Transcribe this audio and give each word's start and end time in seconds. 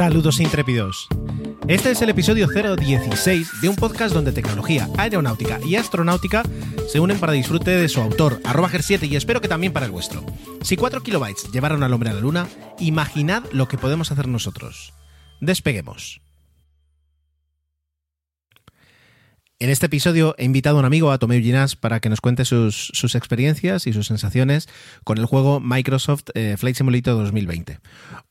Saludos 0.00 0.40
intrépidos. 0.40 1.08
Este 1.68 1.90
es 1.90 2.00
el 2.00 2.08
episodio 2.08 2.48
016 2.48 3.60
de 3.60 3.68
un 3.68 3.76
podcast 3.76 4.14
donde 4.14 4.32
tecnología, 4.32 4.88
aeronáutica 4.96 5.60
y 5.62 5.76
astronáutica 5.76 6.42
se 6.88 7.00
unen 7.00 7.20
para 7.20 7.34
disfrute 7.34 7.72
de 7.72 7.86
su 7.86 8.00
autor, 8.00 8.40
arroba 8.46 8.70
Ger7, 8.70 9.06
y 9.06 9.16
espero 9.16 9.42
que 9.42 9.48
también 9.48 9.74
para 9.74 9.84
el 9.84 9.92
vuestro. 9.92 10.24
Si 10.62 10.76
4 10.76 11.02
kilobytes 11.02 11.52
llevaron 11.52 11.82
al 11.82 11.92
hombre 11.92 12.08
a 12.08 12.14
la 12.14 12.20
luna, 12.22 12.48
imaginad 12.78 13.44
lo 13.52 13.68
que 13.68 13.76
podemos 13.76 14.10
hacer 14.10 14.26
nosotros. 14.26 14.94
Despeguemos. 15.42 16.22
En 19.62 19.68
este 19.68 19.84
episodio 19.84 20.34
he 20.38 20.46
invitado 20.46 20.78
a 20.78 20.80
un 20.80 20.86
amigo, 20.86 21.12
a 21.12 21.18
Tomeu 21.18 21.38
Ginás, 21.42 21.76
para 21.76 22.00
que 22.00 22.08
nos 22.08 22.22
cuente 22.22 22.46
sus, 22.46 23.14
experiencias 23.14 23.86
y 23.86 23.92
sus 23.92 24.06
sensaciones 24.06 24.70
con 25.04 25.18
el 25.18 25.26
juego 25.26 25.60
Microsoft 25.60 26.30
eh, 26.32 26.56
Flight 26.56 26.76
Simulator 26.78 27.14
2020. 27.14 27.78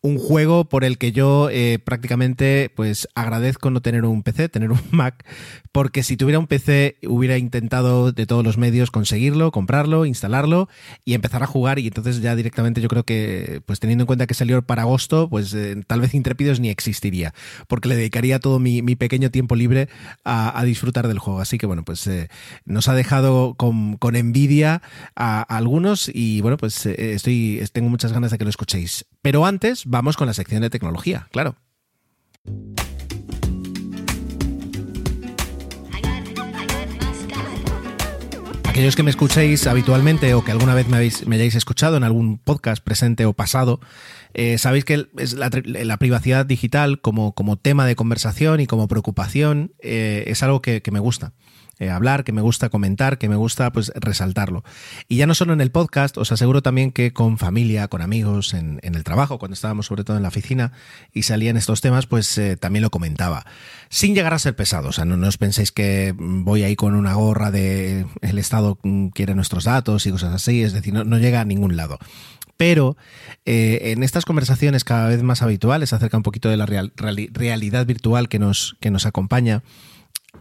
Un 0.02 0.18
juego 0.18 0.66
por 0.66 0.84
el 0.84 0.98
que 0.98 1.12
yo 1.12 1.52
eh, 1.52 1.78
prácticamente 1.78 2.72
pues 2.76 3.08
agradezco 3.14 3.70
no 3.70 3.80
tener 3.80 4.06
un 4.06 4.24
PC, 4.24 4.50
tener 4.50 4.72
un 4.72 4.82
Mac, 4.90 5.24
porque 5.72 6.02
si 6.02 6.18
tuviera 6.18 6.40
un 6.40 6.48
PC 6.48 6.98
hubiera 7.08 7.38
intentado 7.38 8.12
de 8.12 8.26
todos 8.26 8.44
los 8.44 8.58
medios 8.58 8.90
conseguirlo, 8.90 9.52
comprarlo, 9.52 10.08
instalarlo 10.08 10.68
y 11.06 11.14
empezar 11.14 11.44
a 11.44 11.48
jugar 11.48 11.78
y 11.78 11.86
entonces 11.86 12.22
ya 12.22 12.36
directamente 12.36 12.82
yo 12.82 12.88
creo 12.88 13.04
que 13.04 13.62
pues 13.68 13.80
teniendo 13.80 14.02
en 14.02 14.08
cuenta 14.08 14.26
que 14.26 14.34
salió 14.34 14.64
para 14.64 14.82
agosto, 14.82 15.30
pues 15.30 15.54
eh, 15.54 15.80
tal 15.86 16.02
vez 16.02 16.16
Intrépidos 16.16 16.60
ni 16.60 16.70
existiría, 16.70 17.36
porque 17.68 17.88
le 17.88 17.96
dedicaría 17.96 18.40
todo 18.40 18.58
mi, 18.58 18.82
mi 18.82 18.96
pequeño 18.96 19.30
tiempo 19.30 19.56
libre 19.56 19.90
a, 20.24 20.60
a 20.60 20.64
disfrutar 20.64 21.08
del 21.08 21.19
juego. 21.20 21.40
Así 21.42 21.58
que 21.58 21.66
bueno, 21.66 21.84
pues 21.84 22.06
eh, 22.08 22.30
nos 22.66 22.88
ha 22.88 22.94
dejado 22.94 23.56
con, 23.56 23.98
con 23.98 24.16
envidia 24.16 24.82
a, 25.16 25.42
algunos 25.42 26.10
y 26.14 26.42
bueno, 26.42 26.58
pues 26.58 26.86
eh, 26.86 27.14
estoy 27.14 27.64
tengo 27.72 27.90
muchas 27.90 28.14
ganas 28.14 28.32
de 28.32 28.38
que 28.38 28.44
lo 28.44 28.50
escuchéis. 28.50 29.06
Pero 29.22 29.46
antes 29.46 29.84
vamos 29.86 30.18
con 30.18 30.28
la 30.28 30.34
sección 30.34 30.62
de 30.62 30.70
tecnología, 30.70 31.28
claro. 31.32 31.56
Aquellos 38.80 38.96
que 38.96 39.04
me 39.04 39.10
escuchéis 39.10 39.68
habitualmente 39.68 40.34
o 40.36 40.44
que 40.44 40.52
alguna 40.52 40.74
vez 40.74 40.88
me, 40.88 40.96
habéis, 40.96 41.28
me 41.28 41.36
hayáis 41.36 41.56
escuchado 41.56 41.98
en 41.98 42.04
algún 42.04 42.38
podcast 42.38 42.82
presente 42.82 43.26
o 43.26 43.34
pasado, 43.34 43.82
eh, 44.34 44.58
sabéis 44.58 44.86
que 44.86 45.08
es 45.18 45.34
la, 45.34 45.50
la 45.66 45.98
privacidad 45.98 46.46
digital 46.46 47.02
como, 47.02 47.34
tema 47.62 47.86
de 47.86 47.96
conversación 47.96 48.60
y 48.60 48.68
como 48.68 48.88
preocupación 48.88 49.74
eh, 49.80 50.24
es 50.28 50.44
algo 50.44 50.62
que, 50.62 50.82
me 50.92 51.00
gusta. 51.00 51.34
eh, 51.80 51.90
hablar, 51.90 52.24
que 52.26 52.34
me 52.34 52.42
gusta 52.42 52.70
comentar, 52.70 53.18
que 53.18 53.30
me 53.30 53.38
gusta 53.38 53.72
pues 53.72 53.92
resaltarlo. 53.96 54.64
Y 55.08 55.16
ya 55.16 55.26
no 55.26 55.34
solo 55.34 55.54
en 55.54 55.62
el 55.62 55.72
podcast, 55.72 56.18
os 56.18 56.32
aseguro 56.32 56.62
también 56.62 56.92
que 56.92 57.14
con 57.14 57.38
familia, 57.38 57.88
con 57.88 58.02
amigos, 58.02 58.54
en, 58.54 58.80
el 58.84 59.04
trabajo, 59.04 59.40
cuando 59.40 59.54
estábamos 59.54 59.88
sobre 59.88 60.04
todo 60.04 60.18
en 60.18 60.24
la 60.24 60.30
oficina 60.30 60.74
y 61.14 61.24
salían 61.24 61.58
estos 61.58 61.82
temas, 61.82 62.06
pues 62.06 62.40
también 62.60 62.84
lo 62.84 62.90
comentaba. 62.92 63.46
Sin 63.90 64.14
llegar 64.14 64.34
a 64.34 64.40
ser 64.40 64.56
pesado, 64.56 64.90
o 64.90 64.92
sea, 64.92 65.06
no, 65.06 65.28
os 65.28 65.38
penséis 65.38 65.72
que 65.72 66.14
voy 66.18 66.64
ahí 66.64 66.76
con 66.76 66.96
una 66.96 67.14
gorra 67.14 67.50
de 67.50 68.06
el 68.22 68.38
Estado 68.38 68.78
mm, 68.84 69.08
quiere 69.08 69.34
nuestros 69.34 69.64
datos 69.64 70.06
y 70.06 70.12
cosas 70.12 70.34
así, 70.34 70.62
es 70.62 70.74
decir, 70.74 70.94
no, 70.94 71.04
no 71.04 71.18
llega 71.18 71.42
a 71.42 71.46
ningún 71.46 71.78
lado. 71.78 71.98
Pero 72.60 72.98
eh, 73.46 73.94
en 73.94 74.04
estas 74.04 74.26
conversaciones 74.26 74.84
cada 74.84 75.08
vez 75.08 75.24
más 75.24 75.42
habituales 75.42 75.94
acerca 75.94 76.18
un 76.18 76.24
poquito 76.24 76.50
de 76.50 76.58
la 76.58 76.66
real- 76.66 76.92
reali- 76.98 77.30
realidad 77.32 77.86
virtual 77.86 78.28
que 78.28 78.38
nos, 78.38 78.76
que 78.82 78.92
nos 78.92 79.06
acompaña, 79.06 79.64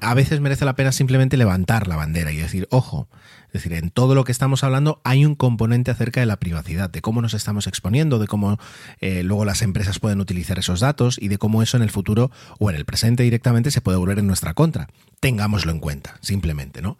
a 0.00 0.14
veces 0.14 0.40
merece 0.40 0.64
la 0.64 0.74
pena 0.74 0.90
simplemente 0.90 1.36
levantar 1.36 1.86
la 1.86 1.94
bandera 1.94 2.32
y 2.32 2.36
decir, 2.36 2.66
ojo, 2.72 3.08
es 3.46 3.52
decir, 3.52 3.72
en 3.74 3.90
todo 3.90 4.16
lo 4.16 4.24
que 4.24 4.32
estamos 4.32 4.64
hablando 4.64 5.00
hay 5.04 5.24
un 5.24 5.36
componente 5.36 5.92
acerca 5.92 6.18
de 6.18 6.26
la 6.26 6.40
privacidad, 6.40 6.90
de 6.90 7.00
cómo 7.02 7.22
nos 7.22 7.34
estamos 7.34 7.68
exponiendo, 7.68 8.18
de 8.18 8.26
cómo 8.26 8.58
eh, 9.00 9.22
luego 9.22 9.44
las 9.44 9.62
empresas 9.62 10.00
pueden 10.00 10.20
utilizar 10.20 10.58
esos 10.58 10.80
datos 10.80 11.18
y 11.22 11.28
de 11.28 11.38
cómo 11.38 11.62
eso 11.62 11.76
en 11.76 11.84
el 11.84 11.90
futuro 11.90 12.32
o 12.58 12.68
en 12.68 12.74
el 12.74 12.84
presente 12.84 13.22
directamente 13.22 13.70
se 13.70 13.80
puede 13.80 13.96
volver 13.96 14.18
en 14.18 14.26
nuestra 14.26 14.54
contra. 14.54 14.88
Tengámoslo 15.20 15.70
en 15.70 15.78
cuenta, 15.78 16.18
simplemente, 16.20 16.82
¿no? 16.82 16.98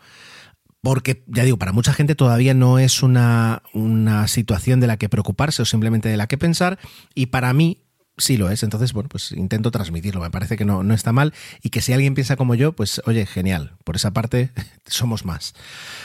Porque, 0.83 1.25
ya 1.27 1.45
digo, 1.45 1.59
para 1.59 1.73
mucha 1.73 1.93
gente 1.93 2.15
todavía 2.15 2.55
no 2.55 2.79
es 2.79 3.03
una, 3.03 3.63
una 3.75 4.29
situación 4.29 4.79
de 4.81 4.87
la 4.87 4.97
que 4.97 5.09
preocuparse 5.09 5.63
o 5.63 5.65
simplemente 5.65 6.09
de 6.09 6.17
la 6.17 6.27
que 6.29 6.39
pensar, 6.39 6.79
y 7.15 7.27
para 7.27 7.53
mí 7.53 7.79
sí 8.17 8.37
lo 8.37 8.49
es. 8.51 8.63
Entonces, 8.63 8.93
bueno, 8.93 9.09
pues 9.09 9.33
intento 9.33 9.71
transmitirlo. 9.71 10.21
Me 10.21 10.31
parece 10.31 10.57
que 10.57 10.65
no, 10.65 10.83
no 10.83 10.95
está 10.95 11.13
mal 11.13 11.35
y 11.63 11.71
que 11.71 11.81
si 11.81 11.93
alguien 11.93 12.15
piensa 12.15 12.37
como 12.37 12.55
yo, 12.55 12.73
pues 12.73 13.01
oye, 13.07 13.27
genial. 13.27 13.73
Por 13.85 13.97
esa 13.97 14.13
parte, 14.13 14.51
somos 14.87 15.25
más. 15.25 15.55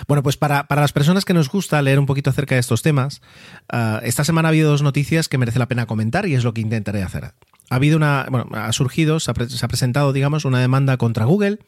Bueno, 0.07 0.21
pues 0.23 0.37
para, 0.37 0.67
para 0.67 0.81
las 0.81 0.91
personas 0.93 1.25
que 1.25 1.33
nos 1.33 1.49
gusta 1.49 1.81
leer 1.81 1.99
un 1.99 2.05
poquito 2.05 2.29
acerca 2.29 2.55
de 2.55 2.59
estos 2.61 2.81
temas, 2.81 3.21
ah, 3.69 3.99
esta 4.03 4.23
semana 4.23 4.47
ha 4.47 4.51
habido 4.51 4.69
dos 4.71 4.81
noticias 4.83 5.27
que 5.27 5.37
merece 5.37 5.59
la 5.59 5.67
pena 5.67 5.85
comentar 5.85 6.27
y 6.27 6.35
es 6.35 6.43
lo 6.43 6.53
que 6.53 6.61
intentaré 6.61 7.01
hacer. 7.03 7.33
Ha 7.69 7.75
habido 7.75 7.97
una, 7.97 8.27
bueno, 8.29 8.47
ha 8.53 8.71
surgido, 8.73 9.19
se 9.19 9.31
ha, 9.31 9.33
pre- 9.33 9.49
se 9.49 9.63
ha 9.63 9.67
presentado, 9.67 10.13
digamos, 10.13 10.45
una 10.45 10.59
demanda 10.59 10.97
contra 10.97 11.25
Google 11.25 11.59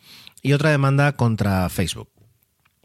y 0.44 0.54
otra 0.54 0.70
demanda 0.70 1.14
contra 1.14 1.68
Facebook. 1.70 2.10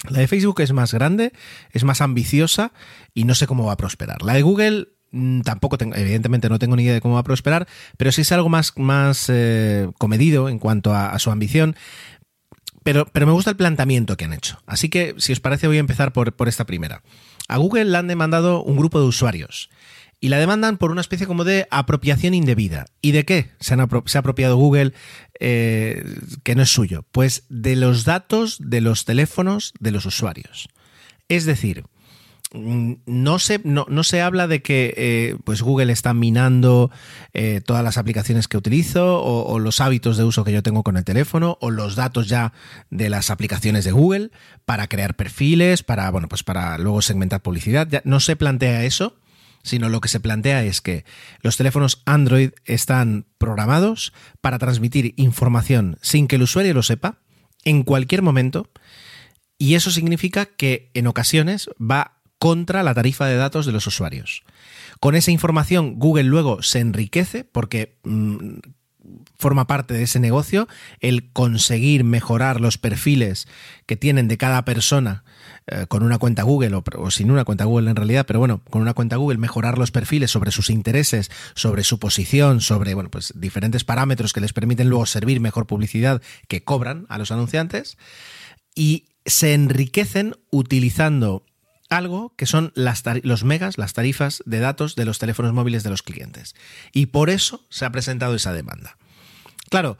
La 0.08 0.20
de 0.20 0.28
Facebook 0.28 0.60
es 0.60 0.72
más 0.72 0.94
grande, 0.94 1.32
es 1.72 1.84
más 1.84 2.00
ambiciosa 2.00 2.72
y 3.12 3.24
no 3.24 3.34
sé 3.34 3.46
cómo 3.46 3.66
va 3.66 3.72
a 3.72 3.76
prosperar. 3.76 4.22
La 4.22 4.34
de 4.34 4.42
Google 4.42 4.88
mm, 5.10 5.42
tampoco 5.42 5.76
tengo, 5.76 5.94
evidentemente 5.94 6.48
no 6.48 6.58
tengo 6.58 6.76
ni 6.76 6.84
idea 6.84 6.94
de 6.94 7.00
cómo 7.00 7.14
va 7.14 7.20
a 7.20 7.24
prosperar, 7.24 7.68
pero 7.96 8.10
sí 8.12 8.22
es 8.22 8.32
algo 8.32 8.48
más, 8.48 8.72
más 8.76 9.26
eh, 9.28 9.88
comedido 9.98 10.48
en 10.48 10.58
cuanto 10.58 10.94
a, 10.94 11.10
a 11.10 11.18
su 11.18 11.30
ambición. 11.30 11.76
Pero, 12.82 13.06
pero 13.12 13.26
me 13.26 13.32
gusta 13.32 13.50
el 13.50 13.56
planteamiento 13.56 14.16
que 14.16 14.24
han 14.24 14.32
hecho. 14.32 14.62
Así 14.66 14.88
que, 14.88 15.14
si 15.18 15.32
os 15.32 15.40
parece, 15.40 15.66
voy 15.66 15.76
a 15.76 15.80
empezar 15.80 16.14
por, 16.14 16.32
por 16.32 16.48
esta 16.48 16.64
primera. 16.64 17.02
A 17.46 17.58
Google 17.58 17.84
le 17.84 17.98
han 17.98 18.06
demandado 18.06 18.62
un 18.62 18.76
grupo 18.76 19.00
de 19.00 19.06
usuarios. 19.06 19.68
Y 20.22 20.28
la 20.28 20.38
demandan 20.38 20.76
por 20.76 20.90
una 20.90 21.00
especie 21.00 21.26
como 21.26 21.44
de 21.44 21.66
apropiación 21.70 22.34
indebida. 22.34 22.86
¿Y 23.00 23.12
de 23.12 23.24
qué 23.24 23.50
se, 23.58 23.74
ha 23.74 24.18
apropiado 24.18 24.56
Google 24.56 24.92
eh, 25.40 26.04
que 26.42 26.54
no 26.54 26.62
es 26.62 26.70
suyo? 26.70 27.06
Pues 27.10 27.44
de 27.48 27.74
los 27.74 28.04
datos 28.04 28.58
de 28.60 28.82
los 28.82 29.06
teléfonos 29.06 29.72
de 29.80 29.92
los 29.92 30.04
usuarios. 30.04 30.68
Es 31.30 31.46
decir, 31.46 31.84
mm, 32.52 32.94
no 33.06 33.38
se, 33.38 33.62
no, 33.64 33.86
no 33.88 34.04
se 34.04 34.20
habla 34.20 34.46
de 34.46 34.60
que 34.60 34.92
eh, 34.98 35.36
pues 35.44 35.62
Google 35.62 35.90
está 35.90 36.12
minando 36.12 36.90
eh, 37.32 37.62
todas 37.64 37.82
las 37.82 37.96
aplicaciones 37.96 38.46
que 38.46 38.58
utilizo 38.58 39.22
o, 39.22 39.50
o 39.50 39.58
los 39.58 39.80
hábitos 39.80 40.18
de 40.18 40.24
uso 40.24 40.44
que 40.44 40.52
yo 40.52 40.62
tengo 40.62 40.82
con 40.82 40.98
el 40.98 41.04
teléfono 41.04 41.56
o 41.62 41.70
los 41.70 41.96
datos 41.96 42.28
ya 42.28 42.52
de 42.90 43.08
las 43.08 43.30
aplicaciones 43.30 43.86
de 43.86 43.92
Google 43.92 44.32
para 44.66 44.86
crear 44.86 45.14
perfiles, 45.16 45.82
para, 45.82 46.10
bueno, 46.10 46.28
pues 46.28 46.42
para 46.42 46.76
luego 46.76 47.00
segmentar 47.00 47.40
publicidad. 47.40 47.88
Ya 47.88 48.02
no 48.04 48.20
se 48.20 48.36
plantea 48.36 48.84
eso, 48.84 49.19
sino 49.62 49.88
lo 49.88 50.00
que 50.00 50.08
se 50.08 50.20
plantea 50.20 50.64
es 50.64 50.80
que 50.80 51.04
los 51.42 51.56
teléfonos 51.56 52.02
Android 52.06 52.50
están 52.64 53.26
programados 53.38 54.12
para 54.40 54.58
transmitir 54.58 55.14
información 55.16 55.98
sin 56.02 56.26
que 56.26 56.36
el 56.36 56.42
usuario 56.42 56.74
lo 56.74 56.82
sepa 56.82 57.18
en 57.64 57.82
cualquier 57.82 58.22
momento 58.22 58.70
y 59.58 59.74
eso 59.74 59.90
significa 59.90 60.46
que 60.46 60.90
en 60.94 61.06
ocasiones 61.06 61.68
va 61.78 62.20
contra 62.38 62.82
la 62.82 62.94
tarifa 62.94 63.26
de 63.26 63.36
datos 63.36 63.66
de 63.66 63.72
los 63.72 63.86
usuarios. 63.86 64.42
Con 64.98 65.14
esa 65.14 65.30
información 65.30 65.98
Google 65.98 66.24
luego 66.24 66.62
se 66.62 66.80
enriquece 66.80 67.44
porque 67.44 67.98
mm, 68.02 68.60
forma 69.38 69.66
parte 69.66 69.94
de 69.94 70.04
ese 70.04 70.20
negocio 70.20 70.68
el 71.00 71.32
conseguir 71.32 72.04
mejorar 72.04 72.60
los 72.60 72.78
perfiles 72.78 73.48
que 73.86 73.96
tienen 73.96 74.28
de 74.28 74.38
cada 74.38 74.64
persona 74.64 75.24
eh, 75.72 75.86
con 75.86 76.02
una 76.02 76.18
cuenta 76.18 76.42
Google 76.42 76.74
o, 76.74 76.84
o 76.96 77.10
sin 77.12 77.30
una 77.30 77.44
cuenta 77.44 77.64
Google 77.64 77.90
en 77.90 77.96
realidad, 77.96 78.26
pero 78.26 78.40
bueno, 78.40 78.60
con 78.70 78.82
una 78.82 78.92
cuenta 78.92 79.14
Google 79.14 79.38
mejorar 79.38 79.78
los 79.78 79.92
perfiles 79.92 80.30
sobre 80.30 80.50
sus 80.50 80.68
intereses, 80.68 81.30
sobre 81.54 81.84
su 81.84 82.00
posición, 82.00 82.60
sobre 82.60 82.94
bueno, 82.94 83.08
pues 83.08 83.32
diferentes 83.36 83.84
parámetros 83.84 84.32
que 84.32 84.40
les 84.40 84.52
permiten 84.52 84.88
luego 84.88 85.06
servir 85.06 85.38
mejor 85.38 85.68
publicidad 85.68 86.22
que 86.48 86.64
cobran 86.64 87.06
a 87.08 87.18
los 87.18 87.30
anunciantes 87.30 87.98
y 88.74 89.04
se 89.24 89.54
enriquecen 89.54 90.34
utilizando 90.50 91.44
algo 91.88 92.34
que 92.36 92.46
son 92.46 92.72
las 92.74 93.04
los 93.22 93.44
megas, 93.44 93.78
las 93.78 93.92
tarifas 93.92 94.42
de 94.46 94.58
datos 94.58 94.96
de 94.96 95.04
los 95.04 95.18
teléfonos 95.18 95.52
móviles 95.52 95.84
de 95.84 95.90
los 95.90 96.02
clientes. 96.02 96.56
Y 96.92 97.06
por 97.06 97.30
eso 97.30 97.64
se 97.68 97.84
ha 97.84 97.92
presentado 97.92 98.34
esa 98.34 98.52
demanda. 98.52 98.96
Claro, 99.70 99.98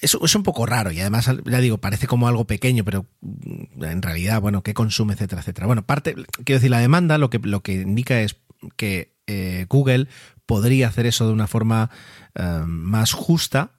es, 0.00 0.16
es, 0.20 0.34
un 0.34 0.42
poco 0.42 0.66
raro 0.66 0.90
y 0.92 1.00
además, 1.00 1.30
ya 1.44 1.60
digo, 1.60 1.78
parece 1.78 2.06
como 2.06 2.28
algo 2.28 2.46
pequeño, 2.46 2.84
pero 2.84 3.06
mm, 3.20 3.84
en 3.84 4.02
realidad, 4.02 4.40
bueno, 4.40 4.62
¿qué 4.62 4.74
consume, 4.74 5.14
etcétera, 5.14 5.40
etcétera? 5.40 5.66
Bueno, 5.66 5.86
parte, 5.86 6.14
quiero 6.44 6.58
decir, 6.58 6.70
la 6.70 6.80
demanda 6.80 7.18
lo 7.18 7.30
que, 7.30 7.38
lo 7.38 7.62
que 7.62 7.74
indica 7.74 8.20
es 8.20 8.36
que 8.76 9.16
eh, 9.26 9.66
Google 9.68 10.08
podría 10.46 10.88
hacer 10.88 11.06
eso 11.06 11.26
de 11.26 11.32
una 11.32 11.46
forma 11.46 11.90
eh, 12.34 12.62
más 12.66 13.12
justa, 13.12 13.72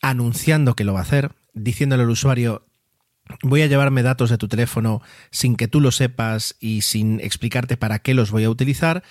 anunciando 0.00 0.74
que 0.74 0.84
lo 0.84 0.94
va 0.94 1.00
a 1.00 1.02
hacer, 1.02 1.32
diciéndole 1.54 2.02
al 2.02 2.10
usuario, 2.10 2.66
voy 3.42 3.62
a 3.62 3.66
llevarme 3.66 4.02
datos 4.02 4.30
de 4.30 4.38
tu 4.38 4.48
teléfono 4.48 5.02
sin 5.30 5.56
que 5.56 5.68
tú 5.68 5.80
lo 5.80 5.92
sepas 5.92 6.56
y 6.60 6.82
sin 6.82 7.20
explicarte 7.20 7.76
para 7.76 7.98
qué 7.98 8.14
los 8.14 8.30
voy 8.30 8.44
a 8.44 8.50
utilizar 8.50 9.02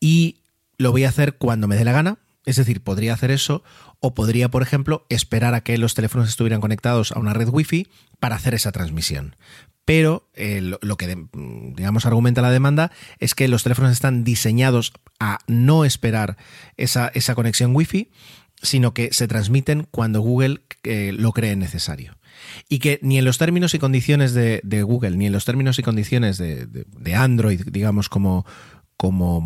y 0.00 0.42
lo 0.78 0.92
voy 0.92 1.04
a 1.04 1.08
hacer 1.08 1.36
cuando 1.36 1.68
me 1.68 1.76
dé 1.76 1.84
la 1.84 1.92
gana. 1.92 2.18
Es 2.44 2.56
decir, 2.56 2.82
podría 2.82 3.14
hacer 3.14 3.32
eso 3.32 3.64
o 4.00 4.14
podría, 4.14 4.50
por 4.50 4.62
ejemplo, 4.62 5.06
esperar 5.08 5.54
a 5.54 5.62
que 5.62 5.78
los 5.78 5.94
teléfonos 5.94 6.28
estuvieran 6.28 6.60
conectados 6.60 7.12
a 7.12 7.18
una 7.18 7.32
red 7.32 7.48
Wi-Fi 7.48 7.88
para 8.20 8.36
hacer 8.36 8.54
esa 8.54 8.72
transmisión. 8.72 9.36
Pero 9.84 10.28
eh, 10.34 10.60
lo, 10.60 10.96
que, 10.96 11.26
digamos, 11.32 12.06
argumenta 12.06 12.42
la 12.42 12.50
demanda 12.50 12.90
es 13.20 13.34
que 13.34 13.46
los 13.46 13.62
teléfonos 13.62 13.92
están 13.92 14.24
diseñados 14.24 14.92
a 15.20 15.38
no 15.46 15.84
esperar 15.84 16.36
esa, 16.76 17.08
esa 17.14 17.36
conexión 17.36 17.74
Wi-Fi, 17.74 18.10
sino 18.60 18.94
que 18.94 19.12
se 19.12 19.28
transmiten 19.28 19.86
cuando 19.90 20.20
Google 20.20 20.62
eh, 20.82 21.12
lo 21.16 21.32
cree 21.32 21.54
necesario 21.54 22.16
y 22.68 22.80
que 22.80 22.98
ni 23.02 23.16
en 23.16 23.24
los 23.24 23.38
términos 23.38 23.74
y 23.74 23.78
condiciones 23.78 24.34
de, 24.34 24.60
Google, 24.82 25.16
ni 25.16 25.26
en 25.26 25.32
los 25.32 25.44
términos 25.46 25.78
y 25.78 25.82
condiciones 25.82 26.36
de 26.36 27.14
Android, 27.14 27.62
digamos, 27.70 28.10
como, 28.10 28.44
como 28.96 29.38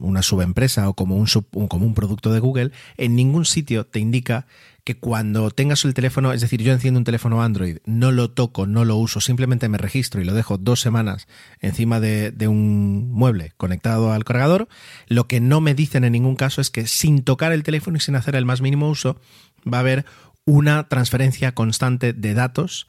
una 0.00 0.22
subempresa 0.22 0.88
o 0.88 0.94
como 0.94 1.16
un, 1.16 1.26
sub, 1.26 1.46
como 1.68 1.84
un 1.84 1.94
producto 1.94 2.32
de 2.32 2.40
Google, 2.40 2.70
en 2.96 3.16
ningún 3.16 3.44
sitio 3.44 3.86
te 3.86 3.98
indica 3.98 4.46
que 4.84 4.96
cuando 4.98 5.50
tengas 5.50 5.84
el 5.84 5.94
teléfono, 5.94 6.32
es 6.32 6.42
decir, 6.42 6.62
yo 6.62 6.72
enciendo 6.72 6.98
un 6.98 7.04
teléfono 7.04 7.42
Android, 7.42 7.78
no 7.86 8.12
lo 8.12 8.30
toco, 8.30 8.66
no 8.66 8.84
lo 8.84 8.96
uso, 8.96 9.20
simplemente 9.20 9.68
me 9.68 9.78
registro 9.78 10.20
y 10.20 10.24
lo 10.24 10.34
dejo 10.34 10.58
dos 10.58 10.80
semanas 10.80 11.26
encima 11.60 12.00
de, 12.00 12.32
un 12.46 13.10
mueble 13.10 13.52
conectado 13.56 14.12
al 14.12 14.24
cargador, 14.24 14.68
lo 15.08 15.26
que 15.26 15.40
no 15.40 15.62
me 15.62 15.74
dicen 15.74 16.04
en 16.04 16.12
ningún 16.12 16.36
caso 16.36 16.60
es 16.60 16.70
que 16.70 16.86
sin 16.86 17.24
tocar 17.24 17.52
el 17.52 17.62
teléfono 17.62 17.96
y 17.96 18.00
sin 18.00 18.14
hacer 18.14 18.36
el 18.36 18.44
más 18.44 18.60
mínimo 18.60 18.90
uso, 18.90 19.18
va 19.66 19.78
a 19.78 19.80
haber 19.80 20.04
una 20.44 20.88
transferencia 20.88 21.52
constante 21.52 22.12
de 22.12 22.34
datos 22.34 22.86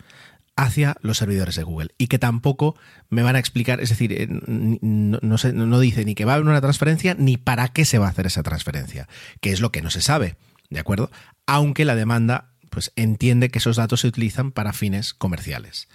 hacia 0.55 0.95
los 1.01 1.17
servidores 1.17 1.55
de 1.55 1.63
Google 1.63 1.89
y 1.97 2.07
que 2.07 2.19
tampoco 2.19 2.75
me 3.09 3.23
van 3.23 3.35
a 3.35 3.39
explicar, 3.39 3.81
es 3.81 3.89
decir, 3.89 4.13
eh, 4.13 4.27
no, 4.29 5.19
no, 5.21 5.79
dice 5.79 6.05
ni 6.05 6.15
que 6.15 6.25
va 6.25 6.33
a 6.33 6.35
haber 6.35 6.47
una 6.47 6.61
transferencia 6.61 7.15
ni 7.17 7.37
para 7.37 7.67
qué 7.69 7.85
se 7.85 7.97
va 7.97 8.07
a 8.07 8.09
hacer 8.09 8.27
esa 8.27 8.43
transferencia, 8.43 9.07
que 9.41 9.51
es 9.51 9.59
lo 9.59 9.71
que 9.71 9.81
no 9.81 9.89
se 9.89 10.01
sabe, 10.01 10.37
¿de 10.69 10.79
acuerdo? 10.79 11.11
Aunque 11.45 11.85
la 11.85 11.95
demanda 11.95 12.51
pues 12.69 12.91
entiende 12.95 13.49
que 13.49 13.59
esos 13.59 13.77
datos 13.77 14.01
se 14.01 14.07
utilizan 14.07 14.51
para 14.51 14.73
fines 14.73 15.13
comerciales. 15.13 15.87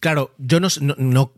Claro, 0.00 0.34
yo 0.38 0.58
no, 0.60 0.68
no, 0.98 1.32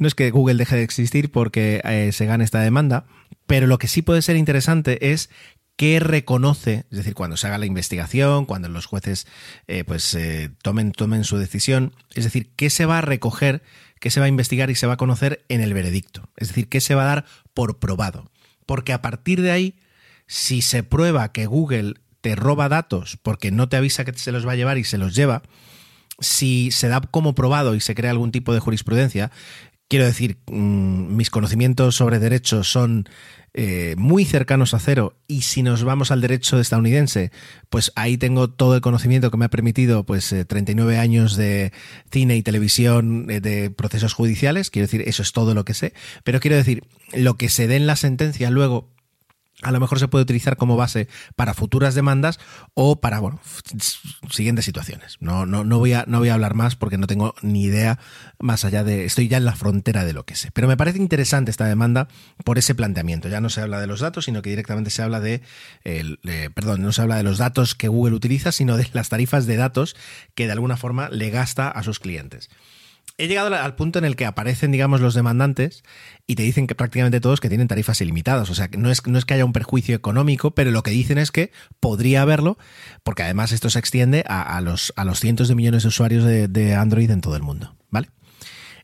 es 0.00 0.14
que 0.14 0.30
Google 0.30 0.54
deje 0.54 0.76
de 0.76 0.82
existir 0.82 1.30
porque 1.30 1.80
eh, 1.84 2.12
se 2.12 2.26
gane 2.26 2.44
esta 2.44 2.60
demanda, 2.60 3.06
pero 3.46 3.66
lo 3.66 3.78
que 3.78 3.88
sí 3.88 4.02
puede 4.02 4.22
ser 4.22 4.36
interesante 4.36 5.12
es 5.12 5.30
qué 5.78 6.00
reconoce, 6.00 6.86
es 6.90 6.98
decir, 6.98 7.14
cuando 7.14 7.36
se 7.36 7.46
haga 7.46 7.56
la 7.56 7.64
investigación, 7.64 8.46
cuando 8.46 8.68
los 8.68 8.86
jueces 8.86 9.28
eh, 9.68 9.84
pues 9.84 10.12
eh, 10.14 10.50
tomen, 10.60 10.90
tomen 10.90 11.22
su 11.22 11.38
decisión, 11.38 11.94
es 12.16 12.24
decir, 12.24 12.50
qué 12.56 12.68
se 12.68 12.84
va 12.84 12.98
a 12.98 13.00
recoger, 13.00 13.62
qué 14.00 14.10
se 14.10 14.18
va 14.18 14.26
a 14.26 14.28
investigar 14.28 14.70
y 14.70 14.74
se 14.74 14.88
va 14.88 14.94
a 14.94 14.96
conocer 14.96 15.44
en 15.48 15.60
el 15.60 15.74
veredicto, 15.74 16.30
es 16.36 16.48
decir, 16.48 16.68
qué 16.68 16.80
se 16.80 16.96
va 16.96 17.04
a 17.04 17.06
dar 17.06 17.24
por 17.54 17.78
probado. 17.78 18.28
Porque 18.66 18.92
a 18.92 19.00
partir 19.00 19.40
de 19.40 19.52
ahí, 19.52 19.78
si 20.26 20.62
se 20.62 20.82
prueba 20.82 21.30
que 21.30 21.46
Google 21.46 21.94
te 22.22 22.34
roba 22.34 22.68
datos 22.68 23.16
porque 23.22 23.52
no 23.52 23.68
te 23.68 23.76
avisa 23.76 24.04
que 24.04 24.12
se 24.14 24.32
los 24.32 24.44
va 24.44 24.52
a 24.52 24.56
llevar 24.56 24.78
y 24.78 24.84
se 24.84 24.98
los 24.98 25.14
lleva, 25.14 25.42
si 26.18 26.72
se 26.72 26.88
da 26.88 27.00
como 27.02 27.36
probado 27.36 27.76
y 27.76 27.80
se 27.80 27.94
crea 27.94 28.10
algún 28.10 28.32
tipo 28.32 28.52
de 28.52 28.58
jurisprudencia, 28.58 29.30
quiero 29.86 30.06
decir, 30.06 30.38
mmm, 30.50 31.14
mis 31.14 31.30
conocimientos 31.30 31.94
sobre 31.94 32.18
derecho 32.18 32.64
son 32.64 33.08
eh, 33.54 33.94
muy 33.96 34.24
cercanos 34.24 34.74
a 34.74 34.78
cero 34.78 35.16
y 35.26 35.42
si 35.42 35.62
nos 35.62 35.82
vamos 35.82 36.10
al 36.10 36.20
derecho 36.20 36.60
estadounidense, 36.60 37.32
pues 37.70 37.92
ahí 37.96 38.18
tengo 38.18 38.48
todo 38.50 38.74
el 38.74 38.80
conocimiento 38.80 39.30
que 39.30 39.36
me 39.36 39.46
ha 39.46 39.50
permitido 39.50 40.04
pues 40.04 40.32
eh, 40.32 40.44
39 40.44 40.98
años 40.98 41.36
de 41.36 41.72
cine 42.10 42.36
y 42.36 42.42
televisión 42.42 43.26
eh, 43.30 43.40
de 43.40 43.70
procesos 43.70 44.12
judiciales, 44.12 44.70
quiero 44.70 44.86
decir, 44.86 45.02
eso 45.06 45.22
es 45.22 45.32
todo 45.32 45.54
lo 45.54 45.64
que 45.64 45.74
sé, 45.74 45.94
pero 46.24 46.40
quiero 46.40 46.56
decir, 46.56 46.84
lo 47.14 47.36
que 47.36 47.48
se 47.48 47.66
dé 47.66 47.76
en 47.76 47.86
la 47.86 47.96
sentencia 47.96 48.50
luego 48.50 48.90
a 49.62 49.72
lo 49.72 49.80
mejor 49.80 49.98
se 49.98 50.06
puede 50.06 50.22
utilizar 50.22 50.56
como 50.56 50.76
base 50.76 51.08
para 51.34 51.52
futuras 51.52 51.94
demandas 51.96 52.38
o 52.74 53.00
para 53.00 53.18
bueno, 53.18 53.40
siguientes 54.30 54.64
situaciones. 54.64 55.16
No, 55.20 55.46
no, 55.46 55.64
no, 55.64 55.78
voy 55.78 55.94
a, 55.94 56.04
no 56.06 56.20
voy 56.20 56.28
a 56.28 56.34
hablar 56.34 56.54
más 56.54 56.76
porque 56.76 56.96
no 56.96 57.08
tengo 57.08 57.34
ni 57.42 57.64
idea 57.64 57.98
más 58.38 58.64
allá 58.64 58.84
de. 58.84 59.04
Estoy 59.04 59.26
ya 59.26 59.38
en 59.38 59.44
la 59.44 59.56
frontera 59.56 60.04
de 60.04 60.12
lo 60.12 60.24
que 60.24 60.36
sé. 60.36 60.50
Pero 60.52 60.68
me 60.68 60.76
parece 60.76 60.98
interesante 60.98 61.50
esta 61.50 61.64
demanda 61.64 62.06
por 62.44 62.56
ese 62.58 62.74
planteamiento. 62.76 63.28
Ya 63.28 63.40
no 63.40 63.50
se 63.50 63.60
habla 63.60 63.80
de 63.80 63.88
los 63.88 64.00
datos, 64.00 64.26
sino 64.26 64.42
que 64.42 64.50
directamente 64.50 64.90
se 64.90 65.02
habla 65.02 65.18
de. 65.18 65.42
Perdón, 66.54 66.82
no 66.82 66.92
se 66.92 67.02
habla 67.02 67.16
de 67.16 67.24
los 67.24 67.38
datos 67.38 67.74
que 67.74 67.88
Google 67.88 68.14
utiliza, 68.14 68.52
sino 68.52 68.76
de 68.76 68.88
las 68.92 69.08
tarifas 69.08 69.46
de 69.46 69.56
datos 69.56 69.96
que 70.36 70.46
de 70.46 70.52
alguna 70.52 70.76
forma 70.76 71.08
le 71.08 71.30
gasta 71.30 71.68
a 71.68 71.82
sus 71.82 71.98
clientes 71.98 72.48
he 73.16 73.26
llegado 73.26 73.54
al 73.54 73.74
punto 73.74 73.98
en 73.98 74.04
el 74.04 74.16
que 74.16 74.26
aparecen, 74.26 74.70
digamos, 74.70 75.00
los 75.00 75.14
demandantes 75.14 75.82
y 76.26 76.34
te 76.34 76.42
dicen 76.42 76.66
que 76.66 76.74
prácticamente 76.74 77.20
todos 77.20 77.40
que 77.40 77.48
tienen 77.48 77.68
tarifas 77.68 78.00
ilimitadas. 78.00 78.50
O 78.50 78.54
sea, 78.54 78.68
que 78.68 78.78
no 78.78 78.90
es, 78.90 79.06
no 79.06 79.18
es 79.18 79.24
que 79.24 79.34
haya 79.34 79.44
un 79.44 79.52
perjuicio 79.52 79.96
económico, 79.96 80.54
pero 80.54 80.70
lo 80.70 80.82
que 80.82 80.90
dicen 80.90 81.18
es 81.18 81.32
que 81.32 81.50
podría 81.80 82.22
haberlo, 82.22 82.58
porque 83.02 83.22
además 83.22 83.52
esto 83.52 83.70
se 83.70 83.78
extiende 83.78 84.24
a, 84.28 84.60
los, 84.60 84.92
a 84.96 85.04
los 85.04 85.20
cientos 85.20 85.48
de 85.48 85.54
millones 85.54 85.82
de 85.82 85.88
usuarios 85.88 86.24
de, 86.24 86.48
de 86.48 86.74
Android 86.74 87.10
en 87.10 87.20
todo 87.20 87.36
el 87.36 87.42
mundo. 87.42 87.76
¿Vale? 87.90 88.10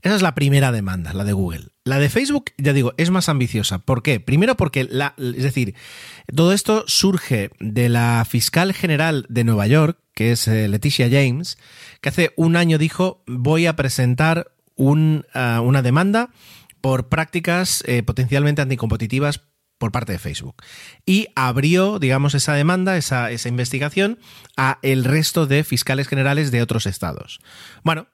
Esa 0.02 0.16
es 0.16 0.22
la 0.22 0.34
primera 0.34 0.72
demanda, 0.72 1.12
la 1.12 1.24
de 1.24 1.32
Google. 1.32 1.73
La 1.84 1.98
de 1.98 2.08
Facebook, 2.08 2.52
ya 2.56 2.72
digo, 2.72 2.94
es 2.96 3.10
más 3.10 3.28
ambiciosa. 3.28 3.78
¿Por 3.78 4.02
qué? 4.02 4.18
Primero 4.18 4.56
porque, 4.56 4.84
la, 4.90 5.14
es 5.18 5.42
decir, 5.42 5.74
todo 6.34 6.54
esto 6.54 6.84
surge 6.86 7.50
de 7.60 7.90
la 7.90 8.26
fiscal 8.26 8.72
general 8.72 9.26
de 9.28 9.44
Nueva 9.44 9.66
York, 9.66 9.98
que 10.14 10.32
es 10.32 10.48
eh, 10.48 10.66
Leticia 10.66 11.10
James, 11.10 11.58
que 12.00 12.08
hace 12.08 12.32
un 12.36 12.56
año 12.56 12.78
dijo, 12.78 13.22
voy 13.26 13.66
a 13.66 13.76
presentar 13.76 14.50
un, 14.76 15.26
uh, 15.34 15.60
una 15.60 15.82
demanda 15.82 16.30
por 16.80 17.10
prácticas 17.10 17.84
eh, 17.86 18.02
potencialmente 18.02 18.62
anticompetitivas 18.62 19.42
por 19.76 19.92
parte 19.92 20.12
de 20.12 20.18
Facebook. 20.18 20.56
Y 21.04 21.28
abrió, 21.34 21.98
digamos, 21.98 22.34
esa 22.34 22.54
demanda, 22.54 22.96
esa, 22.96 23.30
esa 23.30 23.50
investigación, 23.50 24.18
a 24.56 24.78
el 24.80 25.04
resto 25.04 25.46
de 25.46 25.64
fiscales 25.64 26.08
generales 26.08 26.50
de 26.50 26.62
otros 26.62 26.86
estados. 26.86 27.40
Bueno, 27.82 28.06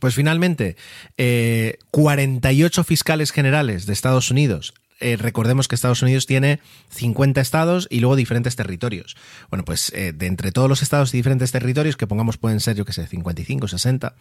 pues 0.00 0.14
finalmente, 0.14 0.76
eh, 1.16 1.78
48 1.90 2.84
fiscales 2.84 3.30
generales 3.30 3.86
de 3.86 3.92
Estados 3.92 4.30
Unidos 4.30 4.74
eh, 4.98 5.16
recordemos 5.16 5.68
que 5.68 5.74
Estados 5.74 6.00
Unidos 6.00 6.24
tiene 6.24 6.60
50 6.90 7.40
estados 7.40 7.86
y 7.90 8.00
luego 8.00 8.16
diferentes 8.16 8.56
territorios. 8.56 9.16
Bueno, 9.50 9.64
pues 9.64 9.92
eh, 9.94 10.12
de 10.12 10.26
entre 10.26 10.52
todos 10.52 10.70
los 10.70 10.82
estados 10.82 11.12
y 11.12 11.18
diferentes 11.18 11.52
territorios, 11.52 11.96
que 11.96 12.06
pongamos 12.06 12.38
pueden 12.38 12.60
ser, 12.60 12.76
yo 12.76 12.86
que 12.86 12.94
sé, 12.94 13.06
55, 13.06 13.68
60 13.68 14.14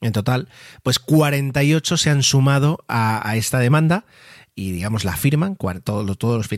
en 0.00 0.12
total, 0.12 0.48
pues 0.82 0.98
48 0.98 1.96
se 1.96 2.10
han 2.10 2.22
sumado 2.24 2.84
a, 2.88 3.28
a 3.28 3.36
esta 3.36 3.60
demanda 3.60 4.04
y 4.58 4.72
digamos 4.72 5.04
la 5.04 5.16
firman 5.16 5.54
todos, 5.84 6.18
todos 6.18 6.36
los 6.38 6.48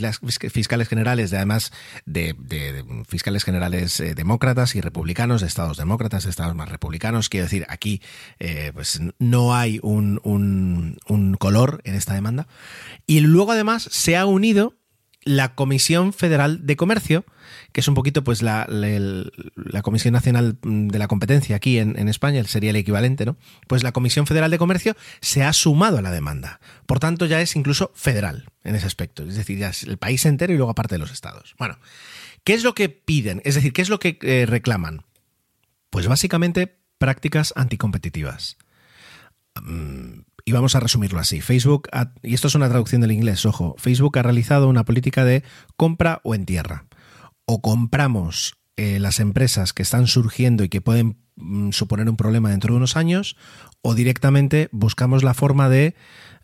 fiscales 0.52 0.88
generales, 0.88 1.30
de, 1.32 1.36
además 1.36 1.72
de, 2.06 2.34
de, 2.38 2.84
fiscales 3.08 3.42
generales 3.42 3.98
eh, 3.98 4.14
demócratas 4.14 4.76
y 4.76 4.80
republicanos, 4.80 5.40
de 5.40 5.48
estados 5.48 5.76
demócratas, 5.76 6.22
de 6.22 6.30
estados 6.30 6.54
más 6.54 6.68
republicanos. 6.68 7.28
Quiero 7.28 7.46
decir, 7.46 7.66
aquí 7.68 8.00
eh, 8.38 8.70
pues 8.72 9.00
no 9.18 9.54
hay 9.54 9.80
un, 9.82 10.20
un, 10.22 10.98
un 11.08 11.34
color 11.34 11.80
en 11.82 11.96
esta 11.96 12.14
demanda. 12.14 12.46
Y 13.08 13.18
luego 13.18 13.50
además 13.50 13.88
se 13.90 14.16
ha 14.16 14.26
unido 14.26 14.74
la 15.24 15.56
Comisión 15.56 16.12
Federal 16.12 16.66
de 16.66 16.76
Comercio, 16.76 17.24
que 17.72 17.80
es 17.80 17.88
un 17.88 17.94
poquito 17.94 18.25
pues 18.25 18.42
la, 18.42 18.66
Comisión 19.82 20.12
Nacional 20.12 20.58
de 20.62 20.98
la 20.98 21.08
Competencia 21.08 21.56
aquí 21.56 21.78
en, 21.78 22.08
España, 22.08 22.42
sería 22.44 22.70
el 22.70 22.76
equivalente, 22.76 23.26
¿no? 23.26 23.37
Pues 23.66 23.82
la 23.82 23.92
Comisión 23.92 24.26
Federal 24.26 24.50
de 24.50 24.58
Comercio 24.58 24.96
se 25.20 25.44
ha 25.44 25.52
sumado 25.52 25.98
a 25.98 26.02
la 26.02 26.10
demanda. 26.10 26.60
Por 26.87 26.98
tanto, 26.98 27.26
ya 27.26 27.40
es 27.40 27.56
incluso 27.56 27.92
federal 27.94 28.46
en 28.64 28.75
ese 28.75 28.87
aspecto. 28.87 29.22
Es 29.25 29.37
decir, 29.37 29.58
ya 29.58 29.68
es 29.70 29.82
el 29.82 29.98
país 29.98 30.25
entero 30.26 30.52
y 30.52 30.56
luego 30.56 30.70
aparte 30.70 30.94
de 30.94 30.98
los 30.98 31.12
estados. 31.12 31.54
Bueno, 31.58 31.78
¿qué 32.44 32.54
es 32.54 32.64
lo 32.64 32.75
que 32.75 32.88
piden? 32.88 33.42
Es 33.44 33.54
decir, 33.54 33.72
¿qué 33.72 33.82
es 33.82 33.90
lo 33.90 33.98
que 33.98 34.18
eh, 34.22 34.46
reclaman? 34.46 35.02
Pues 35.90 36.06
básicamente 36.06 36.78
prácticas 36.98 37.52
anticompetitivas. 37.56 38.56
Um, 39.56 40.25
y 40.44 40.52
vamos 40.52 40.75
a 40.75 40.80
resumirlo 40.80 41.20
así. 41.20 41.42
Facebook, 41.42 41.88
y 42.22 42.32
esto 42.32 42.48
es 42.48 42.54
una 42.54 42.70
traducción 42.70 43.02
del 43.02 43.12
inglés, 43.12 43.44
ojo, 43.44 43.75
Facebook 43.76 44.18
ha 44.18 44.22
realizado 44.22 44.68
una 44.68 44.84
política 44.84 45.22
de 45.26 45.44
compra 45.76 46.20
o 46.25 46.34
entierra. 46.34 46.87
O 47.50 47.62
compramos 47.62 48.58
eh, 48.76 48.98
las 48.98 49.20
empresas 49.20 49.72
que 49.72 49.82
están 49.82 50.06
surgiendo 50.06 50.64
y 50.64 50.68
que 50.68 50.82
pueden 50.82 51.16
mm, 51.36 51.70
suponer 51.70 52.08
un 52.10 52.18
problema 52.18 52.50
dentro 52.50 52.74
de 52.74 52.76
unos 52.76 52.94
años, 52.94 53.36
o 53.80 53.94
directamente 53.94 54.68
buscamos 54.70 55.24
la 55.24 55.32
forma 55.32 55.70
de 55.70 55.94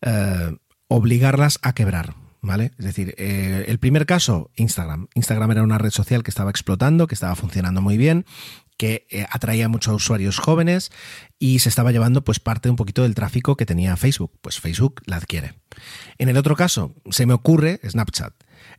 eh, 0.00 0.56
obligarlas 0.88 1.58
a 1.60 1.74
quebrar. 1.74 2.14
¿vale? 2.44 2.72
Es 2.78 2.84
decir, 2.84 3.14
eh, 3.18 3.64
el 3.68 3.78
primer 3.78 4.06
caso, 4.06 4.50
Instagram. 4.56 5.08
Instagram 5.14 5.50
era 5.50 5.62
una 5.62 5.78
red 5.78 5.90
social 5.90 6.22
que 6.22 6.30
estaba 6.30 6.50
explotando, 6.50 7.06
que 7.06 7.14
estaba 7.14 7.34
funcionando 7.34 7.80
muy 7.80 7.96
bien, 7.96 8.26
que 8.76 9.06
eh, 9.10 9.26
atraía 9.30 9.68
mucho 9.68 9.90
a 9.92 9.94
usuarios 9.94 10.38
jóvenes 10.38 10.90
y 11.38 11.60
se 11.60 11.68
estaba 11.68 11.92
llevando 11.92 12.24
pues 12.24 12.40
parte 12.40 12.70
un 12.70 12.76
poquito 12.76 13.02
del 13.02 13.14
tráfico 13.14 13.56
que 13.56 13.66
tenía 13.66 13.96
Facebook. 13.96 14.32
Pues 14.40 14.60
Facebook 14.60 15.02
la 15.06 15.16
adquiere. 15.16 15.54
En 16.18 16.28
el 16.28 16.36
otro 16.36 16.56
caso, 16.56 16.94
se 17.10 17.26
me 17.26 17.34
ocurre 17.34 17.80
Snapchat. 17.88 18.32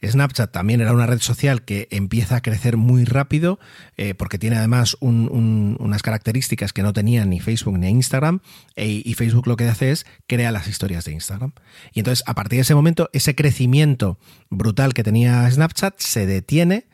Snapchat 0.03 0.51
también 0.51 0.81
era 0.81 0.93
una 0.93 1.05
red 1.05 1.19
social 1.19 1.63
que 1.63 1.87
empieza 1.91 2.37
a 2.37 2.41
crecer 2.41 2.75
muy 2.75 3.05
rápido 3.05 3.59
eh, 3.97 4.13
porque 4.15 4.37
tiene 4.39 4.57
además 4.57 4.97
un- 4.99 5.29
un- 5.31 5.77
unas 5.79 6.01
características 6.01 6.73
que 6.73 6.81
no 6.83 6.91
tenía 6.91 7.23
ni 7.25 7.39
Facebook 7.39 7.77
ni 7.77 7.89
Instagram 7.89 8.39
e- 8.75 9.01
y 9.05 9.13
Facebook 9.13 9.47
lo 9.47 9.55
que 9.57 9.65
hace 9.65 9.91
es 9.91 10.05
crea 10.27 10.51
las 10.51 10.67
historias 10.67 11.05
de 11.05 11.11
Instagram. 11.13 11.53
Y 11.93 11.99
entonces 11.99 12.23
a 12.27 12.33
partir 12.33 12.57
de 12.57 12.61
ese 12.61 12.75
momento 12.75 13.09
ese 13.13 13.35
crecimiento 13.35 14.17
brutal 14.49 14.93
que 14.93 15.03
tenía 15.03 15.49
Snapchat 15.49 15.99
se 15.99 16.25
detiene 16.25 16.87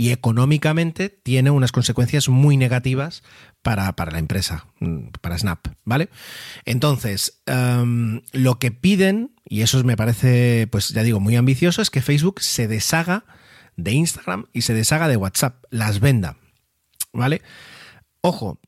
y 0.00 0.12
económicamente 0.12 1.08
tiene 1.10 1.50
unas 1.50 1.72
consecuencias 1.72 2.28
muy 2.28 2.56
negativas 2.56 3.24
para, 3.62 3.92
para 3.96 4.12
la 4.12 4.20
empresa, 4.20 4.66
mm, 4.78 5.08
para 5.20 5.36
Snap, 5.36 5.66
¿vale? 5.84 6.08
Entonces, 6.64 7.42
em, 7.46 8.22
lo 8.32 8.60
que 8.60 8.70
piden, 8.70 9.34
y 9.44 9.62
eso 9.62 9.82
me 9.82 9.96
parece, 9.96 10.68
pues 10.70 10.90
ya 10.90 11.02
digo, 11.02 11.18
muy 11.18 11.34
ambicioso, 11.34 11.82
es 11.82 11.90
que 11.90 12.00
Facebook 12.00 12.40
se 12.40 12.68
deshaga 12.68 13.24
de 13.76 13.90
Instagram 13.90 14.46
y 14.52 14.62
se 14.62 14.72
deshaga 14.72 15.08
de 15.08 15.16
WhatsApp, 15.16 15.64
las 15.70 15.98
venda, 15.98 16.38
¿vale? 17.12 17.42
Ojo, 18.22 18.60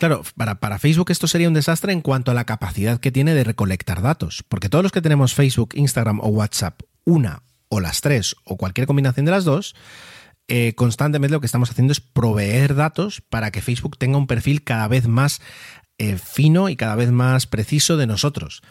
Claro, 0.00 0.22
para, 0.36 0.58
para 0.58 0.80
Facebook 0.80 1.12
esto 1.12 1.28
sería 1.28 1.46
un 1.46 1.54
desastre 1.54 1.92
en 1.92 2.00
cuanto 2.00 2.32
a 2.32 2.34
la 2.34 2.44
capacidad 2.44 2.98
que 2.98 3.12
tiene 3.12 3.34
de 3.34 3.44
recolectar 3.44 4.02
datos, 4.02 4.42
porque 4.48 4.68
todos 4.68 4.82
los 4.82 4.90
que 4.90 5.00
tenemos 5.00 5.32
Facebook, 5.32 5.74
Instagram 5.74 6.18
o 6.18 6.26
WhatsApp, 6.26 6.82
una 7.04 7.44
o 7.68 7.78
las 7.78 8.00
tres 8.00 8.34
o 8.44 8.56
cualquier 8.56 8.88
combinación 8.88 9.26
de 9.26 9.30
las 9.30 9.44
dos, 9.44 9.76
eh, 10.48 10.74
constantemente 10.74 11.32
lo 11.34 11.40
que 11.40 11.46
estamos 11.46 11.70
haciendo 11.70 11.92
es 11.92 12.00
proveer 12.00 12.74
datos 12.74 13.20
para 13.20 13.50
que 13.50 13.62
Facebook 13.62 13.98
tenga 13.98 14.18
un 14.18 14.26
perfil 14.26 14.62
cada 14.62 14.86
vez 14.88 15.08
más 15.08 15.40
eh, 15.98 16.18
fino 16.18 16.68
y 16.68 16.76
cada 16.76 16.94
vez 16.94 17.10
más 17.10 17.46
preciso 17.46 17.96
de 17.96 18.06
nosotros. 18.06 18.62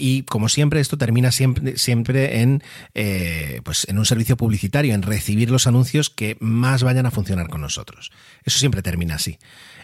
Y 0.00 0.22
como 0.22 0.48
siempre, 0.48 0.78
esto 0.78 0.96
termina 0.96 1.32
siempre, 1.32 1.76
siempre 1.76 2.40
en, 2.40 2.62
eh, 2.94 3.60
pues 3.64 3.86
en 3.88 3.98
un 3.98 4.04
servicio 4.04 4.36
publicitario, 4.36 4.94
en 4.94 5.02
recibir 5.02 5.50
los 5.50 5.66
anuncios 5.66 6.08
que 6.08 6.36
más 6.38 6.84
vayan 6.84 7.04
a 7.04 7.10
funcionar 7.10 7.48
con 7.48 7.60
nosotros. 7.60 8.12
Eso 8.44 8.60
siempre 8.60 8.80
termina 8.80 9.16
así. 9.16 9.38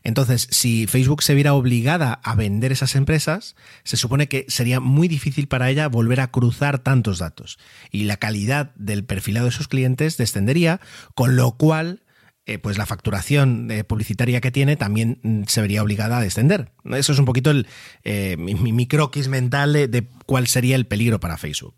Entonces, 0.05 0.47
si 0.51 0.87
Facebook 0.87 1.23
se 1.23 1.35
viera 1.35 1.55
obligada 1.55 2.21
a 2.23 2.37
vender 2.37 2.71
esas 2.71 2.95
empresas, 2.95 3.57
se 3.83 3.97
supone 3.97 4.29
que 4.29 4.45
sería 4.49 4.79
muy 4.79 5.09
difícil 5.09 5.49
para 5.49 5.69
ella 5.69 5.89
volver 5.89 6.21
a 6.21 6.31
cruzar 6.31 6.79
tantos 6.79 7.19
datos. 7.19 7.59
Y 7.91 8.05
la 8.05 8.19
calidad 8.19 8.73
del 8.77 9.05
perfilado 9.05 9.47
de 9.47 9.53
sus 9.53 9.67
clientes 9.67 10.17
descendería, 10.17 10.81
con 11.17 11.35
lo 11.35 11.57
cual 11.57 12.04
eh, 12.47 12.59
pues 12.59 12.77
la 12.77 12.85
facturación 12.85 13.71
eh, 13.71 13.85
publicitaria 13.85 14.41
que 14.43 14.51
tiene 14.51 14.77
también 14.77 15.19
mm, 15.23 15.45
se 15.47 15.63
vería 15.63 15.83
obligada 15.83 16.19
a 16.19 16.21
descender. 16.21 16.73
Eso 16.85 17.13
es 17.13 17.19
un 17.19 17.25
poquito 17.25 17.51
el, 17.51 17.67
eh, 18.03 18.37
mi, 18.37 18.87
croquis 18.87 19.29
mental 19.29 19.73
de, 19.73 19.89
de 19.89 20.07
cuál 20.27 20.47
sería 20.47 20.77
el 20.77 20.87
peligro 20.87 21.21
para 21.21 21.39
Facebook. 21.39 21.75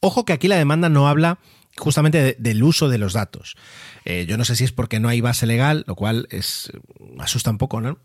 Ojo 0.00 0.26
que 0.26 0.34
aquí 0.34 0.46
la 0.46 0.56
demanda 0.56 0.90
no 0.90 1.08
habla 1.08 1.38
justamente 1.76 2.22
de- 2.22 2.36
del 2.38 2.62
uso 2.62 2.88
de 2.88 2.98
los 2.98 3.12
datos. 3.12 3.56
Eh, 4.04 4.26
yo 4.28 4.36
no 4.36 4.44
sé 4.44 4.56
si 4.56 4.64
es 4.64 4.72
porque 4.72 5.00
no 5.00 5.08
hay 5.08 5.20
base 5.20 5.46
legal, 5.46 5.84
lo 5.86 5.94
cual 5.94 6.26
es 6.30 6.70
asusta 7.18 7.50
un 7.50 7.58
poco, 7.58 7.80
¿no? 7.80 7.98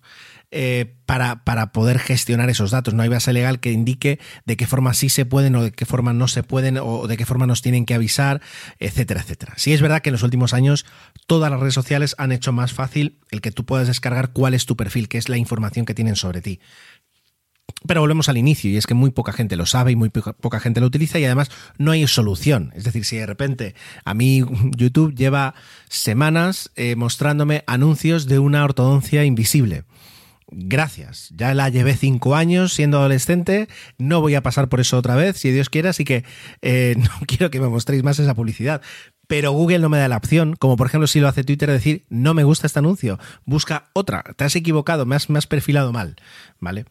Eh, 0.51 0.93
para, 1.05 1.43
para 1.43 1.71
poder 1.71 1.99
gestionar 1.99 2.49
esos 2.49 2.71
datos. 2.71 2.93
No 2.93 3.01
hay 3.03 3.09
base 3.09 3.33
legal 3.33 3.59
que 3.59 3.71
indique 3.71 4.19
de 4.45 4.55
qué 4.55 4.67
forma 4.67 4.93
sí 4.93 5.09
se 5.09 5.25
pueden 5.25 5.55
o 5.55 5.63
de 5.63 5.71
qué 5.71 5.85
forma 5.85 6.13
no 6.13 6.27
se 6.27 6.43
pueden 6.43 6.77
o 6.77 7.07
de 7.07 7.17
qué 7.17 7.25
forma 7.25 7.47
nos 7.47 7.61
tienen 7.61 7.85
que 7.85 7.93
avisar, 7.95 8.41
etcétera, 8.79 9.21
etcétera. 9.21 9.53
Sí 9.57 9.73
es 9.73 9.81
verdad 9.81 10.01
que 10.01 10.09
en 10.09 10.13
los 10.13 10.23
últimos 10.23 10.53
años 10.53 10.85
todas 11.27 11.49
las 11.51 11.59
redes 11.59 11.73
sociales 11.73 12.15
han 12.19 12.31
hecho 12.31 12.53
más 12.53 12.73
fácil 12.73 13.17
el 13.31 13.41
que 13.41 13.51
tú 13.51 13.65
puedas 13.65 13.87
descargar 13.87 14.31
cuál 14.33 14.53
es 14.53 14.65
tu 14.65 14.77
perfil, 14.77 15.09
qué 15.09 15.17
es 15.17 15.29
la 15.29 15.37
información 15.37 15.85
que 15.85 15.95
tienen 15.95 16.15
sobre 16.15 16.41
ti. 16.41 16.59
Pero 17.87 18.01
volvemos 18.01 18.29
al 18.29 18.37
inicio, 18.37 18.71
y 18.71 18.77
es 18.77 18.87
que 18.87 18.93
muy 18.93 19.11
poca 19.11 19.31
gente 19.31 19.55
lo 19.55 19.65
sabe 19.65 19.91
y 19.91 19.95
muy 19.95 20.09
poca, 20.09 20.59
gente 20.59 20.81
lo 20.81 20.87
utiliza, 20.87 21.19
y 21.19 21.25
además 21.25 21.51
no 21.77 21.91
hay 21.91 22.07
solución. 22.07 22.71
Es 22.75 22.83
decir, 22.83 23.05
si 23.05 23.17
de 23.17 23.25
repente 23.25 23.75
a 24.03 24.13
mí 24.13 24.43
YouTube 24.75 25.13
lleva 25.13 25.53
semanas 25.87 26.71
eh, 26.75 26.95
mostrándome 26.95 27.63
anuncios 27.67 28.25
de 28.25 28.39
una 28.39 28.63
ortodoncia 28.63 29.23
invisible. 29.23 29.83
Gracias, 30.47 31.29
ya 31.35 31.55
la 31.55 31.69
llevé 31.69 31.95
cinco 31.95 32.35
años 32.35 32.73
siendo 32.73 32.99
adolescente, 32.99 33.67
no 33.97 34.21
voy 34.21 34.35
a 34.35 34.43
pasar 34.43 34.69
por 34.69 34.79
eso 34.79 34.97
otra 34.97 35.15
vez, 35.15 35.37
si 35.37 35.51
Dios 35.51 35.69
quiere, 35.69 35.89
así 35.89 36.05
que 36.05 36.23
eh, 36.61 36.95
no 36.97 37.09
quiero 37.27 37.49
que 37.49 37.59
me 37.59 37.67
mostréis 37.67 38.03
más 38.03 38.19
esa 38.19 38.35
publicidad. 38.35 38.81
Pero 39.27 39.53
Google 39.53 39.79
no 39.79 39.89
me 39.89 39.97
da 39.97 40.07
la 40.07 40.17
opción, 40.17 40.55
como 40.55 40.77
por 40.77 40.85
ejemplo 40.85 41.07
si 41.07 41.19
lo 41.19 41.27
hace 41.27 41.43
Twitter, 41.43 41.71
decir, 41.71 42.05
no 42.09 42.35
me 42.35 42.43
gusta 42.43 42.67
este 42.67 42.77
anuncio, 42.77 43.19
busca 43.45 43.89
otra, 43.93 44.23
te 44.35 44.43
has 44.43 44.55
equivocado, 44.55 45.07
me 45.07 45.15
has, 45.15 45.31
me 45.31 45.39
has 45.39 45.47
perfilado 45.47 45.91
mal, 45.91 46.15
¿vale? 46.59 46.85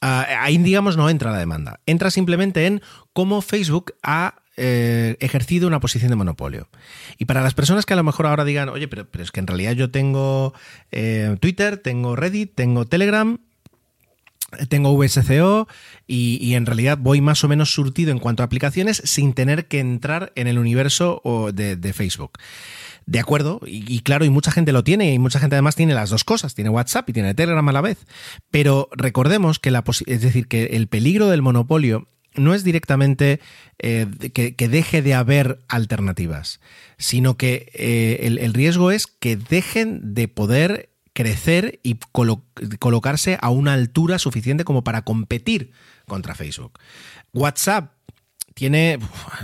Ah, 0.00 0.26
ahí, 0.40 0.58
digamos, 0.58 0.96
no 0.96 1.10
entra 1.10 1.32
la 1.32 1.38
demanda. 1.38 1.80
Entra 1.86 2.10
simplemente 2.10 2.66
en 2.66 2.82
cómo 3.12 3.42
Facebook 3.42 3.94
ha 4.02 4.36
eh, 4.56 5.16
ejercido 5.20 5.68
una 5.68 5.80
posición 5.80 6.10
de 6.10 6.16
monopolio. 6.16 6.68
Y 7.16 7.24
para 7.24 7.42
las 7.42 7.54
personas 7.54 7.86
que 7.86 7.92
a 7.94 7.96
lo 7.96 8.04
mejor 8.04 8.26
ahora 8.26 8.44
digan, 8.44 8.68
oye, 8.68 8.88
pero, 8.88 9.08
pero 9.08 9.24
es 9.24 9.30
que 9.30 9.40
en 9.40 9.46
realidad 9.46 9.72
yo 9.72 9.90
tengo 9.90 10.52
eh, 10.90 11.36
Twitter, 11.40 11.78
tengo 11.78 12.16
Reddit, 12.16 12.54
tengo 12.54 12.84
Telegram, 12.84 13.38
tengo 14.68 14.96
VSCO 14.96 15.68
y, 16.06 16.38
y 16.40 16.54
en 16.54 16.66
realidad 16.66 16.98
voy 16.98 17.20
más 17.20 17.44
o 17.44 17.48
menos 17.48 17.72
surtido 17.72 18.10
en 18.10 18.18
cuanto 18.18 18.42
a 18.42 18.46
aplicaciones 18.46 19.02
sin 19.04 19.32
tener 19.32 19.68
que 19.68 19.78
entrar 19.78 20.32
en 20.34 20.46
el 20.48 20.58
universo 20.58 21.22
de, 21.52 21.76
de 21.76 21.92
Facebook. 21.92 22.32
De 23.10 23.20
acuerdo, 23.20 23.58
y, 23.64 24.00
claro, 24.00 24.26
y 24.26 24.28
mucha 24.28 24.52
gente 24.52 24.70
lo 24.70 24.84
tiene, 24.84 25.14
y 25.14 25.18
mucha 25.18 25.40
gente 25.40 25.56
además 25.56 25.76
tiene 25.76 25.94
las 25.94 26.10
dos 26.10 26.24
cosas, 26.24 26.54
tiene 26.54 26.68
WhatsApp 26.68 27.08
y 27.08 27.14
tiene 27.14 27.32
Telegram 27.34 27.66
a 27.66 27.72
la 27.72 27.80
vez. 27.80 28.04
Pero 28.50 28.90
recordemos 28.92 29.58
que 29.58 29.70
la 29.70 29.82
es 30.04 30.20
decir, 30.20 30.46
que 30.46 30.76
el 30.76 30.88
peligro 30.88 31.28
del 31.28 31.40
monopolio 31.40 32.06
no 32.34 32.52
es 32.52 32.64
directamente 32.64 33.40
eh, 33.78 34.06
que, 34.34 34.54
que 34.54 34.68
deje 34.68 35.00
de 35.00 35.14
haber 35.14 35.58
alternativas, 35.68 36.60
sino 36.98 37.38
que 37.38 37.70
eh, 37.72 38.26
el, 38.26 38.36
el 38.36 38.52
riesgo 38.52 38.90
es 38.90 39.06
que 39.06 39.38
dejen 39.38 40.12
de 40.12 40.28
poder 40.28 40.90
crecer 41.14 41.80
y 41.82 41.94
colo- 42.12 42.44
colocarse 42.78 43.38
a 43.40 43.48
una 43.48 43.72
altura 43.72 44.18
suficiente 44.18 44.64
como 44.64 44.84
para 44.84 45.00
competir 45.00 45.72
contra 46.06 46.34
Facebook. 46.34 46.78
WhatsApp 47.32 47.94
tiene, 48.58 48.98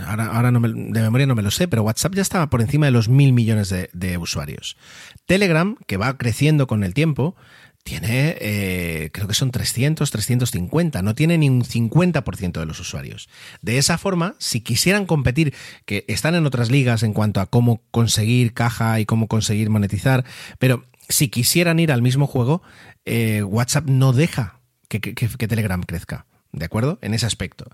ahora, 0.05 0.51
no 0.51 0.59
me- 0.59 0.67
de 0.67 1.01
memoria 1.01 1.25
no 1.25 1.35
me 1.35 1.41
lo 1.41 1.49
sé, 1.49 1.69
pero 1.69 1.83
WhatsApp 1.83 2.15
ya 2.15 2.21
estaba 2.21 2.49
por 2.49 2.59
encima 2.59 2.85
de 2.85 2.91
los 2.91 3.07
mil 3.07 3.31
millones 3.31 3.69
de, 3.69 4.17
usuarios. 4.17 4.75
Telegram, 5.25 5.77
que 5.87 5.95
va 5.95 6.17
creciendo 6.17 6.67
con 6.67 6.83
el 6.83 6.93
tiempo, 6.93 7.33
tiene, 7.85 8.35
eh, 8.41 9.11
creo 9.13 9.25
que 9.25 9.33
son 9.33 9.51
300, 9.51 10.11
350, 10.11 11.01
no 11.01 11.15
tiene 11.15 11.37
ni 11.37 11.47
un 11.49 11.63
50% 11.63 12.59
de 12.59 12.65
los 12.65 12.81
usuarios. 12.81 13.29
De 13.61 13.77
esa 13.77 13.97
forma, 13.97 14.35
si 14.37 14.59
quisieran 14.59 15.05
competir, 15.05 15.53
que 15.85 16.03
están 16.09 16.35
en 16.35 16.45
otras 16.45 16.69
ligas 16.69 17.01
en 17.03 17.13
cuanto 17.13 17.39
a 17.39 17.45
cómo 17.45 17.83
conseguir 17.91 18.53
caja 18.53 18.99
y 18.99 19.05
cómo 19.05 19.29
conseguir 19.29 19.69
monetizar, 19.69 20.25
pero 20.59 20.83
si 21.07 21.29
quisieran 21.29 21.79
ir 21.79 21.93
al 21.93 22.01
mismo 22.01 22.27
juego, 22.27 22.63
eh, 23.05 23.43
WhatsApp 23.43 23.87
no 23.87 24.11
deja 24.11 24.59
que 24.89 25.47
Telegram 25.47 25.81
crezca. 25.83 26.25
¿De 26.55 26.65
acuerdo? 26.65 26.99
En 27.01 27.13
ese 27.13 27.25
aspecto. 27.25 27.65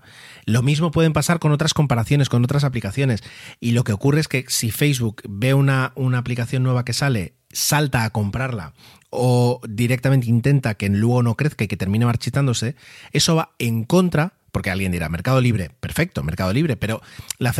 Lo 0.44 0.60
mismo 0.62 0.90
pueden 0.90 1.12
pasar 1.12 1.38
con 1.38 1.52
otras 1.52 1.72
comparaciones, 1.72 2.28
con 2.28 2.42
otras 2.42 2.64
aplicaciones. 2.64 3.22
Y 3.60 3.70
lo 3.72 3.84
que 3.84 3.92
ocurre 3.92 4.18
es 4.20 4.26
que 4.26 4.44
si 4.48 4.72
Facebook 4.72 5.22
ve 5.28 5.54
una, 5.54 5.92
una 5.94 6.18
aplicación 6.18 6.64
nueva 6.64 6.84
que 6.84 6.92
sale, 6.92 7.34
salta 7.52 8.02
a 8.02 8.10
comprarla 8.10 8.74
o 9.10 9.60
directamente 9.68 10.26
intenta 10.28 10.74
que 10.74 10.88
luego 10.88 11.22
no 11.22 11.36
crezca 11.36 11.62
y 11.64 11.68
que 11.68 11.76
termine 11.76 12.06
marchitándose, 12.06 12.74
eso 13.12 13.36
va 13.36 13.50
en 13.60 13.84
contra, 13.84 14.32
porque 14.50 14.70
alguien 14.70 14.90
dirá, 14.90 15.08
Mercado 15.08 15.40
Libre, 15.40 15.70
perfecto, 15.78 16.24
Mercado 16.24 16.52
Libre, 16.52 16.76
pero 16.76 17.02
la, 17.38 17.54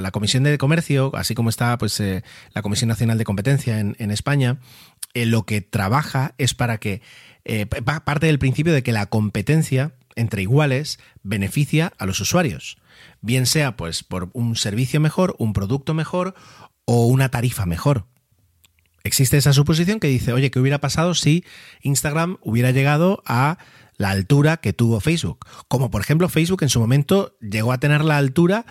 la, 0.00 0.10
Comisión 0.10 0.42
de 0.42 0.58
Comercio, 0.58 1.12
así 1.14 1.34
como 1.34 1.50
está 1.50 1.78
pues, 1.78 2.00
eh, 2.00 2.24
la 2.54 2.62
Comisión 2.62 2.88
Nacional 2.88 3.18
de 3.18 3.24
Competencia 3.24 3.78
en, 3.78 3.94
en 4.00 4.10
España, 4.10 4.58
eh, 5.14 5.26
lo 5.26 5.44
que 5.44 5.60
trabaja 5.60 6.34
es 6.38 6.54
para 6.54 6.78
que, 6.78 7.02
eh, 7.44 7.66
pa- 7.66 8.04
parte 8.04 8.26
del 8.26 8.38
principio 8.38 8.72
de 8.72 8.82
que 8.82 8.92
la 8.92 9.06
competencia 9.06 9.92
entre 10.16 10.42
iguales 10.42 10.98
beneficia 11.22 11.92
a 11.98 12.06
los 12.06 12.20
usuarios, 12.20 12.78
bien 13.20 13.46
sea 13.46 13.76
pues 13.76 14.02
por 14.02 14.30
un 14.32 14.56
servicio 14.56 15.00
mejor, 15.00 15.36
un 15.38 15.52
producto 15.52 15.94
mejor 15.94 16.34
o 16.84 17.06
una 17.06 17.28
tarifa 17.28 17.66
mejor. 17.66 18.06
Existe 19.04 19.36
esa 19.36 19.52
suposición 19.52 20.00
que 20.00 20.08
dice, 20.08 20.32
oye, 20.32 20.50
¿qué 20.50 20.58
hubiera 20.58 20.80
pasado 20.80 21.14
si 21.14 21.44
Instagram 21.82 22.38
hubiera 22.40 22.72
llegado 22.72 23.22
a 23.24 23.58
la 23.98 24.10
altura 24.10 24.56
que 24.56 24.72
tuvo 24.72 24.98
Facebook? 24.98 25.46
Como 25.68 25.92
por 25.92 26.00
ejemplo 26.00 26.28
Facebook 26.28 26.64
en 26.64 26.70
su 26.70 26.80
momento 26.80 27.36
llegó 27.40 27.72
a 27.72 27.78
tener 27.78 28.04
la 28.04 28.16
altura 28.16 28.66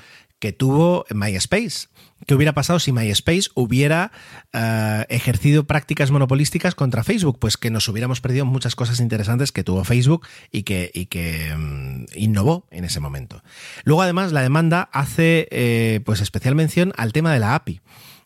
que 0.45 0.53
tuvo 0.53 1.07
MySpace. 1.09 1.87
¿Qué 2.27 2.35
hubiera 2.35 2.53
pasado 2.53 2.77
si 2.77 2.91
MySpace 2.91 3.49
hubiera 3.55 4.11
eh, 4.53 5.03
ejercido 5.09 5.65
prácticas 5.65 6.11
monopolísticas 6.11 6.75
contra 6.75 7.03
Facebook? 7.03 7.39
Pues 7.39 7.57
que 7.57 7.71
nos 7.71 7.87
hubiéramos 7.87 8.21
perdido 8.21 8.45
muchas 8.45 8.75
cosas 8.75 8.99
interesantes 8.99 9.51
que 9.51 9.63
tuvo 9.63 9.83
Facebook 9.83 10.27
y 10.51 10.61
que, 10.61 11.55
mm, 11.57 12.05
innovó 12.15 12.67
en 12.69 12.85
ese 12.85 12.99
momento. 12.99 13.41
Luego, 13.85 14.03
además, 14.03 14.33
la 14.33 14.43
demanda 14.43 14.87
hace 14.93 15.47
eh, 15.49 16.01
pues 16.05 16.21
especial 16.21 16.53
mención 16.53 16.93
al 16.95 17.11
tema 17.11 17.33
de 17.33 17.39
la 17.39 17.55
API. 17.55 17.81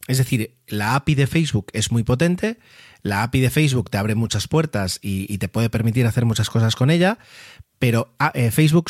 Es 0.09 0.17
decir, 0.17 0.57
la 0.67 0.95
API 0.95 1.15
de 1.15 1.25
Facebook 1.25 1.67
es 1.71 1.89
muy 1.89 2.03
potente, 2.03 2.59
la 3.01 3.23
API 3.23 3.39
de 3.39 3.49
Facebook 3.49 3.89
te 3.89 3.97
abre 3.97 4.15
muchas 4.15 4.49
puertas 4.49 4.99
y, 5.01 5.25
y 5.33 5.37
te 5.37 5.47
puede 5.47 5.69
permitir 5.69 6.05
hacer 6.05 6.25
muchas 6.25 6.49
cosas 6.49 6.75
con 6.75 6.89
ella, 6.89 7.17
pero 7.79 8.13
ah, 8.19 8.33
eh, 8.35 8.51
Facebook 8.51 8.89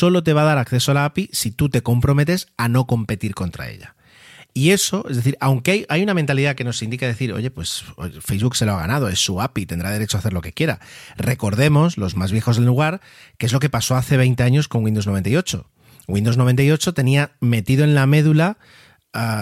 Solo 0.00 0.22
te 0.22 0.32
va 0.32 0.42
a 0.42 0.46
dar 0.46 0.56
acceso 0.56 0.92
a 0.92 0.94
la 0.94 1.04
API 1.04 1.28
si 1.30 1.50
tú 1.50 1.68
te 1.68 1.82
comprometes 1.82 2.48
a 2.56 2.68
no 2.68 2.86
competir 2.86 3.34
contra 3.34 3.68
ella. 3.68 3.96
Y 4.54 4.70
eso, 4.70 5.04
es 5.10 5.16
decir, 5.16 5.36
aunque 5.40 5.70
hay, 5.72 5.86
hay, 5.90 6.02
una 6.02 6.14
mentalidad 6.14 6.56
que 6.56 6.64
nos 6.64 6.82
indica 6.82 7.06
decir, 7.06 7.34
oye, 7.34 7.50
pues 7.50 7.84
Facebook 8.22 8.56
se 8.56 8.64
lo 8.64 8.72
ha 8.72 8.80
ganado, 8.80 9.08
es 9.08 9.18
su 9.18 9.42
API, 9.42 9.66
tendrá 9.66 9.90
derecho 9.90 10.16
a 10.16 10.20
hacer 10.20 10.32
lo 10.32 10.40
que 10.40 10.54
quiera. 10.54 10.80
Recordemos, 11.18 11.98
los 11.98 12.16
más 12.16 12.32
viejos 12.32 12.56
del 12.56 12.64
lugar, 12.64 13.02
que 13.36 13.44
es 13.44 13.52
lo 13.52 13.60
que 13.60 13.68
pasó 13.68 13.94
hace 13.94 14.16
20 14.16 14.42
años 14.42 14.68
con 14.68 14.82
Windows 14.82 15.06
98. 15.06 15.70
Windows 16.08 16.38
98 16.38 16.94
tenía 16.94 17.32
metido 17.40 17.84
en 17.84 17.94
la 17.94 18.06
médula 18.06 18.56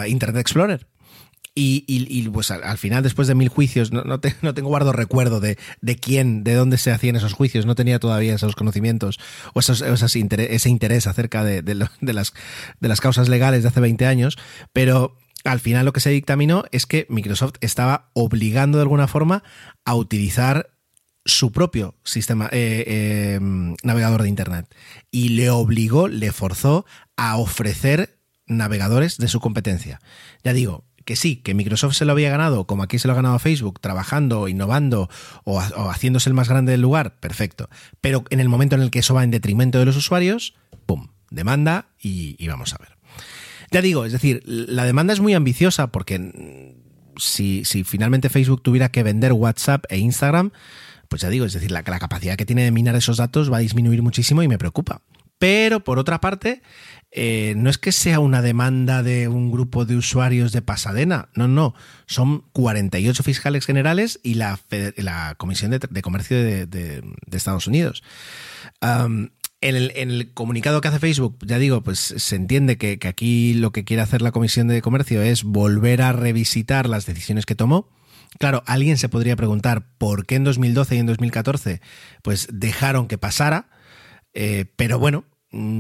Internet 0.08 0.40
Explorer. 0.40 0.88
Y, 1.54 2.28
pues 2.28 2.50
al, 2.52 2.62
al, 2.62 2.78
final, 2.78 3.02
después 3.02 3.26
de 3.26 3.34
mil 3.34 3.48
juicios, 3.48 3.90
no, 3.90 4.02
no, 4.04 4.20
te, 4.20 4.34
no 4.42 4.54
tengo 4.54 4.68
guardo 4.68 4.92
recuerdo 4.92 5.40
de, 5.40 5.58
de, 5.80 5.96
quién, 5.96 6.44
de 6.44 6.54
dónde 6.54 6.78
se 6.78 6.92
hacían 6.92 7.16
esos 7.16 7.32
juicios, 7.32 7.66
no 7.66 7.74
tenía 7.74 7.98
todavía 7.98 8.34
esos 8.34 8.54
conocimientos 8.54 9.18
o 9.54 9.60
esos, 9.60 9.80
esos 9.80 10.14
interés, 10.16 10.48
ese 10.50 10.68
interés 10.68 11.06
acerca 11.06 11.42
de, 11.42 11.62
de, 11.62 11.74
las, 11.74 11.90
de 12.80 12.88
las 12.88 13.00
causas 13.00 13.28
legales 13.28 13.62
de 13.62 13.68
hace 13.70 13.80
20 13.80 14.06
años, 14.06 14.38
pero 14.72 15.16
al 15.44 15.60
final 15.60 15.84
lo 15.84 15.92
que 15.92 16.00
se 16.00 16.10
dictaminó 16.10 16.64
es 16.72 16.86
que 16.86 17.06
Microsoft 17.08 17.54
estaba 17.60 18.10
obligando 18.12 18.78
de 18.78 18.82
alguna 18.82 19.08
forma 19.08 19.42
a 19.84 19.94
utilizar 19.94 20.70
su 21.24 21.52
propio 21.52 21.94
sistema 22.04 22.48
eh, 22.52 22.84
eh, 22.86 23.38
navegador 23.82 24.22
de 24.22 24.28
Internet 24.28 24.74
y 25.10 25.30
le 25.30 25.50
obligó, 25.50 26.08
le 26.08 26.32
forzó 26.32 26.86
a 27.16 27.36
ofrecer 27.36 28.18
navegadores 28.46 29.18
de 29.18 29.28
su 29.28 29.40
competencia. 29.40 30.00
Ya 30.42 30.52
digo, 30.52 30.87
que 31.08 31.16
sí, 31.16 31.36
que 31.36 31.54
Microsoft 31.54 31.94
se 31.94 32.04
lo 32.04 32.12
había 32.12 32.28
ganado, 32.28 32.66
como 32.66 32.82
aquí 32.82 32.98
se 32.98 33.08
lo 33.08 33.14
ha 33.14 33.16
ganado 33.16 33.38
Facebook, 33.38 33.80
trabajando, 33.80 34.46
innovando 34.46 35.08
o, 35.44 35.58
haciéndose 35.58 36.28
el 36.28 36.34
más 36.34 36.50
grande 36.50 36.72
del 36.72 36.82
lugar, 36.82 37.18
perfecto. 37.18 37.70
Pero 38.02 38.24
en 38.28 38.40
el 38.40 38.50
momento 38.50 38.76
en 38.76 38.82
el 38.82 38.90
que 38.90 38.98
eso 38.98 39.14
va 39.14 39.24
en 39.24 39.30
detrimento 39.30 39.78
de 39.78 39.86
los 39.86 39.96
usuarios, 39.96 40.54
¡pum! 40.84 41.08
Demanda 41.30 41.86
y, 41.98 42.36
y 42.38 42.46
vamos 42.48 42.74
a 42.74 42.76
ver. 42.76 42.98
Ya 43.70 43.80
digo, 43.80 44.04
es 44.04 44.12
decir, 44.12 44.42
la 44.44 44.84
demanda 44.84 45.14
es 45.14 45.20
muy 45.20 45.32
ambiciosa 45.32 45.86
porque 45.86 46.74
si, 47.16 47.64
si 47.64 47.84
finalmente 47.84 48.28
Facebook 48.28 48.62
tuviera 48.62 48.90
que 48.90 49.02
vender 49.02 49.32
WhatsApp 49.32 49.86
e 49.88 49.96
Instagram, 49.96 50.50
pues 51.08 51.22
ya 51.22 51.30
digo, 51.30 51.46
es 51.46 51.54
decir, 51.54 51.70
la, 51.70 51.82
la 51.86 51.98
capacidad 51.98 52.36
que 52.36 52.44
tiene 52.44 52.64
de 52.64 52.70
minar 52.70 52.94
esos 52.96 53.16
datos 53.16 53.50
va 53.50 53.56
a 53.56 53.60
disminuir 53.60 54.02
muchísimo 54.02 54.42
y 54.42 54.48
me 54.48 54.58
preocupa. 54.58 55.00
Pero 55.38 55.84
por 55.84 55.98
otra 55.98 56.20
parte, 56.20 56.60
eh, 57.10 57.54
no 57.56 57.70
es 57.70 57.78
que 57.78 57.92
sea 57.92 58.20
una 58.20 58.42
demanda 58.42 59.02
de 59.02 59.28
un 59.28 59.50
grupo 59.50 59.84
de 59.84 59.96
usuarios 59.96 60.52
de 60.52 60.62
Pasadena, 60.62 61.28
no, 61.34 61.48
no, 61.48 61.74
son 62.06 62.44
48 62.52 63.22
fiscales 63.22 63.64
generales 63.64 64.20
y 64.22 64.34
la, 64.34 64.58
Comisión 65.38 65.70
de, 65.70 66.02
Comercio 66.02 66.36
de, 66.36 67.02
Estados 67.32 67.66
Unidos. 67.66 68.02
En 68.80 69.30
el, 69.60 70.32
comunicado 70.34 70.80
que 70.80 70.88
hace 70.88 71.00
Facebook, 71.00 71.38
ya 71.44 71.58
digo, 71.58 71.82
pues 71.82 71.98
se 71.98 72.36
entiende 72.36 72.76
que, 72.78 72.98
que, 72.98 73.08
aquí 73.08 73.54
lo 73.54 73.72
que 73.72 73.84
quiere 73.84 74.02
hacer 74.02 74.22
la 74.22 74.30
Comisión 74.30 74.68
de 74.68 74.82
Comercio 74.82 75.22
es 75.22 75.42
volver 75.42 76.02
a 76.02 76.12
revisitar 76.12 76.88
las 76.88 77.06
decisiones 77.06 77.46
que 77.46 77.54
tomó. 77.54 77.88
Claro, 78.38 78.62
alguien 78.66 78.98
se 78.98 79.08
podría 79.08 79.36
preguntar 79.36 79.86
por 79.96 80.26
qué 80.26 80.36
en 80.36 80.44
2012 80.44 80.96
y 80.96 80.98
en 80.98 81.06
2014 81.06 81.80
pues 82.22 82.48
dejaron 82.52 83.08
que 83.08 83.18
pasara, 83.18 83.70
eh, 84.34 84.66
pero 84.76 84.98
bueno, 84.98 85.24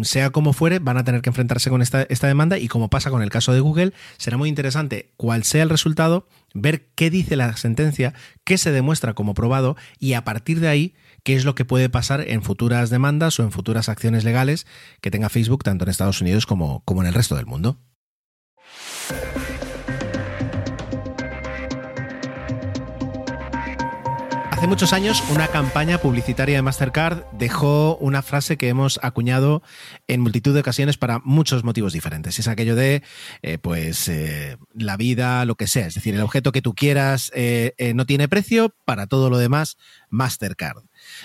sea 0.02 0.30
como 0.30 0.52
fuere, 0.52 0.78
van 0.78 0.96
a 0.96 1.04
tener 1.04 1.20
que 1.20 1.28
enfrentarse 1.28 1.68
con 1.68 1.82
esta, 1.82 2.02
esta, 2.02 2.26
demanda 2.26 2.58
y 2.58 2.68
como 2.68 2.88
pasa 2.88 3.10
con 3.10 3.22
el 3.22 3.30
caso 3.30 3.52
de 3.52 3.60
Google, 3.60 3.92
será 4.16 4.36
muy 4.36 4.48
interesante 4.48 5.12
cuál 5.16 5.44
sea 5.44 5.62
el 5.62 5.68
resultado, 5.68 6.26
ver 6.54 6.88
qué 6.94 7.10
dice 7.10 7.36
la 7.36 7.54
sentencia, 7.56 8.14
qué 8.44 8.56
se 8.56 8.72
demuestra 8.72 9.12
como 9.12 9.34
probado 9.34 9.76
y 9.98 10.14
a 10.14 10.24
partir 10.24 10.60
de 10.60 10.68
ahí 10.68 10.94
qué 11.22 11.34
es 11.34 11.44
lo 11.44 11.54
que 11.54 11.66
puede 11.66 11.90
pasar 11.90 12.22
en 12.26 12.42
futuras 12.42 12.88
demandas 12.88 13.38
o 13.38 13.42
en 13.42 13.52
futuras 13.52 13.90
acciones 13.90 14.24
legales 14.24 14.66
que 15.02 15.10
tenga 15.10 15.28
Facebook 15.28 15.64
tanto 15.64 15.84
en 15.84 15.90
Estados 15.90 16.20
Unidos 16.22 16.46
como, 16.46 16.82
como 16.84 17.02
en 17.02 17.08
el 17.08 17.14
resto 17.14 17.36
del 17.36 17.46
mundo. 17.46 17.78
Hace 24.58 24.66
muchos 24.66 24.92
años, 24.92 25.22
una 25.30 25.46
campaña 25.46 25.98
publicitaria 25.98 26.56
de 26.56 26.62
Mastercard 26.62 27.22
dejó 27.30 27.96
una 27.98 28.22
frase 28.22 28.56
que 28.56 28.68
hemos 28.68 28.98
acuñado 29.04 29.62
en 30.08 30.20
multitud 30.20 30.52
de 30.52 30.58
ocasiones 30.58 30.98
para 30.98 31.20
muchos 31.20 31.62
motivos 31.62 31.92
diferentes. 31.92 32.40
Es 32.40 32.48
aquello 32.48 32.74
de, 32.74 33.04
eh, 33.42 33.58
pues, 33.58 34.08
eh, 34.08 34.56
la 34.74 34.96
vida, 34.96 35.44
lo 35.44 35.54
que 35.54 35.68
sea. 35.68 35.86
Es 35.86 35.94
decir, 35.94 36.16
el 36.16 36.22
objeto 36.22 36.50
que 36.50 36.60
tú 36.60 36.74
quieras 36.74 37.30
eh, 37.36 37.92
no 37.94 38.04
tiene 38.04 38.26
precio, 38.26 38.74
para 38.84 39.06
todo 39.06 39.30
lo 39.30 39.38
demás, 39.38 39.76
Mastercard. 40.10 40.82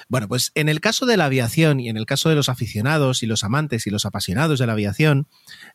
Bueno, 0.10 0.28
pues 0.28 0.52
en 0.54 0.70
el 0.70 0.80
caso 0.80 1.08
de 1.08 1.18
la 1.18 1.26
aviación 1.26 1.80
y 1.80 1.90
en 1.90 1.98
el 1.98 2.06
caso 2.06 2.30
de 2.30 2.36
los 2.36 2.50
aficionados 2.50 3.24
y 3.24 3.26
los 3.26 3.44
amantes 3.44 3.88
y 3.88 3.90
los 3.90 4.06
apasionados 4.06 4.60
de 4.60 4.68
la 4.68 4.74
aviación, 4.74 5.28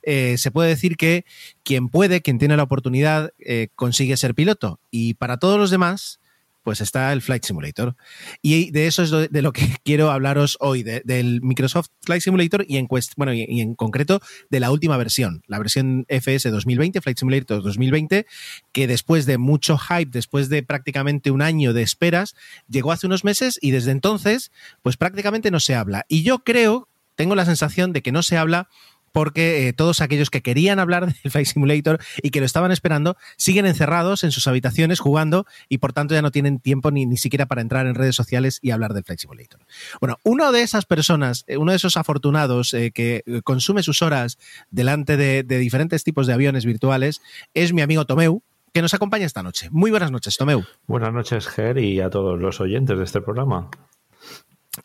se 0.05 0.51
puede 0.53 0.69
decir 0.69 0.97
que 0.97 1.25
quien 1.65 1.89
puede, 1.89 2.23
quien 2.23 2.39
tiene 2.39 2.57
la 2.57 2.63
oportunidad, 2.63 3.33
consigue 3.75 4.17
ser 4.17 4.37
piloto. 4.37 4.81
Y 4.93 5.15
para 5.15 5.39
todos 5.39 5.59
los 5.59 5.71
demás, 5.71 6.18
pues 6.69 6.83
está 6.83 7.15
el 7.15 7.23
Flight 7.23 7.47
Simulator. 7.47 7.97
Y 8.43 8.71
de 8.73 8.89
eso 8.89 9.03
es 9.03 9.33
de 9.33 9.41
lo 9.41 9.55
que 9.55 9.63
quiero 9.87 10.11
hablaros 10.11 10.59
hoy, 10.61 10.83
de, 10.83 11.01
del 11.03 11.41
Microsoft 11.41 11.89
Flight 12.03 12.23
Simulator 12.23 12.67
y 12.69 12.77
en, 12.77 12.87
bueno, 13.17 13.33
y 13.33 13.63
en 13.63 13.75
concreto 13.75 14.21
de 14.51 14.61
la 14.61 14.71
última 14.71 14.99
versión, 14.99 15.43
la 15.47 15.57
versión 15.57 16.05
FS 16.11 16.51
2020, 16.51 17.01
Flight 17.01 17.19
Simulator 17.19 17.63
2020, 17.63 18.27
que 18.73 18.87
después 18.87 19.25
de 19.25 19.39
mucho 19.39 19.79
hype, 19.79 20.11
después 20.11 20.51
de 20.51 20.63
prácticamente 20.63 21.31
un 21.31 21.41
año 21.41 21.73
de 21.73 21.81
esperas, 21.81 22.37
llegó 22.69 22.93
hace 22.93 23.07
unos 23.07 23.25
meses 23.25 23.59
y 23.63 23.71
desde 23.71 23.93
entonces, 23.93 24.53
pues 24.83 24.99
prácticamente 24.99 25.51
no 25.51 25.61
se 25.61 25.75
habla. 25.75 26.05
Y 26.07 26.23
yo 26.23 26.41
creo, 26.41 26.87
tengo 27.15 27.35
la 27.35 27.47
sensación 27.47 27.95
de 27.95 28.03
que 28.03 28.13
no 28.13 28.23
se 28.23 28.37
habla 28.37 28.69
porque 29.13 29.69
eh, 29.69 29.73
todos 29.73 30.01
aquellos 30.01 30.31
que 30.31 30.43
querían 30.43 30.79
hablar 30.79 31.07
del 31.23 31.33
Flight 31.33 31.47
Simulator 31.47 32.01
y 32.23 32.31
que 32.31 32.41
lo 32.41 32.47
estaban 32.47 32.73
esperando 32.73 33.17
siguen 33.37 33.67
encerrados 33.67 34.25
en 34.25 34.31
sus 34.31 34.47
habitaciones 34.47 35.01
jugando 35.01 35.47
y 35.69 35.79
por 35.79 35.93
tanto 35.93 36.15
ya 36.15 36.23
no 36.23 36.31
tienen 36.31 36.59
tiempo 36.59 36.91
ni, 36.91 37.07
ni 37.07 37.17
siquiera 37.17 37.47
para 37.47 37.61
entrar 37.61 37.87
en 37.87 37.95
redes 37.95 38.17
sociales 38.17 38.59
y 38.63 38.71
hablar 38.71 38.95
del 38.95 39.05
Flight 39.05 39.21
Simulator. 39.21 39.61
Bueno, 40.01 40.19
una 40.23 40.53
de 40.53 40.63
esas 40.63 40.85
personas, 40.87 41.45
eh, 41.47 41.57
uno 41.57 41.73
de 41.73 41.77
esos 41.77 41.97
afortunados 41.97 42.75
eh, 42.75 42.91
que 42.93 43.23
consume 43.45 43.83
sus 43.83 44.03
horas 44.03 44.39
delante 44.71 45.17
de, 45.17 45.43
de 45.43 45.59
diferentes 45.59 46.05
tipos 46.05 46.27
de 46.27 46.33
aviones 46.33 46.65
virtuales 46.65 47.21
es 47.55 47.73
mi 47.73 47.83
amigo 47.83 48.05
Tomeu, 48.07 48.43
que 48.73 48.83
nos 48.83 48.95
acompaña 48.95 49.27
esta 49.27 49.43
noche. 49.43 49.69
Muy 49.71 49.91
buenas 49.91 50.11
noches, 50.11 50.37
Tomeu. 50.37 50.65
Buenas 50.87 51.13
noches, 51.13 51.49
Ger, 51.49 51.79
y 51.79 52.01
a 52.01 52.11
todos 52.11 52.39
los 52.41 52.61
oyentes 52.61 52.99
de 52.99 53.05
este 53.05 53.21
programa. 53.21 53.71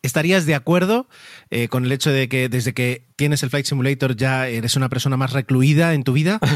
¿Estarías 0.01 0.45
de 0.45 0.55
acuerdo 0.55 1.07
eh, 1.49 1.67
con 1.67 1.85
el 1.85 1.91
hecho 1.91 2.11
de 2.11 2.27
que 2.27 2.49
desde 2.49 2.73
que 2.73 3.05
tienes 3.15 3.43
el 3.43 3.49
Flight 3.49 3.65
Simulator 3.65 4.15
ya 4.15 4.47
eres 4.47 4.75
una 4.75 4.89
persona 4.89 5.17
más 5.17 5.33
recluida 5.33 5.93
en 5.93 6.03
tu 6.03 6.13
vida? 6.13 6.39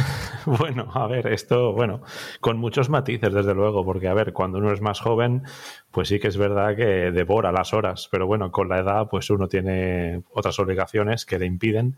Bueno, 0.47 0.89
a 0.93 1.08
ver, 1.08 1.28
esto, 1.28 1.73
bueno, 1.73 2.02
con 2.39 2.58
muchos 2.58 2.89
matices, 2.89 3.34
desde 3.34 3.54
luego, 3.54 3.84
porque, 3.84 4.08
a 4.08 4.13
ver, 4.13 4.32
cuando 4.32 4.60
uno 4.60 4.71
es 4.71 4.80
más 4.80 5.02
joven, 5.02 5.43
pues 5.91 6.08
sí 6.08 6.19
que 6.19 6.30
es 6.30 6.38
verdad 6.38 6.73
que 6.73 7.12
devora 7.12 7.52
las 7.52 7.73
horas, 7.73 8.08
pero 8.10 8.28
bueno, 8.28 8.50
con 8.50 8.69
la 8.69 8.80
edad, 8.80 9.10
pues 9.12 9.30
uno 9.30 9.50
tiene 9.50 10.23
otras 10.32 10.58
obligaciones 10.60 11.26
que 11.26 11.38
le 11.38 11.47
impiden, 11.47 11.97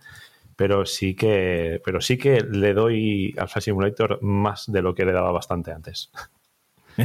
pero 0.56 0.88
sí 0.88 1.13
que, 1.13 1.80
pero 1.86 2.02
sí 2.02 2.17
que 2.17 2.41
le 2.41 2.73
doy 2.73 3.36
al 3.38 3.49
Flight 3.49 3.65
Simulator 3.65 4.17
más 4.23 4.71
de 4.71 4.82
lo 4.82 4.95
que 4.95 5.06
le 5.06 5.12
daba 5.12 5.32
bastante 5.32 5.71
antes. 5.71 6.12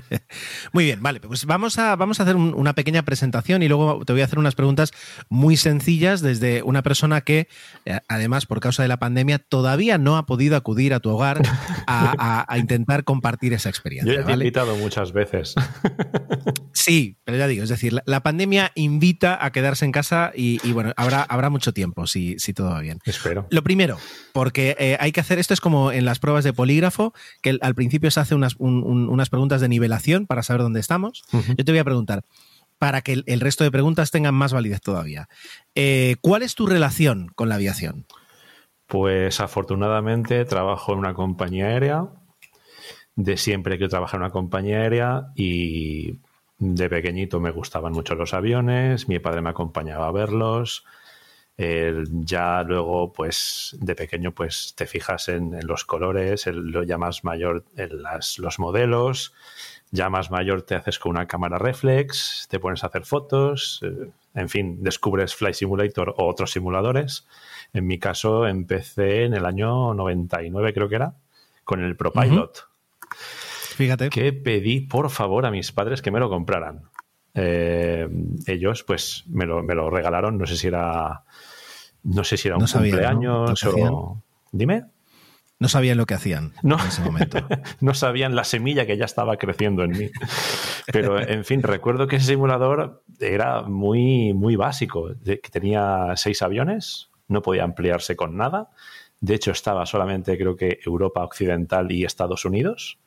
Muy 0.72 0.84
bien, 0.84 1.02
vale, 1.02 1.20
pues 1.20 1.44
vamos 1.44 1.78
a, 1.78 1.96
vamos 1.96 2.20
a 2.20 2.24
hacer 2.24 2.36
un- 2.36 2.54
una 2.54 2.72
pequeña 2.74 3.02
presentación 3.04 3.62
y 3.62 3.68
luego 3.68 4.04
te 4.04 4.12
voy 4.12 4.22
a 4.22 4.24
hacer 4.24 4.38
unas 4.38 4.54
preguntas 4.54 4.92
muy 5.28 5.56
sencillas 5.56 6.20
desde 6.20 6.62
una 6.62 6.82
persona 6.82 7.20
que, 7.20 7.48
eh, 7.84 8.00
además, 8.08 8.46
por 8.46 8.60
causa 8.60 8.82
de 8.82 8.88
la 8.88 8.98
pandemia, 8.98 9.38
todavía 9.38 9.98
no 9.98 10.16
ha 10.16 10.26
podido 10.26 10.56
acudir 10.56 10.94
a 10.94 11.00
tu 11.00 11.10
hogar 11.10 11.42
a, 11.86 12.14
a- 12.18 12.46
a 12.48 12.58
intentar 12.58 13.04
compartir 13.04 13.52
esa 13.52 13.68
Yo 13.68 13.70
experiencia. 13.70 14.20
ya 14.20 14.24
te 14.26 14.30
he 14.30 14.34
invitado 14.34 14.76
muchas 14.76 15.12
veces. 15.12 15.54
Sí, 16.76 17.16
pero 17.24 17.38
ya 17.38 17.46
digo, 17.46 17.62
es 17.62 17.68
decir, 17.70 17.92
la, 17.92 18.02
la 18.04 18.22
pandemia 18.24 18.72
invita 18.74 19.42
a 19.42 19.52
quedarse 19.52 19.84
en 19.84 19.92
casa 19.92 20.32
y, 20.34 20.60
y, 20.68 20.72
bueno, 20.72 20.92
habrá, 20.96 21.22
habrá 21.22 21.48
mucho 21.48 21.72
tiempo 21.72 22.06
si, 22.08 22.36
si 22.40 22.52
todo 22.52 22.70
va 22.70 22.80
bien. 22.80 22.98
Espero. 23.06 23.46
Lo 23.50 23.62
primero, 23.62 23.96
porque 24.32 24.74
eh, 24.78 24.96
hay 24.98 25.12
que 25.12 25.20
hacer 25.20 25.38
esto 25.38 25.54
es 25.54 25.60
como 25.60 25.92
en 25.92 26.04
las 26.04 26.18
pruebas 26.18 26.42
de 26.44 26.52
polígrafo, 26.52 27.14
que 27.42 27.56
al 27.62 27.74
principio 27.76 28.10
se 28.10 28.18
hace 28.20 28.34
unas, 28.34 28.56
un- 28.58 28.82
un- 28.82 29.08
unas 29.08 29.30
preguntas 29.30 29.60
de 29.60 29.68
nivelación 29.68 30.26
para 30.26 30.42
saber 30.42 30.62
dónde 30.62 30.80
estamos. 30.80 31.22
Yo 31.32 31.64
te 31.64 31.70
voy 31.72 31.78
a 31.78 31.84
preguntar, 31.84 32.24
para 32.78 33.02
que 33.02 33.12
el, 33.12 33.24
el 33.28 33.40
resto 33.40 33.62
de 33.62 33.70
preguntas 33.70 34.10
tengan 34.10 34.34
más 34.34 34.52
validez 34.52 34.80
todavía. 34.80 35.28
Eh, 35.76 36.16
¿Cuál 36.20 36.42
es 36.42 36.56
tu 36.56 36.66
relación 36.66 37.28
con 37.36 37.48
la 37.48 37.54
aviación? 37.54 38.04
Pues 38.88 39.38
afortunadamente 39.40 40.44
trabajo 40.44 40.92
en 40.92 40.98
una 40.98 41.14
compañía 41.14 41.66
aérea. 41.68 42.08
De 43.16 43.36
siempre 43.36 43.78
que 43.78 43.86
trabajar 43.86 44.18
en 44.18 44.24
una 44.24 44.32
compañía 44.32 44.78
aérea 44.80 45.26
y 45.36 46.18
de 46.72 46.88
pequeñito 46.88 47.40
me 47.40 47.50
gustaban 47.50 47.92
mucho 47.92 48.14
los 48.14 48.32
aviones. 48.32 49.08
Mi 49.08 49.18
padre 49.18 49.42
me 49.42 49.50
acompañaba 49.50 50.08
a 50.08 50.12
verlos. 50.12 50.84
Ya 51.56 52.62
luego, 52.64 53.12
pues 53.12 53.76
de 53.80 53.94
pequeño, 53.94 54.32
pues 54.32 54.74
te 54.74 54.86
fijas 54.86 55.28
en, 55.28 55.56
los 55.66 55.84
colores, 55.84 56.46
lo 56.46 56.82
ya 56.82 56.98
más 56.98 57.22
mayor 57.22 57.64
en 57.76 58.02
las, 58.02 58.38
los 58.38 58.58
modelos. 58.58 59.34
Ya 59.90 60.10
más 60.10 60.30
mayor 60.30 60.62
te 60.62 60.74
haces 60.74 60.98
con 60.98 61.10
una 61.10 61.28
cámara 61.28 61.58
reflex, 61.58 62.48
te 62.50 62.58
pones 62.58 62.82
a 62.82 62.88
hacer 62.88 63.04
fotos, 63.04 63.80
eh, 63.84 64.10
en 64.34 64.48
fin, 64.48 64.82
descubres 64.82 65.36
Flight 65.36 65.54
Simulator 65.54 66.14
o 66.16 66.26
otros 66.26 66.50
simuladores. 66.50 67.28
En 67.72 67.86
mi 67.86 68.00
caso 68.00 68.48
empecé 68.48 69.24
en 69.24 69.34
el 69.34 69.44
año 69.44 69.94
99, 69.94 70.74
creo 70.74 70.88
que 70.88 70.96
era, 70.96 71.14
con 71.62 71.84
el 71.84 71.94
ProPilot, 71.94 72.66
Fíjate. 73.74 74.10
que 74.10 74.32
pedí 74.32 74.80
por 74.80 75.10
favor 75.10 75.46
a 75.46 75.50
mis 75.50 75.72
padres 75.72 76.02
que 76.02 76.10
me 76.10 76.20
lo 76.20 76.28
compraran. 76.28 76.82
Eh, 77.34 78.08
ellos 78.46 78.84
pues 78.84 79.24
me 79.28 79.44
lo, 79.44 79.62
me 79.62 79.74
lo 79.74 79.90
regalaron, 79.90 80.38
no 80.38 80.46
sé 80.46 80.56
si 80.56 80.68
era 80.68 81.24
no 82.04 82.22
sé 82.22 82.36
si 82.36 82.48
era 82.48 82.56
un 82.56 82.62
No 82.62 82.66
sabía, 82.68 82.92
¿no? 82.92 82.96
cumpleaños 82.98 83.64
o... 83.64 84.22
Dime. 84.52 84.84
No 85.58 85.68
sabían 85.68 85.96
lo 85.96 86.04
que 86.04 86.14
hacían 86.14 86.52
No. 86.62 86.78
en 86.78 86.86
ese 86.86 87.02
momento. 87.02 87.38
no 87.80 87.94
sabían 87.94 88.34
la 88.36 88.44
semilla 88.44 88.86
que 88.86 88.96
ya 88.96 89.04
estaba 89.06 89.36
creciendo 89.36 89.82
en 89.84 89.92
mí. 89.92 90.10
Pero, 90.92 91.18
en 91.18 91.44
fin, 91.44 91.62
recuerdo 91.62 92.06
que 92.06 92.16
ese 92.16 92.26
simulador 92.26 93.02
era 93.20 93.62
muy, 93.62 94.34
muy 94.34 94.56
básico, 94.56 95.12
tenía 95.50 96.12
seis 96.16 96.42
aviones, 96.42 97.08
no 97.28 97.40
podía 97.40 97.64
ampliarse 97.64 98.16
con 98.16 98.36
nada. 98.36 98.70
De 99.20 99.34
hecho, 99.34 99.52
estaba 99.52 99.86
solamente, 99.86 100.36
creo 100.36 100.56
que, 100.56 100.80
Europa 100.84 101.24
Occidental 101.24 101.90
y 101.90 102.04
Estados 102.04 102.44
Unidos. 102.44 102.98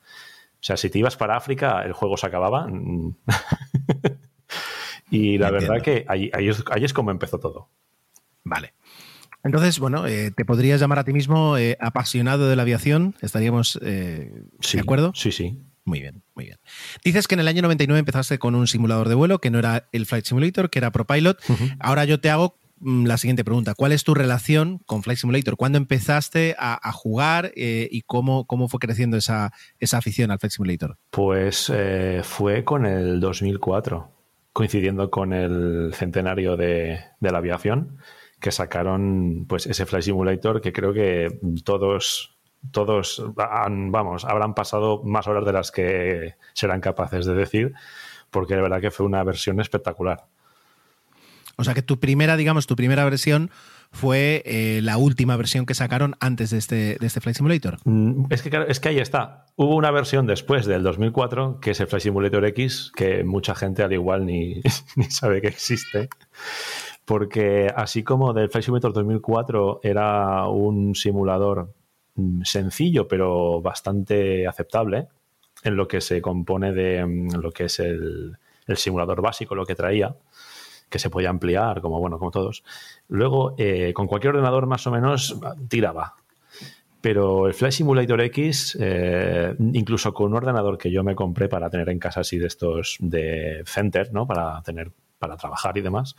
O 0.60 0.64
sea, 0.68 0.76
si 0.78 0.90
te 0.90 1.00
ibas 1.00 1.16
para 1.16 1.38
África, 1.38 1.84
el 1.84 1.94
juego 1.94 2.18
se 2.18 2.28
acababa. 2.28 2.68
Mm. 2.68 3.16
y 5.12 5.38
la 5.38 5.48
Entiendo. 5.50 5.74
verdad 5.74 5.84
que 5.84 6.06
ahí, 6.08 6.30
ahí 6.34 6.50
es, 6.50 6.64
ahí 6.72 6.84
es 6.84 6.94
como 6.94 7.12
empezó 7.12 7.40
todo. 7.40 7.70
Vale. 8.44 8.74
Entonces, 9.44 9.80
bueno, 9.80 10.08
eh, 10.08 10.32
te 10.32 10.46
podrías 10.46 10.80
llamar 10.80 11.00
a 11.00 11.04
ti 11.04 11.14
mismo 11.14 11.58
eh, 11.58 11.78
apasionado 11.80 12.50
de 12.50 12.56
la 12.56 12.64
aviación. 12.64 13.16
¿Estaríamos 13.22 13.80
eh, 13.82 14.44
Sí, 14.60 14.78
de 14.78 14.82
acuerdo? 14.82 15.12
Sí, 15.16 15.32
sí. 15.32 15.62
Muy 15.86 16.02
bien, 16.02 16.22
muy 16.36 16.46
bien. 16.46 16.58
Dices 17.06 17.28
que 17.30 17.36
en 17.36 17.40
el 17.40 17.48
año 17.48 17.62
99 17.62 18.00
empezaste 18.00 18.40
con 18.40 18.56
un 18.56 18.68
simulador 18.68 19.08
de 19.08 19.16
vuelo, 19.16 19.40
que 19.40 19.50
no 19.50 19.60
era 19.60 19.88
el 19.94 20.06
Flight 20.06 20.26
Simulator, 20.26 20.70
que 20.70 20.80
era 20.80 20.92
ProPilot. 20.92 21.40
Ahora 21.80 22.04
yo 22.04 22.20
te 22.20 22.30
hago 22.30 22.60
la 22.82 23.18
siguiente 23.18 23.44
pregunta. 23.44 23.74
¿Cuál 23.76 23.92
es 23.92 24.04
tu 24.04 24.14
relación 24.14 24.80
con 24.86 25.04
Flight 25.04 25.20
Simulator? 25.20 25.58
¿Cuándo 25.58 25.78
empezaste 25.78 26.56
a, 26.58 26.92
jugar 26.92 27.52
eh, 27.56 27.88
y 27.92 28.02
cómo, 28.02 28.46
cómo 28.46 28.68
fue 28.68 28.80
creciendo 28.80 29.18
esa, 29.18 29.52
esa 29.80 29.98
afición 29.98 30.32
al 30.32 30.40
Flight 30.40 30.54
Simulator? 30.54 30.98
Pues 31.10 31.72
eh, 31.74 32.22
fue 32.24 32.64
con 32.64 32.86
el 32.86 33.20
2004, 33.20 34.12
coincidiendo 34.54 35.10
con 35.10 35.34
el 35.34 35.92
centenario 35.94 36.58
de, 36.58 37.00
la 37.20 37.38
aviación, 37.38 37.98
que 38.40 38.52
sacaron 38.52 39.46
pues 39.48 39.66
ese 39.66 39.86
Flight 39.86 40.06
Simulator 40.06 40.62
que 40.62 40.74
creo 40.74 40.94
que 40.94 41.40
todos 41.64 42.34
todos 42.72 43.24
han, 43.38 43.92
vamos, 43.92 44.26
habrán 44.26 44.54
pasado 44.54 45.04
más 45.04 45.28
horas 45.28 45.46
de 45.46 45.54
las 45.54 45.72
que 45.72 46.36
serán 46.54 46.82
capaces 46.82 47.26
de 47.26 47.34
decir, 47.34 47.74
porque 48.32 48.56
de 48.56 48.62
verdad 48.62 48.82
que 48.82 48.92
fue 48.92 49.06
una 49.06 49.24
versión 49.24 49.62
espectacular. 49.62 50.26
O 51.58 51.64
sea 51.64 51.74
que 51.74 51.82
tu 51.82 52.00
primera, 52.00 52.38
digamos, 52.38 52.68
tu 52.68 52.76
primera 52.76 53.04
versión 53.04 53.50
fue 53.92 54.44
eh, 54.46 54.80
la 54.84 54.98
última 54.98 55.36
versión 55.38 55.66
que 55.66 55.74
sacaron 55.74 56.16
antes 56.20 56.52
de 56.52 56.58
este, 56.58 56.98
de 57.00 57.08
este 57.08 57.20
Flight 57.20 57.38
Simulator. 57.38 57.80
Mm, 57.84 58.26
Es 58.30 58.42
que, 58.42 58.50
claro, 58.50 58.68
es 58.68 58.80
que 58.80 58.90
ahí 58.90 59.00
está. 59.00 59.46
Hubo 59.56 59.76
una 59.76 59.92
versión 59.92 60.28
después 60.28 60.66
del 60.66 60.84
2004, 60.84 61.60
que 61.60 61.72
es 61.72 61.80
el 61.80 61.88
Flight 61.88 62.04
Simulator 62.04 62.46
X, 62.46 62.92
que 62.96 63.24
mucha 63.24 63.56
gente 63.56 63.84
al 63.84 63.94
igual 63.94 64.26
ni, 64.26 64.62
ni 64.96 65.06
sabe 65.06 65.42
que 65.42 65.48
existe. 65.48 66.10
Porque 67.06 67.72
así 67.76 68.04
como 68.04 68.34
del 68.34 68.50
Flight 68.50 68.66
Simulator 68.66 68.94
2004 68.94 69.80
era 69.84 70.48
un 70.48 70.94
simulador 70.94 71.74
mm, 72.16 72.44
sencillo, 72.44 73.08
pero 73.08 73.62
bastante 73.62 74.46
aceptable, 74.46 75.08
en 75.64 75.76
lo 75.76 75.88
que 75.88 76.02
se 76.02 76.22
compone 76.22 76.72
de 76.74 77.04
mm, 77.04 77.36
lo 77.42 77.52
que 77.52 77.66
es 77.66 77.80
el, 77.80 78.38
el 78.68 78.78
simulador 78.78 79.22
básico, 79.22 79.56
lo 79.56 79.66
que 79.66 79.76
traía, 79.76 80.14
que 80.90 81.00
se 81.00 81.10
podía 81.10 81.30
ampliar, 81.30 81.82
como 81.82 82.00
bueno, 82.00 82.18
como 82.18 82.32
todos. 82.32 82.64
Luego, 83.08 83.56
eh, 83.58 83.94
con 83.94 84.08
cualquier 84.08 84.36
ordenador 84.36 84.68
más 84.68 84.86
o 84.88 84.92
menos 84.92 85.40
tiraba. 85.68 86.16
Pero 87.02 87.48
el 87.48 87.54
Flight 87.54 87.74
Simulator 87.74 88.22
X, 88.22 88.78
eh, 88.80 89.56
incluso 89.60 90.14
con 90.14 90.28
un 90.28 90.36
ordenador 90.36 90.78
que 90.78 90.92
yo 90.92 91.04
me 91.04 91.16
compré 91.16 91.48
para 91.48 91.70
tener 91.70 91.90
en 91.90 92.00
casa 92.00 92.22
así 92.22 92.38
de 92.38 92.48
estos 92.48 92.98
de 93.00 93.64
center, 93.66 94.12
¿no? 94.14 94.26
Para 94.26 94.62
tener, 94.64 94.92
para 95.20 95.38
trabajar 95.38 95.78
y 95.78 95.82
demás, 95.82 96.16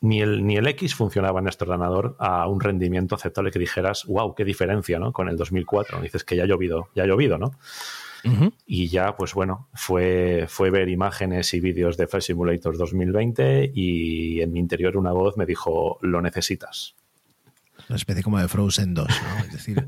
ni 0.00 0.20
el, 0.20 0.46
ni 0.46 0.56
el 0.56 0.66
X 0.68 0.94
funcionaba 0.94 1.40
en 1.40 1.48
este 1.48 1.64
ordenador 1.64 2.16
a 2.18 2.46
un 2.46 2.60
rendimiento 2.60 3.14
aceptable 3.14 3.50
que 3.50 3.58
dijeras, 3.58 4.04
wow, 4.06 4.34
qué 4.34 4.44
diferencia, 4.44 4.98
¿no? 4.98 5.12
Con 5.12 5.28
el 5.28 5.36
2004. 5.36 6.00
Dices 6.00 6.22
que 6.22 6.36
ya 6.36 6.44
ha 6.44 6.46
llovido, 6.46 6.88
ya 6.94 7.02
ha 7.02 7.06
llovido, 7.06 7.38
¿no? 7.38 7.52
Y 8.66 8.88
ya, 8.88 9.16
pues 9.16 9.34
bueno, 9.34 9.68
fue, 9.74 10.46
fue 10.48 10.70
ver 10.70 10.88
imágenes 10.88 11.52
y 11.54 11.60
vídeos 11.60 11.96
de 11.96 12.06
Flight 12.06 12.24
Simulator 12.24 12.76
2020 12.76 13.72
y 13.74 14.40
en 14.40 14.52
mi 14.52 14.60
interior 14.60 14.96
una 14.96 15.12
voz 15.12 15.36
me 15.36 15.46
dijo, 15.46 15.98
lo 16.02 16.20
necesitas. 16.20 16.94
Una 17.88 17.96
especie 17.96 18.24
como 18.24 18.40
de 18.40 18.48
Frozen 18.48 18.94
2, 18.94 19.06
¿no? 19.06 19.44
Es 19.44 19.52
decir, 19.52 19.86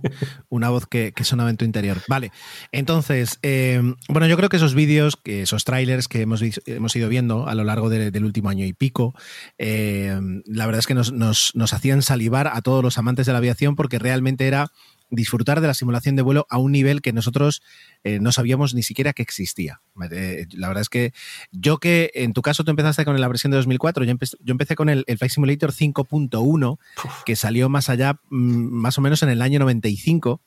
una 0.51 0.68
voz 0.68 0.87
que, 0.87 1.11
que 1.12 1.24
sonaba 1.24 1.51
en 1.51 1.57
tu 1.57 1.64
interior. 1.64 1.96
Vale, 2.07 2.31
entonces, 2.70 3.40
eh, 3.42 3.83
bueno, 4.09 4.29
yo 4.29 4.37
creo 4.37 4.48
que 4.48 4.57
esos 4.59 4.74
vídeos, 4.74 5.18
esos 5.24 5.64
trailers 5.64 6.07
que 6.07 6.20
hemos, 6.20 6.40
hemos 6.66 6.94
ido 6.94 7.09
viendo 7.09 7.48
a 7.48 7.57
lo 7.57 7.64
largo 7.64 7.88
de- 7.90 8.12
del 8.12 8.24
último 8.24 8.51
año 8.51 8.64
y 8.64 8.72
pico, 8.72 9.14
eh, 9.57 10.16
la 10.44 10.66
verdad 10.66 10.79
es 10.79 10.87
que 10.87 10.94
nos, 10.94 11.12
nos- 11.12 11.51
nos 11.57 11.72
hacían 11.72 12.03
salivar 12.03 12.46
a 12.46 12.62
todos 12.62 12.85
los 12.85 12.98
amantes 12.98 13.27
de 13.27 13.33
la 13.33 13.38
aviación 13.38 13.74
porque 13.74 13.98
realmente 13.98 14.46
era 14.46 14.70
disfrutar 15.11 15.61
de 15.61 15.66
la 15.66 15.75
simulación 15.75 16.16
de 16.16 16.23
vuelo 16.23 16.47
a 16.51 16.59
un 16.59 16.73
nivel 16.73 17.01
que 17.01 17.12
nosotros 17.12 17.62
eh, 18.05 18.18
no 18.21 18.31
sabíamos 18.33 18.75
ni 18.75 18.83
siquiera 18.83 19.12
que 19.12 19.23
existía. 19.23 19.81
Eh, 20.11 20.47
la 20.53 20.68
verdad 20.68 20.83
es 20.83 20.88
que 20.88 21.12
yo 21.51 21.79
que 21.79 22.11
en 22.14 22.33
tu 22.33 22.42
caso 22.42 22.64
tú 22.64 22.71
empezaste 22.71 23.05
con 23.05 23.18
la 23.21 23.29
versión 23.29 23.51
de 23.51 23.57
2004, 23.57 24.05
yo, 24.05 24.12
empe- 24.12 24.37
yo 24.40 24.53
empecé 24.53 24.75
con 24.75 24.88
el, 24.88 25.05
el 25.07 25.18
Flight 25.18 25.33
Simulator 25.33 25.73
5.1 25.73 26.79
que 27.25 27.37
salió 27.37 27.68
más 27.68 27.88
allá, 27.88 28.21
mm, 28.31 28.37
más 28.37 28.99
o 28.99 29.01
menos 29.01 29.23
en 29.23 29.29
el 29.31 29.42
año 29.42 29.59
95. 29.61 30.40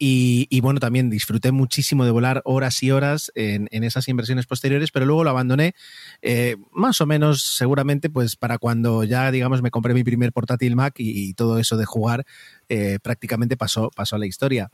Y, 0.00 0.60
bueno, 0.60 0.78
también 0.78 1.10
disfruté 1.10 1.50
muchísimo 1.50 2.04
de 2.04 2.12
volar 2.12 2.40
horas 2.44 2.80
y 2.84 2.92
horas 2.92 3.32
en, 3.34 3.68
esas 3.82 4.06
inversiones 4.06 4.46
posteriores, 4.46 4.92
pero 4.92 5.06
luego 5.06 5.24
lo 5.24 5.30
abandoné 5.30 5.74
eh, 6.22 6.56
más 6.70 7.00
o 7.00 7.06
menos 7.06 7.42
seguramente 7.42 8.08
pues 8.08 8.36
para 8.36 8.58
cuando 8.58 9.02
ya, 9.02 9.32
digamos, 9.32 9.60
me 9.60 9.72
compré 9.72 9.94
mi 9.94 10.04
primer 10.04 10.32
portátil 10.32 10.76
Mac 10.76 10.94
y, 10.98 11.34
todo 11.34 11.58
eso 11.58 11.76
de 11.76 11.84
jugar 11.84 12.24
eh, 12.68 12.98
prácticamente 13.02 13.56
pasó, 13.56 13.90
a 13.96 14.18
la 14.18 14.26
historia. 14.26 14.70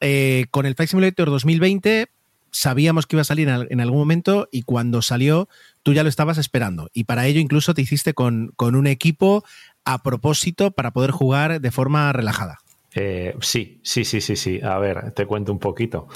Eh, 0.00 0.46
con 0.50 0.66
el 0.66 0.74
Flight 0.76 0.90
Simulator 0.90 1.30
2020 1.30 2.08
sabíamos 2.52 3.06
que 3.06 3.16
iba 3.16 3.22
a 3.22 3.24
salir 3.24 3.48
en, 3.48 3.54
al- 3.54 3.68
en 3.70 3.80
algún 3.80 3.98
momento 3.98 4.48
y 4.50 4.62
cuando 4.62 5.02
salió 5.02 5.48
tú 5.82 5.92
ya 5.92 6.02
lo 6.02 6.08
estabas 6.08 6.38
esperando. 6.38 6.90
Y 6.94 7.04
para 7.04 7.26
ello 7.26 7.40
incluso 7.40 7.74
te 7.74 7.82
hiciste 7.82 8.14
con, 8.14 8.52
con 8.56 8.76
un 8.76 8.86
equipo 8.86 9.44
a 9.84 10.02
propósito 10.02 10.70
para 10.70 10.92
poder 10.92 11.10
jugar 11.10 11.60
de 11.60 11.70
forma 11.70 12.12
relajada. 12.12 12.58
Eh, 12.94 13.34
sí, 13.40 13.80
sí, 13.82 14.04
sí, 14.04 14.20
sí, 14.20 14.36
sí. 14.36 14.60
A 14.62 14.78
ver, 14.78 15.12
te 15.12 15.26
cuento 15.26 15.52
un 15.52 15.58
poquito. 15.58 16.08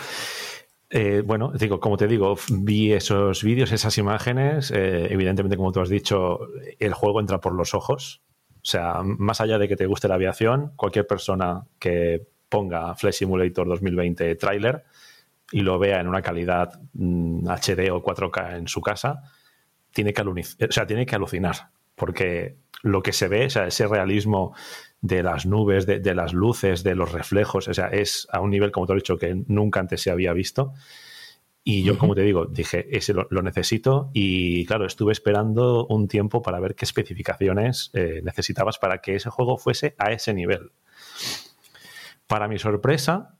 Eh, 0.90 1.22
bueno, 1.24 1.52
digo, 1.58 1.80
como 1.80 1.96
te 1.96 2.06
digo, 2.06 2.36
vi 2.50 2.92
esos 2.92 3.42
vídeos, 3.42 3.72
esas 3.72 3.96
imágenes. 3.98 4.70
eh, 4.70 5.08
evidentemente, 5.10 5.56
como 5.56 5.72
tú 5.72 5.80
has 5.80 5.88
dicho, 5.88 6.40
el 6.78 6.94
juego 6.94 7.20
entra 7.20 7.40
por 7.40 7.54
los 7.54 7.74
ojos. 7.74 8.22
O 8.56 8.66
sea, 8.66 9.02
más 9.02 9.40
allá 9.40 9.58
de 9.58 9.68
que 9.68 9.76
te 9.76 9.86
guste 9.86 10.08
la 10.08 10.14
aviación, 10.14 10.72
cualquier 10.76 11.06
persona 11.06 11.64
que 11.78 12.26
ponga 12.48 12.94
Flight 12.94 13.14
Simulator 13.14 13.66
2020 13.68 14.36
trailer 14.36 14.84
y 15.52 15.60
lo 15.60 15.78
vea 15.78 16.00
en 16.00 16.08
una 16.08 16.22
calidad 16.22 16.80
mm, 16.94 17.48
HD 17.48 17.90
o 17.90 18.02
4K 18.02 18.56
en 18.56 18.68
su 18.68 18.80
casa, 18.80 19.22
tiene 19.92 20.12
que, 20.12 20.22
o 20.22 20.72
sea, 20.72 20.86
tiene 20.86 21.06
que 21.06 21.14
alucinar. 21.16 21.70
Porque 21.94 22.56
lo 22.82 23.02
que 23.02 23.12
se 23.12 23.28
ve, 23.28 23.46
o 23.46 23.50
sea, 23.50 23.66
ese 23.66 23.86
realismo 23.86 24.54
de 25.04 25.22
las 25.22 25.44
nubes, 25.44 25.84
de, 25.84 26.00
de 26.00 26.14
las 26.14 26.32
luces, 26.32 26.82
de 26.82 26.94
los 26.94 27.12
reflejos, 27.12 27.68
o 27.68 27.74
sea, 27.74 27.88
es 27.88 28.26
a 28.32 28.40
un 28.40 28.48
nivel, 28.48 28.72
como 28.72 28.86
te 28.86 28.94
he 28.94 28.96
dicho, 28.96 29.18
que 29.18 29.34
nunca 29.48 29.80
antes 29.80 30.00
se 30.00 30.10
había 30.10 30.32
visto. 30.32 30.72
Y 31.62 31.82
yo, 31.82 31.98
como 31.98 32.14
te 32.14 32.22
digo, 32.22 32.46
dije, 32.46 32.86
ese 32.90 33.12
lo, 33.12 33.26
lo 33.30 33.42
necesito 33.42 34.10
y 34.14 34.64
claro, 34.64 34.86
estuve 34.86 35.12
esperando 35.12 35.86
un 35.86 36.08
tiempo 36.08 36.40
para 36.40 36.58
ver 36.58 36.74
qué 36.74 36.86
especificaciones 36.86 37.90
eh, 37.92 38.22
necesitabas 38.24 38.78
para 38.78 39.02
que 39.02 39.14
ese 39.14 39.28
juego 39.28 39.58
fuese 39.58 39.94
a 39.98 40.10
ese 40.10 40.32
nivel. 40.32 40.72
Para 42.26 42.48
mi 42.48 42.58
sorpresa, 42.58 43.36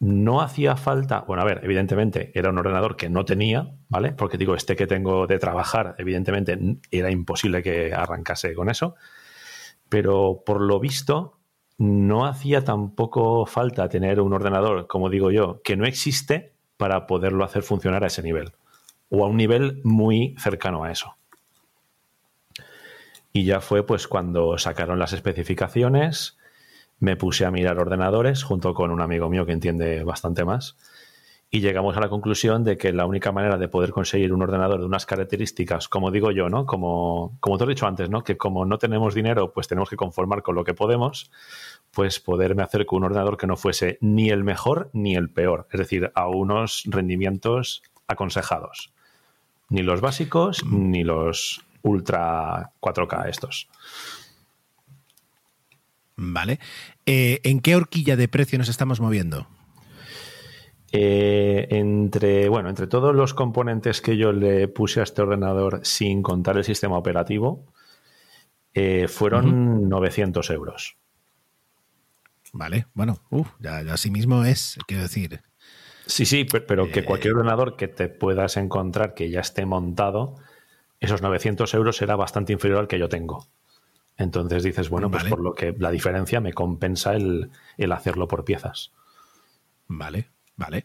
no 0.00 0.40
hacía 0.40 0.76
falta, 0.76 1.20
bueno, 1.28 1.42
a 1.42 1.46
ver, 1.46 1.60
evidentemente 1.62 2.32
era 2.34 2.50
un 2.50 2.58
ordenador 2.58 2.96
que 2.96 3.08
no 3.08 3.24
tenía, 3.24 3.70
¿vale? 3.88 4.12
Porque 4.12 4.36
digo, 4.36 4.56
este 4.56 4.74
que 4.74 4.88
tengo 4.88 5.28
de 5.28 5.38
trabajar, 5.38 5.94
evidentemente 5.98 6.58
era 6.90 7.10
imposible 7.12 7.62
que 7.62 7.94
arrancase 7.94 8.52
con 8.54 8.68
eso, 8.68 8.96
pero 9.88 10.42
por 10.44 10.60
lo 10.60 10.80
visto 10.80 11.38
no 11.78 12.26
hacía 12.26 12.64
tampoco 12.64 13.46
falta 13.46 13.88
tener 13.88 14.20
un 14.20 14.32
ordenador, 14.32 14.86
como 14.86 15.10
digo 15.10 15.30
yo, 15.30 15.60
que 15.62 15.76
no 15.76 15.86
existe 15.86 16.52
para 16.76 17.06
poderlo 17.06 17.44
hacer 17.44 17.62
funcionar 17.62 18.04
a 18.04 18.08
ese 18.08 18.22
nivel, 18.22 18.52
o 19.10 19.24
a 19.24 19.28
un 19.28 19.36
nivel 19.36 19.80
muy 19.84 20.34
cercano 20.38 20.84
a 20.84 20.90
eso. 20.90 21.14
Y 23.32 23.44
ya 23.44 23.60
fue 23.60 23.86
pues 23.86 24.08
cuando 24.08 24.58
sacaron 24.58 24.98
las 24.98 25.12
especificaciones, 25.12 26.36
me 26.98 27.16
puse 27.16 27.44
a 27.44 27.50
mirar 27.50 27.78
ordenadores 27.78 28.42
junto 28.42 28.74
con 28.74 28.90
un 28.90 29.00
amigo 29.00 29.28
mío 29.28 29.46
que 29.46 29.52
entiende 29.52 30.02
bastante 30.02 30.44
más 30.44 30.76
y 31.50 31.60
llegamos 31.60 31.96
a 31.96 32.00
la 32.00 32.10
conclusión 32.10 32.62
de 32.62 32.76
que 32.76 32.92
la 32.92 33.06
única 33.06 33.32
manera 33.32 33.56
de 33.56 33.68
poder 33.68 33.90
conseguir 33.90 34.34
un 34.34 34.42
ordenador 34.42 34.80
de 34.80 34.86
unas 34.86 35.06
características, 35.06 35.88
como 35.88 36.10
digo 36.10 36.30
yo, 36.30 36.50
¿no? 36.50 36.66
Como, 36.66 37.38
como 37.40 37.56
te 37.56 37.64
he 37.64 37.68
dicho 37.68 37.86
antes, 37.86 38.10
¿no? 38.10 38.22
Que 38.22 38.36
como 38.36 38.66
no 38.66 38.76
tenemos 38.76 39.14
dinero, 39.14 39.52
pues 39.52 39.66
tenemos 39.66 39.88
que 39.88 39.96
conformar 39.96 40.42
con 40.42 40.54
lo 40.54 40.64
que 40.64 40.74
podemos, 40.74 41.30
pues 41.90 42.20
poderme 42.20 42.62
hacer 42.62 42.84
con 42.84 42.98
un 42.98 43.04
ordenador 43.04 43.38
que 43.38 43.46
no 43.46 43.56
fuese 43.56 43.96
ni 44.02 44.28
el 44.28 44.44
mejor 44.44 44.90
ni 44.92 45.14
el 45.14 45.30
peor, 45.30 45.68
es 45.72 45.78
decir, 45.78 46.12
a 46.14 46.28
unos 46.28 46.82
rendimientos 46.86 47.82
aconsejados. 48.06 48.92
Ni 49.70 49.82
los 49.82 50.02
básicos 50.02 50.64
ni 50.64 51.02
los 51.02 51.64
ultra 51.82 52.72
4K 52.80 53.28
estos. 53.28 53.68
Vale. 56.16 56.58
Eh, 57.06 57.40
¿En 57.44 57.60
qué 57.60 57.76
horquilla 57.76 58.16
de 58.16 58.28
precio 58.28 58.58
nos 58.58 58.68
estamos 58.68 59.00
moviendo? 59.00 59.46
Eh, 60.92 61.66
entre, 61.70 62.48
bueno, 62.48 62.68
entre 62.70 62.86
todos 62.86 63.14
los 63.14 63.34
componentes 63.34 64.00
que 64.00 64.16
yo 64.16 64.32
le 64.32 64.68
puse 64.68 65.00
a 65.00 65.02
este 65.02 65.22
ordenador 65.22 65.80
sin 65.84 66.22
contar 66.22 66.56
el 66.56 66.64
sistema 66.64 66.96
operativo, 66.96 67.66
eh, 68.74 69.06
fueron 69.08 69.88
900 69.88 70.50
euros. 70.50 70.96
Vale, 72.52 72.86
bueno, 72.94 73.20
ya, 73.58 73.82
ya 73.82 73.94
así 73.94 74.10
mismo 74.10 74.44
es, 74.44 74.78
quiero 74.86 75.02
decir. 75.02 75.42
Sí, 76.06 76.24
sí, 76.24 76.44
pe- 76.44 76.62
pero 76.62 76.90
que 76.90 77.04
cualquier 77.04 77.34
ordenador 77.34 77.76
que 77.76 77.88
te 77.88 78.08
puedas 78.08 78.56
encontrar 78.56 79.12
que 79.12 79.28
ya 79.28 79.40
esté 79.40 79.66
montado, 79.66 80.36
esos 81.00 81.20
900 81.20 81.74
euros 81.74 81.96
será 81.98 82.16
bastante 82.16 82.54
inferior 82.54 82.80
al 82.80 82.88
que 82.88 82.98
yo 82.98 83.10
tengo. 83.10 83.46
Entonces 84.16 84.62
dices, 84.62 84.88
bueno, 84.88 85.10
Vale. 85.10 85.20
pues 85.24 85.30
por 85.30 85.40
lo 85.40 85.52
que 85.54 85.74
la 85.78 85.90
diferencia 85.90 86.40
me 86.40 86.54
compensa 86.54 87.14
el, 87.14 87.50
el 87.76 87.92
hacerlo 87.92 88.26
por 88.26 88.44
piezas. 88.44 88.92
Vale, 89.86 90.30
vale. 90.58 90.84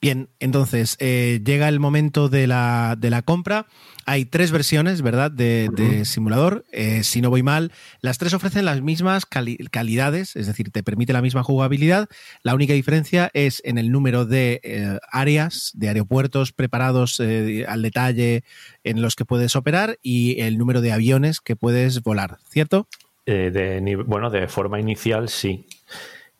Bien, 0.00 0.28
entonces 0.38 0.96
eh, 0.98 1.40
llega 1.44 1.68
el 1.68 1.80
momento 1.80 2.28
de 2.28 2.46
la, 2.46 2.94
de 2.98 3.10
la 3.10 3.22
compra. 3.22 3.66
Hay 4.06 4.26
tres 4.26 4.50
versiones, 4.50 5.00
¿verdad? 5.00 5.30
De, 5.30 5.70
de 5.72 6.04
simulador. 6.04 6.66
Eh, 6.72 7.04
si 7.04 7.22
no 7.22 7.30
voy 7.30 7.42
mal, 7.42 7.72
las 8.02 8.18
tres 8.18 8.34
ofrecen 8.34 8.66
las 8.66 8.82
mismas 8.82 9.24
cali- 9.24 9.56
calidades, 9.70 10.36
es 10.36 10.46
decir, 10.46 10.70
te 10.70 10.82
permite 10.82 11.14
la 11.14 11.22
misma 11.22 11.42
jugabilidad. 11.42 12.08
La 12.42 12.54
única 12.54 12.74
diferencia 12.74 13.30
es 13.32 13.62
en 13.64 13.78
el 13.78 13.90
número 13.90 14.26
de 14.26 14.60
eh, 14.62 14.98
áreas, 15.10 15.70
de 15.74 15.88
aeropuertos 15.88 16.52
preparados 16.52 17.18
al 17.20 17.82
detalle 17.82 18.44
en 18.82 19.00
los 19.00 19.16
que 19.16 19.24
puedes 19.24 19.56
operar 19.56 19.98
y 20.02 20.38
el 20.42 20.58
número 20.58 20.82
de 20.82 20.92
aviones 20.92 21.40
que 21.40 21.56
puedes 21.56 22.02
volar, 22.02 22.38
¿cierto? 22.50 22.88
Eh, 23.24 23.50
de, 23.50 23.96
bueno, 24.04 24.28
de 24.28 24.48
forma 24.48 24.78
inicial 24.78 25.30
sí. 25.30 25.66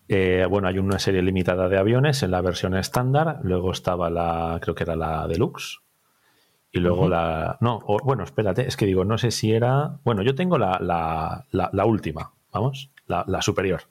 Eh, 0.09 0.47
bueno, 0.51 0.69
hay 0.69 0.79
una 0.79 0.99
serie 0.99 1.23
limitada 1.23 1.69
de 1.69 1.79
aviones 1.79 2.23
en 2.23 2.31
la 2.31 2.43
versión 2.43 2.77
estándar, 2.77 3.39
luego 3.43 3.73
estaba 3.73 4.11
la, 4.11 4.59
creo 4.61 4.75
que 4.75 4.83
era 4.85 4.97
la 4.97 5.27
deluxe, 5.27 5.79
y 6.73 6.81
luego 6.81 7.09
la... 7.09 7.57
No, 7.61 7.81
o- 7.87 7.99
bueno, 8.05 8.25
espérate, 8.25 8.67
es 8.67 8.77
que 8.77 8.85
digo, 8.87 9.05
no 9.05 9.17
sé 9.17 9.31
si 9.31 9.53
era... 9.53 9.99
Bueno, 10.05 10.23
yo 10.23 10.35
tengo 10.35 10.59
la, 10.59 10.79
la- 10.81 11.47
la- 11.53 11.71
la 11.73 11.85
última, 11.87 12.33
vamos, 12.53 12.91
la, 13.07 13.25
superior. 13.43 13.83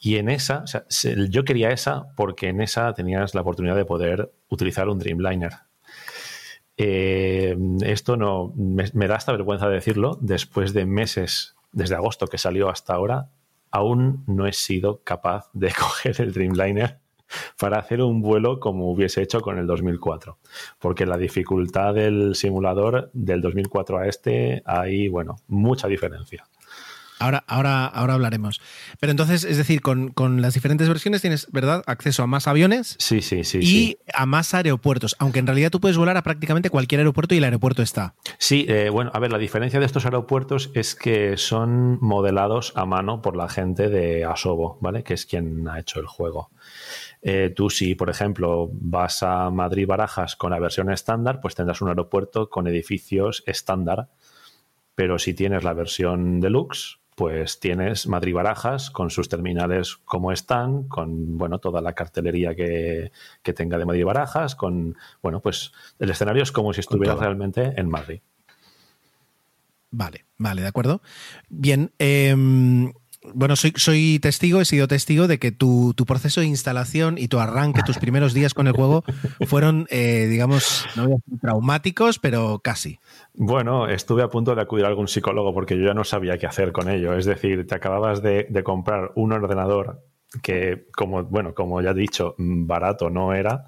Y 0.00 0.16
en 0.16 0.28
esa, 0.28 0.58
o 0.64 0.66
sea, 0.66 0.84
se- 0.88 1.28
yo 1.30 1.44
quería 1.44 1.70
esa 1.70 2.08
porque 2.16 2.48
en 2.48 2.60
esa 2.60 2.92
tenías 2.92 3.34
la 3.34 3.40
oportunidad 3.42 3.76
de 3.76 3.84
poder 3.86 4.32
utilizar 4.50 4.88
un 4.88 4.98
Dreamliner. 4.98 5.52
Eh, 6.76 7.56
esto 7.82 8.16
no 8.16 8.52
me, 8.56 8.84
me 8.92 9.06
da 9.06 9.14
hasta 9.16 9.32
vergüenza 9.32 9.68
decirlo. 9.68 10.18
Después 10.20 10.72
de 10.74 10.86
meses, 10.86 11.54
desde 11.72 11.94
agosto 11.94 12.26
que 12.26 12.38
salió 12.38 12.68
hasta 12.68 12.94
ahora, 12.94 13.28
aún 13.74 14.22
no 14.28 14.46
he 14.46 14.52
sido 14.52 15.00
capaz 15.02 15.50
de 15.52 15.72
coger 15.78 16.20
el 16.20 16.32
Dreamliner 16.32 17.00
para 17.58 17.78
hacer 17.78 18.00
un 18.02 18.22
vuelo 18.22 18.60
como 18.60 18.92
hubiese 18.92 19.20
hecho 19.20 19.40
con 19.40 19.58
el 19.58 19.66
2004. 19.66 20.38
Porque 20.78 21.04
la 21.04 21.18
dificultad 21.18 21.94
del 21.94 22.36
simulador 22.36 23.10
del 23.12 23.40
2004 23.40 23.98
a 23.98 24.06
este 24.06 24.62
hay, 24.64 25.08
bueno, 25.08 25.36
mucha 25.48 25.88
diferencia. 25.88 26.44
Ahora, 27.24 27.42
ahora, 27.46 27.86
ahora 27.86 28.14
hablaremos. 28.14 28.60
Pero 29.00 29.10
entonces, 29.10 29.44
es 29.44 29.56
decir, 29.56 29.80
con, 29.80 30.10
con 30.10 30.42
las 30.42 30.52
diferentes 30.54 30.88
versiones 30.88 31.22
tienes, 31.22 31.46
¿verdad?, 31.52 31.82
acceso 31.86 32.22
a 32.22 32.26
más 32.26 32.46
aviones 32.46 32.96
Sí, 32.98 33.22
sí, 33.22 33.44
sí. 33.44 33.58
y 33.58 33.62
sí. 33.66 33.98
a 34.12 34.26
más 34.26 34.52
aeropuertos. 34.52 35.16
Aunque 35.18 35.38
en 35.38 35.46
realidad 35.46 35.70
tú 35.70 35.80
puedes 35.80 35.96
volar 35.96 36.16
a 36.18 36.22
prácticamente 36.22 36.68
cualquier 36.68 37.00
aeropuerto 37.00 37.34
y 37.34 37.38
el 37.38 37.44
aeropuerto 37.44 37.80
está. 37.82 38.14
Sí, 38.38 38.66
eh, 38.68 38.90
bueno, 38.90 39.10
a 39.14 39.18
ver, 39.20 39.32
la 39.32 39.38
diferencia 39.38 39.80
de 39.80 39.86
estos 39.86 40.04
aeropuertos 40.04 40.70
es 40.74 40.94
que 40.94 41.36
son 41.38 41.98
modelados 42.00 42.72
a 42.76 42.84
mano 42.84 43.22
por 43.22 43.36
la 43.36 43.48
gente 43.48 43.88
de 43.88 44.24
Asobo, 44.24 44.78
¿vale? 44.82 45.02
Que 45.02 45.14
es 45.14 45.24
quien 45.24 45.66
ha 45.68 45.80
hecho 45.80 46.00
el 46.00 46.06
juego. 46.06 46.50
Eh, 47.22 47.52
tú, 47.56 47.70
si 47.70 47.94
por 47.94 48.10
ejemplo 48.10 48.68
vas 48.72 49.22
a 49.22 49.48
Madrid-Barajas 49.48 50.36
con 50.36 50.50
la 50.50 50.58
versión 50.58 50.90
estándar, 50.90 51.40
pues 51.40 51.54
tendrás 51.54 51.80
un 51.80 51.88
aeropuerto 51.88 52.50
con 52.50 52.66
edificios 52.66 53.42
estándar. 53.46 54.08
Pero 54.94 55.18
si 55.18 55.34
tienes 55.34 55.64
la 55.64 55.72
versión 55.72 56.38
deluxe, 56.40 56.98
pues 57.14 57.60
tienes 57.60 58.06
Madrid-Barajas 58.06 58.90
con 58.90 59.10
sus 59.10 59.28
terminales 59.28 59.96
como 60.04 60.32
están, 60.32 60.84
con 60.84 61.38
bueno, 61.38 61.58
toda 61.58 61.80
la 61.80 61.92
cartelería 61.92 62.54
que, 62.54 63.12
que 63.42 63.52
tenga 63.52 63.78
de 63.78 63.84
Madrid-Barajas, 63.84 64.54
con 64.56 64.96
bueno, 65.22 65.40
pues 65.40 65.72
el 65.98 66.10
escenario 66.10 66.42
es 66.42 66.52
como 66.52 66.72
si 66.72 66.80
estuvieras 66.80 67.18
realmente 67.18 67.74
en 67.76 67.88
Madrid. 67.88 68.20
Vale, 69.96 70.24
vale, 70.38 70.62
de 70.62 70.68
acuerdo. 70.68 71.02
Bien, 71.48 71.92
em, 71.98 72.92
bueno, 73.32 73.56
soy, 73.56 73.72
soy 73.76 74.18
testigo, 74.20 74.60
he 74.60 74.64
sido 74.64 74.88
testigo 74.88 75.26
de 75.26 75.38
que 75.38 75.52
tu, 75.52 75.94
tu 75.94 76.04
proceso 76.04 76.40
de 76.40 76.46
instalación 76.46 77.16
y 77.18 77.28
tu 77.28 77.38
arranque, 77.38 77.82
tus 77.82 77.98
primeros 77.98 78.34
días 78.34 78.54
con 78.54 78.66
el 78.66 78.74
juego, 78.74 79.04
fueron, 79.46 79.86
eh, 79.90 80.26
digamos, 80.28 80.86
no 80.96 81.04
voy 81.04 81.12
a 81.12 81.16
decir 81.16 81.40
traumáticos, 81.40 82.18
pero 82.18 82.60
casi. 82.62 82.98
Bueno, 83.34 83.88
estuve 83.88 84.22
a 84.22 84.28
punto 84.28 84.54
de 84.54 84.62
acudir 84.62 84.84
a 84.84 84.88
algún 84.88 85.08
psicólogo 85.08 85.54
porque 85.54 85.76
yo 85.76 85.84
ya 85.84 85.94
no 85.94 86.04
sabía 86.04 86.38
qué 86.38 86.46
hacer 86.46 86.72
con 86.72 86.90
ello. 86.90 87.16
Es 87.16 87.24
decir, 87.24 87.66
te 87.66 87.74
acababas 87.74 88.22
de, 88.22 88.46
de 88.50 88.62
comprar 88.62 89.12
un 89.14 89.32
ordenador 89.32 90.02
que, 90.42 90.86
como, 90.96 91.24
bueno, 91.24 91.54
como 91.54 91.80
ya 91.80 91.90
he 91.90 91.94
dicho, 91.94 92.34
barato 92.38 93.10
no 93.10 93.34
era. 93.34 93.66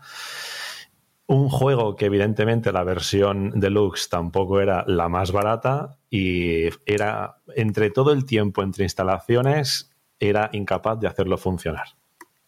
Un 1.28 1.48
juego 1.48 1.96
que 1.96 2.06
evidentemente 2.06 2.70
la 2.72 2.84
versión 2.84 3.58
deluxe 3.58 4.08
tampoco 4.08 4.60
era 4.60 4.84
la 4.86 5.08
más 5.08 5.32
barata 5.32 5.98
y 6.08 6.68
era 6.86 7.38
entre 7.56 7.90
todo 7.90 8.12
el 8.12 8.24
tiempo 8.24 8.62
entre 8.62 8.84
instalaciones 8.84 9.90
era 10.20 10.50
incapaz 10.52 11.00
de 11.00 11.08
hacerlo 11.08 11.36
funcionar. 11.36 11.88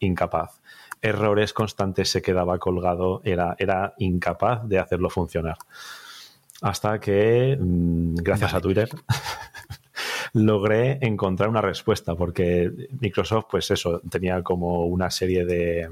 Incapaz. 0.01 0.61
errores 1.01 1.53
constantes, 1.53 2.11
se 2.11 2.23
quedaba 2.23 2.59
colgado, 2.59 3.21
era, 3.25 3.55
era 3.59 3.95
incapaz 3.99 4.69
de 4.69 4.79
hacerlo 4.81 5.11
funcionar. 5.11 5.57
Hasta 6.61 6.99
que, 6.99 7.57
mm, 7.61 8.17
gracias 8.17 8.53
a 8.55 8.61
Twitter, 8.61 8.89
logré 10.33 10.99
encontrar 11.03 11.49
una 11.49 11.61
respuesta, 11.61 12.17
porque 12.17 12.89
Microsoft, 13.01 13.47
pues 13.51 13.71
eso, 13.71 14.01
tenía 14.11 14.43
como 14.43 14.87
una 14.87 15.09
serie 15.11 15.45
de, 15.45 15.89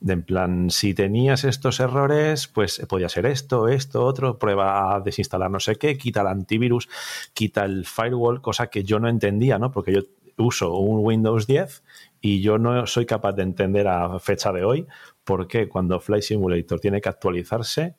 de 0.00 0.12
en 0.12 0.22
plan, 0.22 0.70
si 0.70 0.94
tenías 0.94 1.44
estos 1.44 1.80
errores, 1.80 2.48
pues 2.48 2.80
podía 2.88 3.08
ser 3.08 3.26
esto, 3.26 3.68
esto, 3.68 4.04
otro, 4.04 4.38
prueba 4.38 4.94
a 4.94 5.00
desinstalar 5.00 5.50
no 5.50 5.60
sé 5.60 5.76
qué, 5.76 5.96
quita 5.96 6.20
el 6.20 6.28
antivirus, 6.28 6.88
quita 7.32 7.64
el 7.64 7.86
firewall, 7.86 8.42
cosa 8.42 8.68
que 8.68 8.84
yo 8.84 8.98
no 9.00 9.08
entendía, 9.08 9.58
¿no? 9.58 9.70
Porque 9.70 9.92
yo 9.92 10.00
uso 10.38 10.76
un 10.76 11.04
Windows 11.04 11.46
10 11.46 11.82
y 12.20 12.40
yo 12.40 12.58
no 12.58 12.86
soy 12.86 13.06
capaz 13.06 13.32
de 13.32 13.42
entender 13.42 13.88
a 13.88 14.18
fecha 14.18 14.52
de 14.52 14.64
hoy 14.64 14.86
por 15.24 15.48
qué 15.48 15.68
cuando 15.68 15.98
Flight 15.98 16.22
Simulator 16.24 16.78
tiene 16.78 17.00
que 17.00 17.08
actualizarse, 17.08 17.94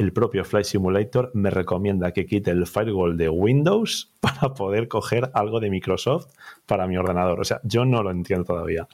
el 0.00 0.14
propio 0.14 0.44
Flight 0.44 0.64
Simulator 0.64 1.30
me 1.34 1.50
recomienda 1.50 2.12
que 2.12 2.24
quite 2.24 2.50
el 2.52 2.66
firewall 2.66 3.18
de 3.18 3.28
Windows 3.28 4.14
para 4.20 4.54
poder 4.54 4.88
coger 4.88 5.30
algo 5.34 5.60
de 5.60 5.68
Microsoft 5.68 6.28
para 6.64 6.86
mi 6.86 6.96
ordenador. 6.96 7.40
O 7.40 7.44
sea, 7.44 7.60
yo 7.64 7.84
no 7.84 8.02
lo 8.02 8.10
entiendo 8.10 8.44
todavía. 8.44 8.88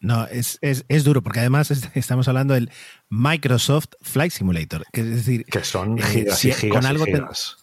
No, 0.00 0.26
es, 0.26 0.58
es, 0.60 0.84
es 0.88 1.02
duro, 1.04 1.22
porque 1.22 1.40
además 1.40 1.70
es- 1.70 1.88
estamos 1.94 2.28
hablando 2.28 2.54
del 2.54 2.70
Microsoft 3.08 3.88
Flight 4.00 4.32
Simulator. 4.32 4.84
Que 4.92 5.00
es 5.00 5.08
decir, 5.08 5.44
Que 5.46 5.64
son 5.64 5.98
eh, 5.98 6.02
gigas 6.02 6.38
si 6.38 6.48
y 6.50 6.52
gigas 6.52 6.76
con 6.76 6.86
algo 6.86 7.04
y 7.06 7.12
te- 7.12 7.18
gigas 7.18 7.56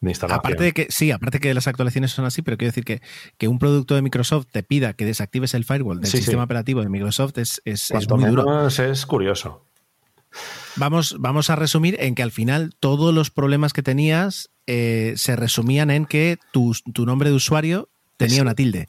de 0.00 0.10
instalación. 0.10 0.38
Aparte 0.40 0.64
de 0.64 0.72
que, 0.72 0.86
sí, 0.90 1.12
aparte 1.12 1.38
que 1.38 1.54
las 1.54 1.68
actualizaciones 1.68 2.10
son 2.10 2.24
así, 2.24 2.42
pero 2.42 2.56
quiero 2.58 2.70
decir 2.70 2.84
que, 2.84 3.00
que 3.38 3.46
un 3.46 3.60
producto 3.60 3.94
de 3.94 4.02
Microsoft 4.02 4.46
te 4.50 4.64
pida 4.64 4.94
que 4.94 5.04
desactives 5.04 5.54
el 5.54 5.64
firewall 5.64 6.00
del 6.00 6.10
Sí, 6.10 6.16
sí. 6.18 6.24
sistema 6.24 6.42
operativo 6.42 6.80
de 6.82 6.88
Microsoft 6.88 7.38
es, 7.38 7.62
es, 7.64 7.92
muy 8.10 8.24
duro. 8.24 8.66
es 8.68 9.06
curioso. 9.06 9.64
Vamos, 10.76 11.16
vamos 11.20 11.50
a 11.50 11.56
resumir 11.56 11.96
en 12.00 12.14
que 12.14 12.22
al 12.22 12.32
final 12.32 12.74
todos 12.80 13.14
los 13.14 13.30
problemas 13.30 13.72
que 13.72 13.82
tenías 13.82 14.50
eh, 14.66 15.12
se 15.16 15.36
resumían 15.36 15.90
en 15.90 16.06
que 16.06 16.38
tu, 16.52 16.74
tu 16.94 17.04
nombre 17.06 17.28
de 17.30 17.36
usuario 17.36 17.88
tenía 18.16 18.42
una 18.42 18.54
tilde. 18.54 18.88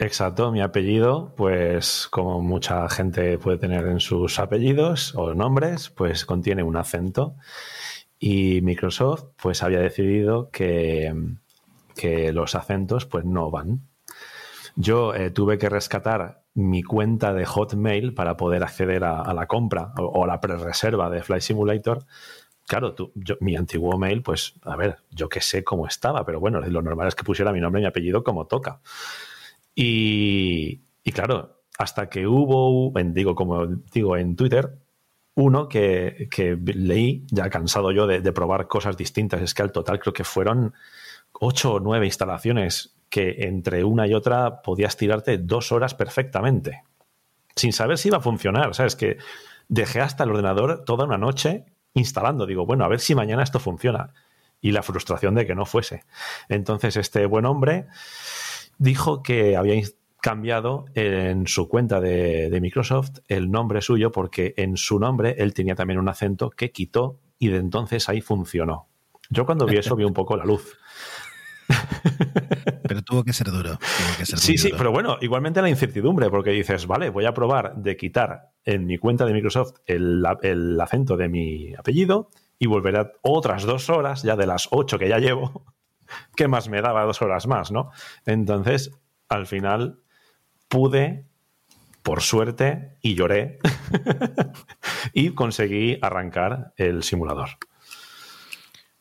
Exacto, 0.00 0.50
mi 0.50 0.60
apellido, 0.60 1.32
pues 1.36 2.08
como 2.10 2.42
mucha 2.42 2.88
gente 2.88 3.38
puede 3.38 3.58
tener 3.58 3.86
en 3.86 4.00
sus 4.00 4.40
apellidos 4.40 5.14
o 5.14 5.34
nombres, 5.34 5.88
pues 5.88 6.24
contiene 6.26 6.64
un 6.64 6.76
acento. 6.76 7.36
Y 8.18 8.60
Microsoft 8.62 9.26
pues 9.40 9.62
había 9.62 9.78
decidido 9.80 10.50
que, 10.50 11.14
que 11.94 12.32
los 12.32 12.56
acentos 12.56 13.06
pues 13.06 13.24
no 13.24 13.50
van. 13.50 13.82
Yo 14.74 15.14
eh, 15.14 15.30
tuve 15.30 15.58
que 15.58 15.68
rescatar 15.68 16.42
mi 16.54 16.82
cuenta 16.82 17.32
de 17.32 17.44
Hotmail 17.46 18.14
para 18.14 18.36
poder 18.36 18.64
acceder 18.64 19.04
a, 19.04 19.32
la 19.32 19.46
compra 19.46 19.92
o, 19.98 20.22
o 20.22 20.26
la 20.26 20.40
pre-reserva 20.40 21.08
de 21.08 21.22
Flight 21.22 21.42
Simulator. 21.42 22.04
Claro, 22.66 22.94
tú, 22.94 23.12
mi 23.40 23.56
antiguo 23.56 23.96
mail, 23.98 24.22
pues, 24.22 24.54
a 24.62 24.74
ver, 24.74 24.98
yo 25.10 25.28
que 25.28 25.40
sé 25.40 25.62
cómo 25.62 25.86
estaba, 25.86 26.24
pero 26.24 26.40
bueno, 26.40 26.60
lo 26.60 26.82
normal 26.82 27.08
es 27.08 27.14
que 27.14 27.22
pusiera 27.22 27.52
mi 27.52 27.60
nombre 27.60 27.80
y 27.80 27.84
mi 27.84 27.88
apellido 27.88 28.24
como 28.24 28.46
toca. 28.46 28.80
Y, 29.74 30.82
claro, 31.12 31.62
hasta 31.78 32.08
que 32.08 32.26
hubo, 32.26 32.92
digo, 33.06 33.34
como 33.34 33.66
digo 33.66 34.16
en 34.16 34.36
Twitter, 34.36 34.78
uno 35.34 35.68
que, 35.68 36.28
que 36.30 36.56
leí, 36.56 37.26
ya 37.30 37.50
cansado 37.50 37.90
yo 37.90 38.06
de, 38.06 38.20
de 38.20 38.32
probar 38.32 38.68
cosas 38.68 38.96
distintas, 38.96 39.42
es 39.42 39.52
que 39.52 39.62
al 39.62 39.72
total 39.72 39.98
creo 39.98 40.12
que 40.12 40.24
fueron 40.24 40.74
ocho 41.32 41.74
o 41.74 41.80
nueve 41.80 42.06
instalaciones 42.06 42.94
que 43.08 43.46
entre 43.46 43.84
una 43.84 44.06
y 44.06 44.14
otra 44.14 44.62
podías 44.62 44.96
tirarte 44.96 45.38
dos 45.38 45.72
horas 45.72 45.94
perfectamente, 45.94 46.82
sin 47.54 47.72
saber 47.72 47.98
si 47.98 48.08
iba 48.08 48.18
a 48.18 48.20
funcionar. 48.20 48.68
O 48.68 48.74
sea, 48.74 48.86
es 48.86 48.96
que 48.96 49.18
dejé 49.68 50.00
hasta 50.00 50.24
el 50.24 50.30
ordenador 50.30 50.84
toda 50.84 51.04
una 51.04 51.18
noche 51.18 51.64
instalando. 51.94 52.46
Digo, 52.46 52.66
bueno, 52.66 52.84
a 52.84 52.88
ver 52.88 53.00
si 53.00 53.14
mañana 53.14 53.42
esto 53.42 53.60
funciona. 53.60 54.12
Y 54.60 54.72
la 54.72 54.82
frustración 54.82 55.34
de 55.34 55.46
que 55.46 55.54
no 55.54 55.66
fuese. 55.66 56.04
Entonces, 56.48 56.96
este 56.96 57.26
buen 57.26 57.44
hombre 57.44 57.86
dijo 58.78 59.22
que 59.22 59.56
había 59.56 59.80
cambiado 60.20 60.86
en 60.94 61.46
su 61.46 61.68
cuenta 61.68 62.00
de, 62.00 62.48
de 62.48 62.60
Microsoft 62.60 63.18
el 63.28 63.50
nombre 63.50 63.82
suyo 63.82 64.10
porque 64.10 64.54
en 64.56 64.76
su 64.76 64.98
nombre 64.98 65.34
él 65.38 65.52
tenía 65.52 65.74
también 65.74 65.98
un 66.00 66.08
acento 66.08 66.50
que 66.50 66.70
quitó 66.72 67.20
y 67.38 67.48
de 67.48 67.58
entonces 67.58 68.08
ahí 68.08 68.20
funcionó. 68.20 68.88
Yo 69.30 69.44
cuando 69.46 69.66
vi 69.66 69.76
eso 69.76 69.96
vi 69.96 70.04
un 70.04 70.14
poco 70.14 70.36
la 70.36 70.44
luz. 70.44 70.78
Pero 72.88 73.02
tuvo 73.02 73.24
que 73.24 73.32
ser 73.32 73.50
duro. 73.50 73.78
que 74.18 74.26
ser 74.26 74.38
Sí, 74.38 74.58
sí, 74.58 74.68
duro. 74.68 74.78
pero 74.78 74.92
bueno, 74.92 75.16
igualmente 75.20 75.62
la 75.62 75.70
incertidumbre, 75.70 76.28
porque 76.28 76.50
dices, 76.50 76.86
vale, 76.86 77.10
voy 77.10 77.24
a 77.24 77.32
probar 77.32 77.74
de 77.76 77.96
quitar 77.96 78.50
en 78.64 78.84
mi 78.86 78.98
cuenta 78.98 79.24
de 79.24 79.32
Microsoft 79.32 79.76
el, 79.86 80.22
el 80.42 80.80
acento 80.80 81.16
de 81.16 81.28
mi 81.28 81.74
apellido 81.74 82.30
y 82.58 82.66
volveré 82.66 83.10
otras 83.22 83.64
dos 83.64 83.88
horas, 83.90 84.22
ya 84.22 84.36
de 84.36 84.46
las 84.46 84.68
ocho 84.70 84.98
que 84.98 85.08
ya 85.08 85.18
llevo, 85.18 85.64
¿qué 86.36 86.48
más 86.48 86.68
me 86.68 86.80
daba 86.82 87.04
dos 87.04 87.22
horas 87.22 87.46
más, 87.46 87.70
no? 87.70 87.90
Entonces, 88.26 88.90
al 89.28 89.46
final, 89.46 90.00
pude, 90.68 91.26
por 92.02 92.22
suerte, 92.22 92.96
y 93.00 93.14
lloré, 93.14 93.58
y 95.12 95.30
conseguí 95.30 95.98
arrancar 96.02 96.72
el 96.76 97.02
simulador. 97.02 97.50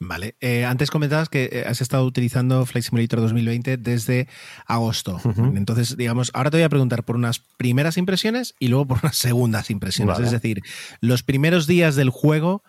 Vale. 0.07 0.35
Eh, 0.41 0.65
antes 0.65 0.91
comentabas 0.91 1.29
que 1.29 1.49
eh, 1.51 1.63
has 1.67 1.81
estado 1.81 2.05
utilizando 2.05 2.65
Flight 2.65 2.85
Simulator 2.85 3.21
2020 3.21 3.77
desde 3.77 4.27
agosto. 4.65 5.19
Entonces, 5.55 5.97
digamos, 5.97 6.31
ahora 6.33 6.51
te 6.51 6.57
voy 6.57 6.63
a 6.63 6.69
preguntar 6.69 7.03
por 7.03 7.15
unas 7.15 7.39
primeras 7.39 7.97
impresiones 7.97 8.55
y 8.59 8.67
luego 8.67 8.87
por 8.87 8.99
unas 9.01 9.15
segundas 9.15 9.69
impresiones. 9.69 10.15
Vale. 10.15 10.25
Es 10.25 10.31
decir, 10.31 10.61
los 10.99 11.23
primeros 11.23 11.67
días 11.67 11.95
del 11.95 12.09
juego, 12.09 12.63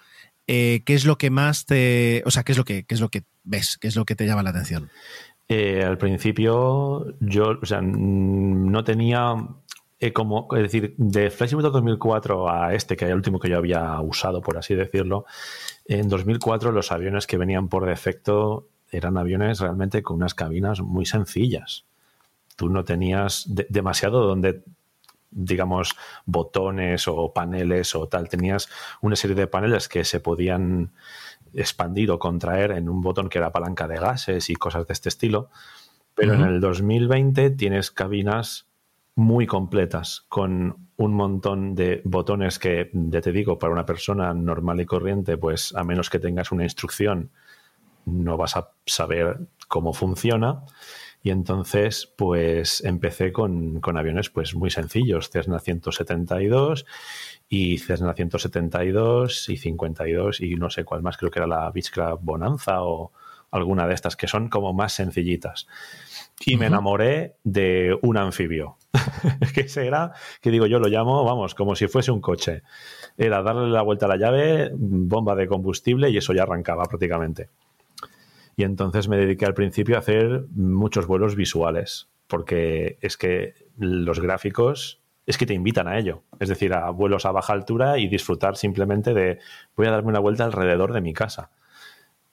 eh, 0.47 0.83
¿qué 0.85 0.95
es 0.95 1.05
lo 1.05 1.17
que 1.19 1.31
más 1.31 1.67
te. 1.67 2.23
O 2.27 2.31
sea, 2.31 2.43
¿qué 2.45 2.53
es 2.53 2.59
lo 2.59 2.65
que, 2.65 2.85
qué 2.85 2.95
es 2.95 3.01
lo 3.01 3.09
que 3.09 3.25
ves? 3.45 3.79
¿Qué 3.79 3.89
es 3.89 3.97
lo 3.97 4.05
que 4.05 4.15
te 4.17 4.27
llama 4.27 4.43
la 4.43 4.51
atención? 4.51 4.91
Eh, 5.49 5.83
al 5.85 5.99
principio 5.99 7.15
yo 7.21 7.59
o 7.63 7.67
sea, 7.67 7.81
mm, 7.83 8.71
no 8.71 8.83
tenía 8.85 9.35
eh, 10.01 10.13
como, 10.13 10.49
es 10.57 10.63
decir, 10.63 10.95
de 10.97 11.31
Flight 11.31 11.51
Simulator 11.51 11.73
2004 11.73 12.51
a 12.51 12.75
este, 12.75 12.97
que 12.97 13.05
es 13.05 13.11
el 13.11 13.17
último 13.17 13.39
que 13.39 13.49
yo 13.49 13.59
había 13.59 14.01
usado, 14.01 14.41
por 14.41 14.57
así 14.59 14.75
decirlo, 14.75 15.25
en 15.87 16.09
2004 16.09 16.73
los 16.73 16.91
aviones 16.93 17.27
que 17.27 17.37
venían 17.39 17.69
por 17.69 17.87
defecto 17.87 18.69
eran 18.91 19.17
aviones 19.19 19.61
realmente 19.61 20.03
con 20.03 20.17
unas 20.17 20.35
cabinas 20.35 20.81
muy 20.81 21.05
sencillas. 21.07 21.85
Tú 22.57 22.69
no 22.69 22.85
tenías 22.85 23.45
de- 23.49 23.67
demasiado 23.69 24.27
donde 24.27 24.63
digamos, 25.35 25.97
botones 26.25 27.09
o 27.09 27.33
paneles 27.33 27.95
o 27.95 28.09
tal. 28.09 28.29
Tenías 28.29 28.69
una 29.03 29.17
serie 29.17 29.37
de 29.37 29.47
paneles 29.47 29.89
que 29.89 30.05
se 30.05 30.21
podían 30.21 30.93
expandir 31.53 32.11
o 32.11 32.19
contraer 32.19 32.71
en 32.73 32.89
un 32.89 33.01
botón 33.01 33.29
que 33.29 33.39
era 33.39 33.53
palanca 33.53 33.87
de 33.89 33.97
gases 33.97 34.49
y 34.51 34.55
cosas 34.55 34.87
de 34.87 34.93
este 34.93 35.09
estilo. 35.09 35.51
Pero 36.15 36.35
en 36.35 36.43
el 36.43 36.61
2020 36.61 37.51
tienes 37.51 37.91
cabinas 37.91 38.69
muy 39.17 39.47
completas 39.47 40.25
con 40.29 40.89
un 40.97 41.15
montón 41.15 41.75
de 41.75 42.03
botones 42.05 42.59
que, 42.59 42.91
ya 42.93 43.21
te 43.21 43.33
digo, 43.33 43.59
para 43.59 43.73
una 43.73 43.87
persona 43.87 44.33
normal 44.33 44.81
y 44.81 44.87
corriente, 44.87 45.37
pues 45.37 45.75
a 45.75 45.85
menos 45.85 46.11
que 46.11 46.19
tengas 46.19 46.53
una 46.53 46.65
instrucción, 46.65 47.31
no 48.07 48.37
vas 48.37 48.57
a 48.57 48.71
saber 48.87 49.39
cómo 49.69 49.93
funciona. 49.93 50.63
Y 51.25 51.31
entonces, 51.31 52.13
pues 52.19 52.85
empecé 52.85 53.33
con, 53.33 53.81
con 53.81 53.97
aviones 53.97 54.29
pues 54.29 54.55
muy 54.55 54.71
sencillos, 54.71 55.31
Cessna 55.31 55.59
172 55.59 56.85
y 57.49 57.79
Cessna 57.79 58.13
172 58.13 59.49
y 59.49 59.57
52 59.57 60.43
y 60.43 60.57
no 60.57 60.69
sé 60.69 60.85
cuál 60.85 61.01
más, 61.01 61.17
creo 61.17 61.31
que 61.31 61.39
era 61.39 61.47
la 61.47 61.71
Beechcraft 61.71 62.23
Bonanza 62.23 62.83
o 62.83 63.11
alguna 63.51 63.87
de 63.87 63.95
estas 63.95 64.17
que 64.17 64.29
son 64.29 64.51
como 64.51 64.75
más 64.75 64.93
sencillitas. 64.93 65.67
Y 66.45 66.59
me 66.59 66.67
enamoré 66.67 67.37
de 67.43 67.97
un 68.03 68.19
anfibio, 68.19 68.77
que 69.55 69.63
ese 69.63 69.87
era, 69.87 70.13
que 70.43 70.51
digo 70.51 70.67
yo 70.67 70.79
lo 70.79 70.89
llamo, 70.89 71.25
vamos, 71.25 71.55
como 71.55 71.75
si 71.75 71.89
fuese 71.89 72.11
un 72.11 72.21
coche. 72.21 72.65
Era 73.17 73.43
darle 73.43 73.71
la 73.71 73.81
vuelta 73.81 74.05
a 74.05 74.11
la 74.11 74.19
llave, 74.19 74.73
bomba 74.75 75.35
de 75.37 75.47
combustible 75.47 76.11
y 76.11 76.19
eso 76.19 76.35
ya 76.35 76.43
arrancaba 76.43 76.85
prácticamente. 76.85 77.49
Y 78.57 78.65
entonces 78.65 79.09
me 79.09 79.17
dediqué 79.17 79.47
al 79.47 79.55
principio 79.55 79.97
a 79.97 80.01
hacer 80.01 80.47
muchos 80.55 81.07
vuelos 81.07 81.35
visuales, 81.35 82.09
porque 82.27 82.99
es 83.01 83.17
que 83.17 83.55
los 83.77 84.21
gráficos 84.21 85.01
es 85.27 85.39
que 85.39 85.47
te 85.47 85.55
invitan 85.55 85.89
a 85.89 85.99
ello. 85.99 86.23
Es 86.39 86.49
decir, 86.49 86.75
a 86.75 86.91
vuelos 86.91 87.25
a 87.27 87.33
baja 87.33 87.53
altura 87.53 87.99
y 87.99 88.09
disfrutar 88.09 88.57
simplemente 88.57 89.15
de 89.15 89.39
voy 89.77 89.87
a 89.87 89.91
darme 89.91 90.11
una 90.11 90.21
vuelta 90.21 90.45
alrededor 90.45 90.93
de 90.93 91.01
mi 91.01 91.13
casa. 91.13 91.51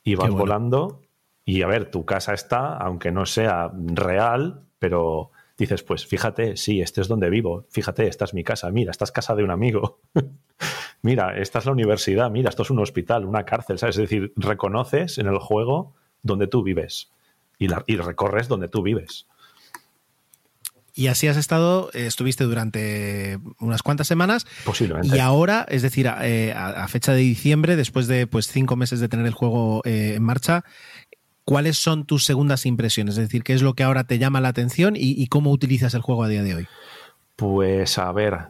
Y 0.03 0.15
vas 0.15 0.29
bueno. 0.29 0.43
volando 0.43 1.01
y 1.45 1.61
a 1.63 1.67
ver, 1.67 1.89
tu 1.89 2.05
casa 2.05 2.33
está, 2.33 2.77
aunque 2.77 3.11
no 3.11 3.25
sea 3.25 3.71
real, 3.73 4.63
pero 4.79 5.31
dices, 5.57 5.83
pues 5.83 6.05
fíjate, 6.05 6.57
sí, 6.57 6.81
este 6.81 7.01
es 7.01 7.07
donde 7.07 7.29
vivo, 7.29 7.65
fíjate, 7.69 8.07
esta 8.07 8.25
es 8.25 8.33
mi 8.33 8.43
casa, 8.43 8.69
mira, 8.71 8.91
esta 8.91 9.05
es 9.05 9.11
casa 9.11 9.35
de 9.35 9.43
un 9.43 9.51
amigo. 9.51 9.99
mira, 11.01 11.37
esta 11.37 11.59
es 11.59 11.65
la 11.65 11.71
universidad, 11.71 12.29
mira, 12.31 12.49
esto 12.49 12.63
es 12.63 12.71
un 12.71 12.79
hospital, 12.79 13.25
una 13.25 13.45
cárcel, 13.45 13.77
¿sabes? 13.77 13.97
Es 13.97 14.01
decir, 14.09 14.33
reconoces 14.35 15.17
en 15.17 15.27
el 15.27 15.37
juego 15.39 15.95
donde 16.23 16.47
tú 16.47 16.63
vives 16.63 17.09
y, 17.59 17.67
la- 17.67 17.83
y 17.87 17.95
recorres 17.97 18.47
donde 18.47 18.67
tú 18.67 18.81
vives. 18.81 19.25
Y 20.93 21.07
así 21.07 21.27
has 21.27 21.37
estado, 21.37 21.89
eh, 21.93 22.05
estuviste 22.05 22.43
durante 22.43 23.39
unas 23.59 23.81
cuantas 23.81 24.07
semanas. 24.07 24.45
Posiblemente. 24.65 25.15
Y 25.15 25.19
ahora, 25.19 25.65
es 25.69 25.81
decir, 25.83 26.07
a, 26.09 26.27
eh, 26.27 26.51
a- 26.53 26.87
fecha 26.89 27.13
de 27.13 27.19
diciembre, 27.21 27.77
después 27.77 28.07
de 28.07 28.27
pues 28.27 28.47
cinco 28.47 28.75
meses 28.75 28.99
de 28.99 29.07
tener 29.07 29.25
el 29.25 29.33
juego 29.33 29.81
eh, 29.85 30.15
en 30.17 30.23
marcha, 30.23 30.65
¿cuáles 31.45 31.77
son 31.77 32.05
tus 32.05 32.25
segundas 32.25 32.65
impresiones? 32.65 33.15
Es 33.15 33.21
decir, 33.23 33.43
¿qué 33.43 33.53
es 33.53 33.61
lo 33.61 33.73
que 33.73 33.83
ahora 33.83 34.03
te 34.03 34.19
llama 34.19 34.41
la 34.41 34.49
atención 34.49 34.97
y, 34.97 35.11
y 35.21 35.27
cómo 35.27 35.51
utilizas 35.51 35.93
el 35.93 36.01
juego 36.01 36.23
a 36.25 36.27
día 36.27 36.43
de 36.43 36.55
hoy? 36.55 36.67
Pues 37.41 37.97
a 37.97 38.11
ver, 38.11 38.49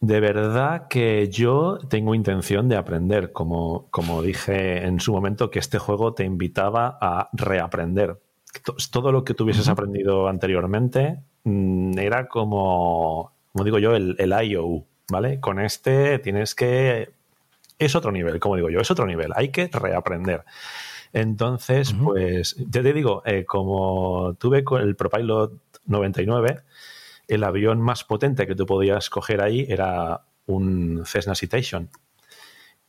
de 0.00 0.20
verdad 0.20 0.86
que 0.86 1.28
yo 1.30 1.80
tengo 1.88 2.14
intención 2.14 2.68
de 2.68 2.76
aprender, 2.76 3.32
como, 3.32 3.88
como 3.90 4.22
dije 4.22 4.86
en 4.86 5.00
su 5.00 5.12
momento, 5.12 5.50
que 5.50 5.58
este 5.58 5.80
juego 5.80 6.14
te 6.14 6.22
invitaba 6.24 6.96
a 7.00 7.28
reaprender. 7.32 8.20
To- 8.64 8.76
Todo 8.92 9.10
lo 9.10 9.24
que 9.24 9.34
tuvieses 9.34 9.66
aprendido 9.68 10.28
anteriormente 10.28 11.18
mm, 11.42 11.98
era 11.98 12.28
como, 12.28 13.32
como 13.52 13.64
digo 13.64 13.80
yo, 13.80 13.96
el, 13.96 14.14
el 14.20 14.32
IOU, 14.48 14.84
¿vale? 15.10 15.40
Con 15.40 15.58
este 15.58 16.20
tienes 16.20 16.54
que... 16.54 17.10
Es 17.80 17.96
otro 17.96 18.12
nivel, 18.12 18.38
como 18.38 18.54
digo 18.54 18.70
yo, 18.70 18.78
es 18.78 18.92
otro 18.92 19.06
nivel, 19.06 19.32
hay 19.34 19.48
que 19.48 19.66
reaprender. 19.72 20.44
Entonces, 21.12 21.92
pues, 21.94 22.54
ya 22.70 22.80
te 22.82 22.92
digo, 22.92 23.22
eh, 23.24 23.44
como 23.44 24.34
tuve 24.38 24.62
con 24.62 24.82
el 24.82 24.94
ProPilot 24.94 25.52
99, 25.86 26.60
el 27.28 27.44
avión 27.44 27.80
más 27.80 28.04
potente 28.04 28.46
que 28.46 28.54
tú 28.54 28.66
podías 28.66 29.10
coger 29.10 29.40
ahí 29.40 29.66
era 29.68 30.24
un 30.46 31.02
Cessna 31.04 31.34
Citation. 31.34 31.90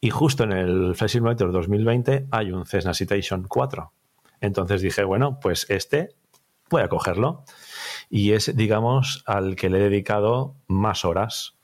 Y 0.01 0.09
justo 0.09 0.43
en 0.43 0.51
el 0.51 0.95
Flight 0.95 1.11
Simulator 1.11 1.51
2020 1.51 2.27
hay 2.31 2.51
un 2.51 2.65
Cessna 2.65 2.93
Citation 2.93 3.45
4. 3.47 3.91
Entonces 4.41 4.81
dije, 4.81 5.03
bueno, 5.03 5.39
pues 5.39 5.65
este 5.69 6.15
voy 6.69 6.81
a 6.81 6.89
cogerlo. 6.89 7.43
Y 8.09 8.31
es, 8.33 8.55
digamos, 8.55 9.23
al 9.25 9.55
que 9.55 9.69
le 9.69 9.79
he 9.79 9.89
dedicado 9.89 10.55
más 10.67 11.05
horas 11.05 11.57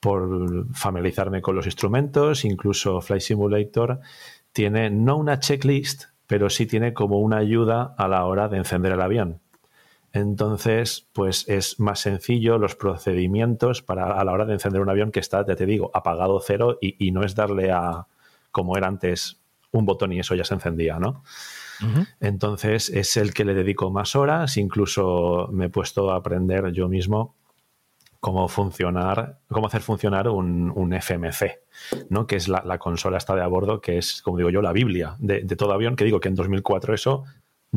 por 0.00 0.72
familiarizarme 0.74 1.42
con 1.42 1.56
los 1.56 1.66
instrumentos. 1.66 2.44
Incluso 2.44 3.00
Flight 3.00 3.22
Simulator 3.22 4.00
tiene 4.52 4.90
no 4.90 5.16
una 5.16 5.38
checklist, 5.38 6.04
pero 6.26 6.50
sí 6.50 6.66
tiene 6.66 6.94
como 6.94 7.20
una 7.20 7.38
ayuda 7.38 7.94
a 7.96 8.08
la 8.08 8.24
hora 8.24 8.48
de 8.48 8.58
encender 8.58 8.92
el 8.92 9.00
avión. 9.00 9.40
Entonces, 10.16 11.06
pues 11.12 11.46
es 11.46 11.78
más 11.78 12.00
sencillo 12.00 12.56
los 12.56 12.74
procedimientos 12.74 13.82
para 13.82 14.18
a 14.18 14.24
la 14.24 14.32
hora 14.32 14.46
de 14.46 14.54
encender 14.54 14.80
un 14.80 14.88
avión 14.88 15.12
que 15.12 15.20
está, 15.20 15.44
ya 15.46 15.56
te 15.56 15.66
digo, 15.66 15.90
apagado 15.92 16.40
cero 16.40 16.78
y, 16.80 16.96
y 17.06 17.12
no 17.12 17.22
es 17.22 17.34
darle 17.34 17.70
a, 17.70 18.06
como 18.50 18.78
era 18.78 18.86
antes, 18.88 19.38
un 19.72 19.84
botón 19.84 20.14
y 20.14 20.20
eso 20.20 20.34
ya 20.34 20.44
se 20.44 20.54
encendía, 20.54 20.98
¿no? 20.98 21.22
Entonces 22.20 22.88
es 22.88 23.18
el 23.18 23.34
que 23.34 23.44
le 23.44 23.52
dedico 23.52 23.90
más 23.90 24.16
horas, 24.16 24.56
incluso 24.56 25.50
me 25.52 25.66
he 25.66 25.68
puesto 25.68 26.10
a 26.10 26.16
aprender 26.16 26.72
yo 26.72 26.88
mismo 26.88 27.34
cómo 28.18 28.48
funcionar, 28.48 29.40
cómo 29.48 29.66
hacer 29.66 29.82
funcionar 29.82 30.30
un, 30.30 30.72
un 30.74 30.94
FMC, 30.94 31.60
¿no? 32.08 32.26
que 32.26 32.36
es 32.36 32.48
la, 32.48 32.62
la 32.64 32.78
consola 32.78 33.18
esta 33.18 33.34
de 33.34 33.42
a 33.42 33.46
bordo, 33.46 33.82
que 33.82 33.98
es, 33.98 34.22
como 34.22 34.38
digo 34.38 34.48
yo, 34.48 34.62
la 34.62 34.72
Biblia 34.72 35.16
de, 35.18 35.42
de 35.42 35.56
todo 35.56 35.74
avión, 35.74 35.94
que 35.94 36.04
digo 36.04 36.18
que 36.18 36.28
en 36.28 36.34
2004 36.34 36.94
eso 36.94 37.24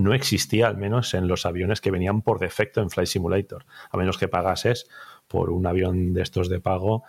no 0.03 0.13
existía, 0.13 0.67
al 0.67 0.77
menos 0.77 1.13
en 1.13 1.27
los 1.27 1.45
aviones 1.45 1.81
que 1.81 1.91
venían 1.91 2.21
por 2.21 2.39
defecto 2.39 2.81
en 2.81 2.89
Flight 2.89 3.09
Simulator, 3.09 3.65
a 3.91 3.97
menos 3.97 4.17
que 4.17 4.27
pagases 4.27 4.87
por 5.27 5.49
un 5.49 5.65
avión 5.67 6.13
de 6.13 6.21
estos 6.21 6.49
de 6.49 6.59
pago 6.59 7.03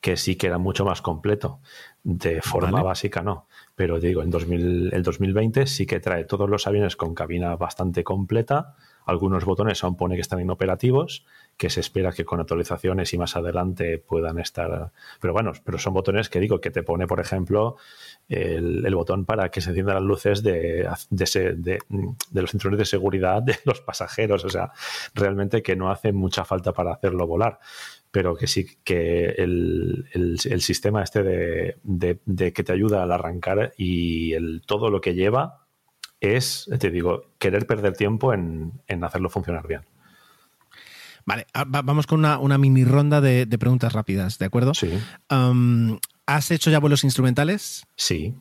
que 0.00 0.16
sí 0.16 0.36
que 0.36 0.46
era 0.46 0.58
mucho 0.58 0.84
más 0.84 1.02
completo. 1.02 1.60
De 2.04 2.40
forma 2.40 2.70
Vale. 2.70 2.84
básica 2.84 3.22
no. 3.22 3.48
Pero 3.74 3.98
digo, 3.98 4.22
en 4.22 4.30
2000 4.30 4.90
el 4.92 5.02
2020 5.02 5.66
sí 5.66 5.86
que 5.86 6.00
trae 6.00 6.24
todos 6.24 6.48
los 6.48 6.66
aviones 6.66 6.96
con 6.96 7.14
cabina 7.14 7.56
bastante 7.56 8.04
completa. 8.04 8.76
Algunos 9.06 9.44
botones 9.44 9.82
aún 9.84 9.96
pone 9.96 10.16
que 10.16 10.20
están 10.20 10.40
inoperativos, 10.40 11.24
que 11.56 11.70
se 11.70 11.80
espera 11.80 12.12
que 12.12 12.24
con 12.24 12.40
actualizaciones 12.40 13.14
y 13.14 13.18
más 13.18 13.36
adelante 13.36 13.98
puedan 13.98 14.38
estar. 14.38 14.90
Pero 15.20 15.32
bueno, 15.32 15.52
pero 15.64 15.78
son 15.78 15.94
botones 15.94 16.28
que 16.28 16.40
digo 16.40 16.60
que 16.60 16.70
te 16.70 16.82
pone, 16.82 17.06
por 17.06 17.20
ejemplo, 17.20 17.76
el, 18.28 18.84
el 18.84 18.94
botón 18.94 19.24
para 19.24 19.48
que 19.50 19.60
se 19.60 19.70
enciendan 19.70 19.94
las 19.94 20.04
luces 20.04 20.42
de, 20.42 20.88
de, 21.10 21.78
los 22.32 22.50
cinturones 22.50 22.78
de 22.78 22.84
seguridad 22.84 23.42
de 23.42 23.56
los 23.64 23.80
pasajeros. 23.80 24.44
O 24.44 24.50
sea, 24.50 24.72
realmente 25.14 25.62
que 25.62 25.76
no 25.76 25.90
hace 25.90 26.12
mucha 26.12 26.44
falta 26.44 26.72
para 26.72 26.92
hacerlo 26.92 27.26
volar 27.26 27.58
pero 28.10 28.34
que 28.34 28.46
sí 28.46 28.66
que 28.82 29.26
el, 29.36 30.06
el- 30.12 30.38
el 30.44 30.60
sistema 30.62 31.02
este 31.02 31.22
de, 31.22 31.76
de- 31.82 32.18
de 32.24 32.52
que 32.54 32.64
te 32.64 32.72
ayuda 32.72 33.02
al 33.02 33.12
arrancar 33.12 33.74
y 33.76 34.32
el, 34.32 34.62
todo 34.64 34.88
lo 34.88 35.02
que 35.02 35.12
lleva 35.14 35.65
es, 36.20 36.68
te 36.78 36.90
digo, 36.90 37.30
querer 37.38 37.66
perder 37.66 37.96
tiempo 37.96 38.32
en, 38.32 38.72
en 38.86 39.04
hacerlo 39.04 39.28
funcionar 39.28 39.66
bien. 39.66 39.82
Vale, 41.24 41.46
ah, 41.54 41.64
va- 41.64 41.82
vamos 41.82 42.06
con 42.06 42.20
una, 42.20 42.38
una 42.38 42.56
mini 42.58 42.84
ronda 42.84 43.20
de, 43.20 43.46
de 43.46 43.58
preguntas 43.58 43.92
rápidas, 43.92 44.38
¿de 44.38 44.46
acuerdo? 44.46 44.74
Sí, 44.74 44.90
Um, 45.30 45.98
¿Has 46.26 46.50
hecho 46.50 46.70
ya 46.70 46.78
vuelos 46.80 47.04
instrumentales? 47.04 47.84
sí. 47.96 48.34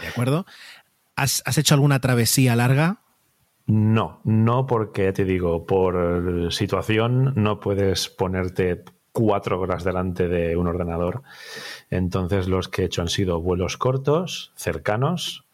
¿De 0.00 0.06
acuerdo? 0.08 0.46
¿Has, 1.16 1.42
has 1.44 1.58
hecho 1.58 1.74
alguna 1.74 2.00
travesía 2.00 2.56
larga? 2.56 3.02
No, 3.66 4.20
no 4.24 4.66
porque 4.66 5.12
te 5.12 5.24
digo, 5.24 5.66
por 5.66 6.50
situación 6.52 7.34
no 7.36 7.60
puedes 7.60 8.08
ponerte 8.08 8.84
cuatro 9.12 9.60
horas 9.60 9.84
delante 9.84 10.28
de 10.28 10.56
un 10.56 10.66
ordenador. 10.66 11.22
Entonces 11.90 12.48
los 12.48 12.68
que 12.68 12.82
he 12.82 12.84
hecho 12.86 13.02
han 13.02 13.08
sido 13.08 13.40
vuelos 13.42 13.76
cortos, 13.76 14.52
cercanos, 14.56 15.44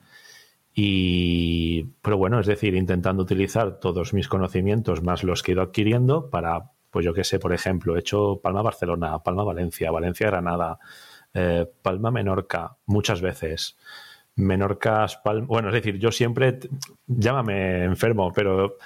y 0.81 1.83
pero 2.03 2.19
bueno, 2.19 2.39
es 2.39 2.47
decir, 2.47 2.77
intentando 2.77 3.25
utilizar 3.25 3.81
todos 3.81 4.15
mis 4.15 4.29
conocimientos 4.29 5.03
más 5.03 5.25
los 5.25 5.43
que 5.43 5.51
he 5.51 5.55
ido 5.55 5.63
adquiriendo 5.63 6.31
para, 6.31 6.71
pues 6.93 7.05
yo 7.05 7.13
qué 7.13 7.25
sé, 7.25 7.41
por 7.41 7.53
ejemplo, 7.53 7.97
he 7.97 7.99
hecho 7.99 8.39
Palma 8.41 8.63
Barcelona, 8.63 9.19
Palma 9.25 9.43
Valencia, 9.43 9.91
Valencia 9.91 10.29
Granada, 10.29 10.79
eh, 11.35 11.67
Palma 11.83 12.13
Menorca, 12.13 12.77
muchas 12.87 13.21
veces. 13.21 13.77
Menorca, 14.37 15.05
Palma. 15.25 15.49
Bueno, 15.49 15.71
es 15.71 15.75
decir, 15.75 15.99
yo 15.99 16.13
siempre, 16.13 16.61
llámame 17.09 17.83
enfermo, 17.83 18.31
pero 18.33 18.77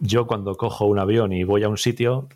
yo 0.00 0.26
cuando 0.26 0.54
cojo 0.56 0.84
un 0.84 0.98
avión 0.98 1.32
y 1.32 1.42
voy 1.42 1.62
a 1.62 1.70
un 1.70 1.78
sitio, 1.78 2.28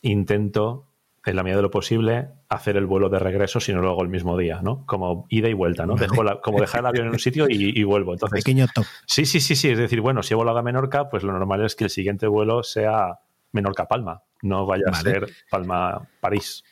intento, 0.00 0.85
en 1.26 1.36
la 1.36 1.42
medida 1.42 1.56
de 1.56 1.62
lo 1.62 1.70
posible, 1.70 2.28
hacer 2.48 2.76
el 2.76 2.86
vuelo 2.86 3.08
de 3.08 3.18
regreso 3.18 3.60
si 3.60 3.72
no 3.72 3.80
lo 3.82 3.90
hago 3.90 4.02
el 4.02 4.08
mismo 4.08 4.36
día, 4.38 4.60
¿no? 4.62 4.84
Como 4.86 5.26
ida 5.28 5.48
y 5.48 5.52
vuelta, 5.54 5.84
¿no? 5.86 5.94
Vale. 5.94 6.06
Dejo 6.08 6.22
la- 6.24 6.40
como 6.40 6.60
dejar 6.60 6.80
el 6.80 6.86
avión 6.86 7.06
en 7.06 7.12
un 7.12 7.18
sitio 7.18 7.46
y, 7.48 7.78
y 7.78 7.82
vuelvo. 7.84 8.12
Entonces, 8.14 8.44
Pequeño 8.44 8.66
top. 8.74 8.84
sí, 9.06 9.26
sí, 9.26 9.40
sí, 9.40 9.56
sí. 9.56 9.68
Es 9.70 9.78
decir, 9.78 10.00
bueno, 10.00 10.22
si 10.22 10.34
he 10.34 10.36
volado 10.36 10.58
a 10.58 10.62
Menorca, 10.62 11.08
pues 11.10 11.22
lo 11.22 11.32
normal 11.32 11.64
es 11.64 11.74
que 11.74 11.84
el 11.84 11.90
siguiente 11.90 12.26
vuelo 12.26 12.62
sea 12.62 13.18
Menorca-Palma, 13.52 14.22
no 14.42 14.66
vaya 14.66 14.84
a 14.90 14.94
ser 14.94 15.26
Palma-París. 15.50 16.62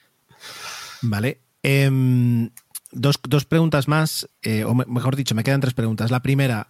Vale. 1.02 1.40
Em, 1.62 2.50
dos, 2.92 3.18
dos 3.28 3.44
preguntas 3.46 3.88
más, 3.88 4.28
eh, 4.42 4.64
o 4.64 4.74
me- 4.74 4.84
mejor 4.86 5.16
dicho, 5.16 5.34
me 5.34 5.42
quedan 5.44 5.60
tres 5.60 5.74
preguntas. 5.74 6.10
La 6.10 6.20
primera, 6.22 6.68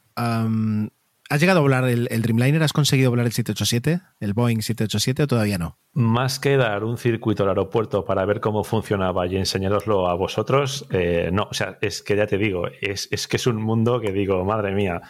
¿has 1.30 1.40
llegado 1.40 1.60
a 1.60 1.62
volar 1.62 1.84
el, 1.84 2.22
Dreamliner? 2.22 2.62
¿Has 2.62 2.72
conseguido 2.72 3.10
volar 3.10 3.26
el 3.26 3.32
787? 3.32 4.00
¿El 4.20 4.34
Boeing 4.34 4.62
787 4.62 5.22
o 5.22 5.26
todavía 5.26 5.58
no? 5.58 5.78
Más 5.92 6.38
que 6.38 6.56
dar 6.56 6.84
un 6.84 6.98
circuito 6.98 7.44
al 7.44 7.50
aeropuerto 7.50 8.04
para 8.04 8.24
ver 8.24 8.40
cómo 8.40 8.64
funcionaba 8.64 9.26
y 9.26 9.36
enseñaroslo 9.36 10.08
a 10.08 10.14
vosotros, 10.14 10.86
eh, 10.90 11.30
no, 11.32 11.48
o 11.50 11.54
sea, 11.54 11.78
es 11.80 12.02
que 12.02 12.16
ya 12.16 12.26
te 12.26 12.38
digo, 12.38 12.66
es, 12.80 13.08
es 13.10 13.28
que 13.28 13.36
es 13.36 13.46
un 13.46 13.56
mundo 13.62 14.00
que 14.00 14.12
digo, 14.12 14.44
madre 14.44 14.72
mía, 14.72 15.00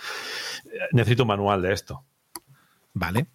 necesito 0.93 1.23
un 1.23 1.29
manual 1.29 1.63
de 1.63 1.73
esto. 1.73 2.05
Vale. 2.97 3.27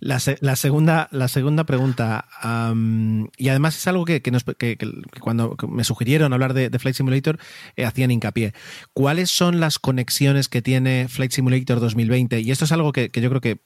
La, 0.00 0.20
la 0.40 0.54
segunda, 0.54 1.08
la 1.12 1.28
segunda 1.28 1.64
pregunta, 1.64 2.26
am, 2.42 3.28
y 3.38 3.48
además 3.48 3.76
es 3.76 3.86
algo 3.88 4.04
que, 4.04 4.20
que 4.20 4.30
nos- 4.30 4.44
que- 4.44 4.76
cuando 5.18 5.56
me 5.66 5.82
sugirieron 5.82 6.34
hablar 6.34 6.52
de, 6.52 6.70
Flight 6.78 6.94
Simulator, 6.94 7.38
eh, 7.76 7.86
hacían 7.86 8.10
hincapié. 8.10 8.52
¿Cuáles 8.92 9.30
son 9.30 9.60
las 9.60 9.78
conexiones 9.78 10.48
que 10.48 10.60
tiene 10.60 11.08
Flight 11.08 11.32
Simulator 11.32 11.80
2020? 11.80 12.40
Y 12.40 12.50
esto 12.50 12.66
es 12.66 12.72
algo 12.72 12.92
que, 12.92 13.10
yo 13.12 13.28
creo 13.30 13.40
que 13.40 13.60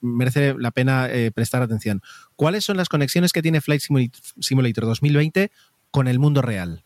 merece 0.00 0.54
la 0.56 0.70
pena 0.70 1.08
eh, 1.10 1.32
prestar 1.32 1.62
atención. 1.62 2.00
¿Cuáles 2.36 2.64
son 2.64 2.76
las 2.76 2.88
conexiones 2.88 3.32
que 3.32 3.42
tiene 3.42 3.60
Flight 3.60 3.82
Simula- 3.82 4.10
Simulator 4.40 4.84
2020 4.86 5.50
con 5.90 6.06
el 6.06 6.20
mundo 6.20 6.40
real? 6.40 6.84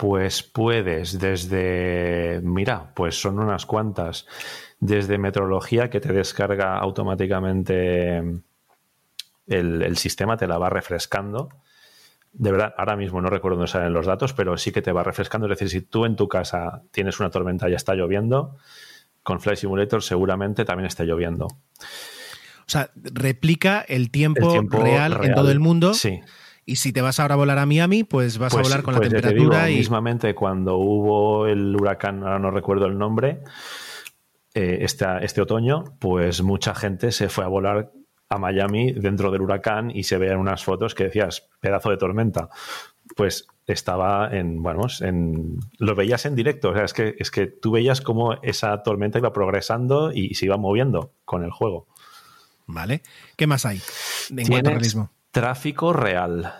Pues 0.00 0.42
puedes 0.42 1.18
desde, 1.18 2.40
mira, 2.42 2.90
pues 2.94 3.20
son 3.20 3.38
unas 3.38 3.66
cuantas, 3.66 4.26
desde 4.78 5.18
metrología 5.18 5.90
que 5.90 6.00
te 6.00 6.10
descarga 6.14 6.78
automáticamente 6.78 8.16
el, 8.16 9.82
el 9.82 9.96
sistema, 9.98 10.38
te 10.38 10.46
la 10.46 10.56
va 10.56 10.70
refrescando. 10.70 11.50
De 12.32 12.50
verdad, 12.50 12.72
ahora 12.78 12.96
mismo 12.96 13.20
no 13.20 13.28
recuerdo 13.28 13.58
dónde 13.58 13.70
salen 13.70 13.92
los 13.92 14.06
datos, 14.06 14.32
pero 14.32 14.56
sí 14.56 14.72
que 14.72 14.80
te 14.80 14.90
va 14.90 15.02
refrescando. 15.02 15.46
Es 15.46 15.58
decir, 15.58 15.68
si 15.68 15.82
tú 15.82 16.06
en 16.06 16.16
tu 16.16 16.28
casa 16.28 16.80
tienes 16.92 17.20
una 17.20 17.28
tormenta 17.28 17.68
y 17.68 17.74
está 17.74 17.94
lloviendo, 17.94 18.56
con 19.22 19.38
Flight 19.38 19.58
Simulator 19.58 20.02
seguramente 20.02 20.64
también 20.64 20.86
está 20.86 21.04
lloviendo. 21.04 21.44
O 21.44 22.72
sea, 22.72 22.90
replica 22.94 23.84
el 23.86 24.10
tiempo, 24.10 24.46
El 24.46 24.52
tiempo 24.52 24.78
real, 24.78 25.12
en 25.12 25.18
real. 25.18 25.34
todo 25.34 25.50
el 25.50 25.60
mundo. 25.60 25.92
Sí. 25.92 26.20
Y 26.70 26.76
si 26.76 26.92
te 26.92 27.00
vas 27.02 27.18
ahora 27.18 27.34
a 27.34 27.36
volar 27.36 27.58
a 27.58 27.66
Miami, 27.66 28.04
pues 28.04 28.38
vas 28.38 28.52
a 28.52 28.56
Pues- 28.58 28.68
volar 28.68 28.82
con 28.84 28.94
pues 28.94 29.08
la 29.10 29.16
te 29.16 29.22
temperatura 29.22 29.64
digo, 29.66 29.74
y. 29.74 29.78
mismamente 29.78 30.34
cuando 30.36 30.76
hubo 30.76 31.46
el 31.48 31.74
huracán, 31.74 32.22
ahora 32.22 32.38
no 32.38 32.52
recuerdo 32.52 32.86
el 32.86 32.96
nombre, 32.96 33.40
eh, 34.54 34.78
este, 34.82 35.04
este 35.22 35.40
otoño, 35.40 35.96
pues 35.98 36.42
mucha 36.42 36.74
gente 36.74 37.10
se 37.10 37.28
fue 37.28 37.44
a 37.44 37.48
volar 37.48 37.90
a 38.28 38.38
Miami 38.38 38.92
dentro 38.92 39.32
del 39.32 39.42
huracán 39.42 39.90
y 39.90 40.04
se 40.04 40.16
veían 40.16 40.38
unas 40.38 40.62
fotos 40.62 40.94
que 40.94 41.04
decías, 41.04 41.48
pedazo 41.58 41.90
de 41.90 41.96
tormenta. 41.96 42.48
Pues 43.16 43.48
estaba 43.66 44.28
en, 44.30 44.62
bueno, 44.62 44.82
en, 45.00 45.58
lo 45.78 45.96
veías 45.96 46.24
en 46.26 46.36
directo, 46.36 46.70
o 46.70 46.74
sea, 46.74 46.84
es 46.84 46.92
que, 46.94 47.16
es 47.18 47.32
que 47.32 47.48
tú 47.48 47.72
veías 47.72 48.00
cómo 48.00 48.34
esa 48.42 48.80
tormenta 48.84 49.18
iba 49.18 49.32
progresando 49.32 50.12
y 50.12 50.34
se 50.34 50.46
iba 50.46 50.56
moviendo 50.56 51.14
con 51.24 51.42
el 51.42 51.50
juego. 51.50 51.88
Vale. 52.66 53.02
¿Qué 53.36 53.48
más 53.48 53.66
hay 53.66 53.80
en 54.30 54.46
cuanto 54.46 54.70
a 54.70 54.72
realismo? 54.74 55.10
Tráfico 55.30 55.92
real. 55.92 56.52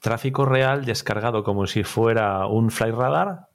Tráfico 0.00 0.44
real 0.44 0.84
descargado 0.84 1.44
como 1.44 1.66
si 1.66 1.84
fuera 1.84 2.46
un 2.46 2.70
fly 2.70 2.90
radar, 2.90 3.48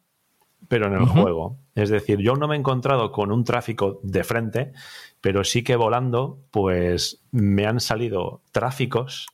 pero 0.67 0.87
en 0.87 0.93
el 0.93 1.05
juego. 1.05 1.57
Es 1.75 1.89
decir, 1.89 2.19
yo 2.19 2.35
no 2.35 2.47
me 2.47 2.55
he 2.55 2.59
encontrado 2.59 3.11
con 3.11 3.31
un 3.31 3.43
tráfico 3.43 3.99
de 4.03 4.23
frente, 4.23 4.73
pero 5.19 5.43
sí 5.43 5.63
que 5.63 5.75
volando, 5.75 6.39
pues 6.51 7.23
me 7.31 7.65
han 7.65 7.79
salido 7.79 8.41
tráficos 8.51 9.27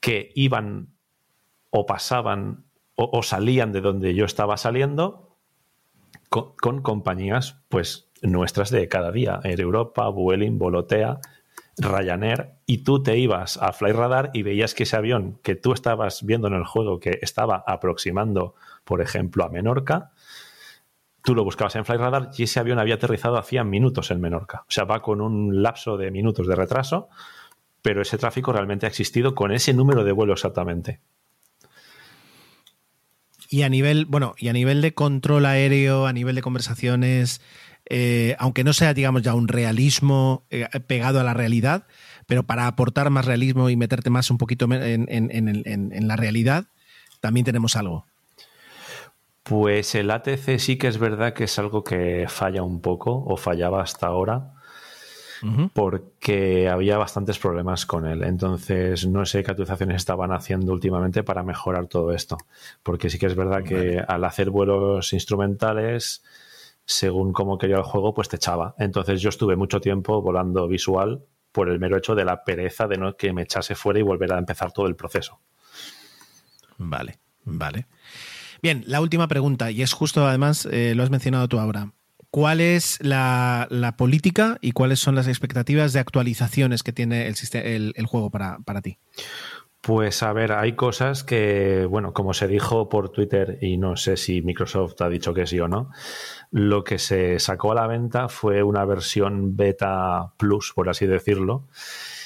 que 0.00 0.30
iban 0.34 0.88
o 1.70 1.86
pasaban 1.86 2.64
o, 2.94 3.10
o 3.12 3.22
salían 3.22 3.72
de 3.72 3.80
donde 3.80 4.14
yo 4.14 4.24
estaba 4.24 4.56
saliendo 4.56 5.36
con, 6.28 6.54
con 6.56 6.82
compañías 6.82 7.58
pues 7.68 8.10
nuestras 8.22 8.70
de 8.70 8.88
cada 8.88 9.12
día, 9.12 9.40
Air 9.44 9.60
Europa, 9.60 10.08
Vueling, 10.08 10.58
Volotea, 10.58 11.20
Ryanair, 11.76 12.52
y 12.66 12.78
tú 12.78 13.02
te 13.02 13.18
ibas 13.18 13.56
a 13.56 13.72
Flyradar 13.72 14.30
y 14.32 14.42
veías 14.42 14.74
que 14.74 14.84
ese 14.84 14.96
avión 14.96 15.38
que 15.42 15.56
tú 15.56 15.72
estabas 15.72 16.24
viendo 16.24 16.46
en 16.46 16.54
el 16.54 16.64
juego 16.64 17.00
que 17.00 17.18
estaba 17.22 17.64
aproximando, 17.66 18.54
por 18.84 19.00
ejemplo, 19.00 19.44
a 19.44 19.48
Menorca, 19.48 20.12
tú 21.22 21.34
lo 21.34 21.42
buscabas 21.42 21.74
en 21.76 21.84
Flyradar 21.84 22.30
y 22.36 22.44
ese 22.44 22.60
avión 22.60 22.78
había 22.78 22.94
aterrizado 22.94 23.38
hacía 23.38 23.64
minutos 23.64 24.10
en 24.10 24.20
Menorca. 24.20 24.64
O 24.68 24.70
sea, 24.70 24.84
va 24.84 25.02
con 25.02 25.20
un 25.20 25.62
lapso 25.62 25.96
de 25.96 26.10
minutos 26.10 26.46
de 26.46 26.54
retraso, 26.54 27.08
pero 27.82 28.02
ese 28.02 28.18
tráfico 28.18 28.52
realmente 28.52 28.86
ha 28.86 28.88
existido 28.88 29.34
con 29.34 29.52
ese 29.52 29.74
número 29.74 30.04
de 30.04 30.12
vuelo 30.12 30.32
exactamente. 30.34 31.00
Y 33.50 33.62
a 33.62 33.68
nivel, 33.68 34.06
bueno, 34.06 34.34
y 34.38 34.48
a 34.48 34.52
nivel 34.52 34.80
de 34.80 34.94
control 34.94 35.46
aéreo, 35.46 36.06
a 36.06 36.12
nivel 36.12 36.34
de 36.34 36.42
conversaciones, 36.42 37.40
eh, 37.86 38.34
aunque 38.38 38.64
no 38.64 38.72
sea, 38.72 38.94
digamos, 38.94 39.22
ya 39.22 39.34
un 39.34 39.48
realismo 39.48 40.44
eh, 40.50 40.66
pegado 40.86 41.20
a 41.20 41.24
la 41.24 41.34
realidad, 41.34 41.86
pero 42.26 42.42
para 42.44 42.66
aportar 42.66 43.10
más 43.10 43.24
realismo 43.26 43.68
y 43.70 43.76
meterte 43.76 44.10
más 44.10 44.30
un 44.30 44.38
poquito 44.38 44.66
en, 44.70 45.06
en- 45.08 46.08
la 46.08 46.16
realidad, 46.16 46.64
también 47.20 47.44
tenemos 47.44 47.76
algo. 47.76 48.06
Pues 49.42 49.94
el 49.94 50.10
ATC 50.10 50.58
sí 50.58 50.78
que 50.78 50.88
es 50.88 50.96
verdad 50.98 51.34
que 51.34 51.44
es 51.44 51.58
algo 51.58 51.84
que 51.84 52.24
falla 52.28 52.62
un 52.62 52.80
poco, 52.80 53.22
o 53.26 53.36
fallaba 53.36 53.82
hasta 53.82 54.06
ahora, 54.06 54.52
porque 55.74 56.70
había 56.70 56.96
bastantes 56.96 57.38
problemas 57.38 57.84
con 57.84 58.06
él. 58.06 58.22
Entonces, 58.22 59.06
no 59.06 59.26
sé 59.26 59.42
qué 59.42 59.50
actualizaciones 59.50 59.96
estaban 59.96 60.32
haciendo 60.32 60.72
últimamente 60.72 61.22
para 61.22 61.42
mejorar 61.42 61.86
todo 61.86 62.12
esto. 62.14 62.38
Porque 62.82 63.10
sí 63.10 63.18
que 63.18 63.26
es 63.26 63.34
verdad 63.34 63.62
que 63.64 64.02
al 64.06 64.24
hacer 64.24 64.48
vuelos 64.48 65.12
instrumentales, 65.12 66.22
según 66.86 67.32
cómo 67.32 67.58
quería 67.58 67.76
el 67.76 67.82
juego, 67.82 68.14
pues 68.14 68.28
te 68.28 68.36
echaba. 68.36 68.74
Entonces, 68.78 69.20
yo 69.20 69.28
estuve 69.28 69.56
mucho 69.56 69.80
tiempo 69.80 70.20
volando 70.22 70.68
visual 70.68 71.24
por 71.52 71.68
el 71.68 71.78
mero 71.78 71.96
hecho 71.96 72.14
de 72.14 72.24
la 72.24 72.42
pereza 72.44 72.86
de 72.88 72.98
no 72.98 73.16
que 73.16 73.32
me 73.32 73.42
echase 73.42 73.74
fuera 73.74 74.00
y 74.00 74.02
volver 74.02 74.32
a 74.32 74.38
empezar 74.38 74.72
todo 74.72 74.86
el 74.86 74.96
proceso. 74.96 75.40
Vale, 76.78 77.18
vale. 77.44 77.86
Bien, 78.60 78.82
la 78.86 79.00
última 79.00 79.28
pregunta, 79.28 79.70
y 79.70 79.82
es 79.82 79.92
justo 79.92 80.26
además, 80.26 80.66
eh, 80.70 80.94
lo 80.94 81.02
has 81.02 81.10
mencionado 81.10 81.48
tú 81.48 81.58
ahora. 81.58 81.92
¿Cuál 82.30 82.60
es 82.60 82.98
la, 83.00 83.68
la 83.70 83.96
política 83.96 84.58
y 84.60 84.72
cuáles 84.72 84.98
son 84.98 85.14
las 85.14 85.28
expectativas 85.28 85.92
de 85.92 86.00
actualizaciones 86.00 86.82
que 86.82 86.92
tiene 86.92 87.28
el, 87.28 87.36
el, 87.52 87.92
el 87.94 88.06
juego 88.06 88.30
para, 88.30 88.58
para 88.64 88.82
ti? 88.82 88.98
Pues 89.84 90.22
a 90.22 90.32
ver, 90.32 90.52
hay 90.52 90.76
cosas 90.76 91.24
que, 91.24 91.84
bueno, 91.84 92.14
como 92.14 92.32
se 92.32 92.48
dijo 92.48 92.88
por 92.88 93.10
Twitter, 93.10 93.58
y 93.60 93.76
no 93.76 93.98
sé 93.98 94.16
si 94.16 94.40
Microsoft 94.40 94.98
ha 95.02 95.10
dicho 95.10 95.34
que 95.34 95.46
sí 95.46 95.60
o 95.60 95.68
no, 95.68 95.90
lo 96.50 96.84
que 96.84 96.98
se 96.98 97.38
sacó 97.38 97.72
a 97.72 97.74
la 97.74 97.86
venta 97.86 98.30
fue 98.30 98.62
una 98.62 98.86
versión 98.86 99.58
beta 99.58 100.32
plus, 100.38 100.72
por 100.74 100.88
así 100.88 101.06
decirlo, 101.06 101.68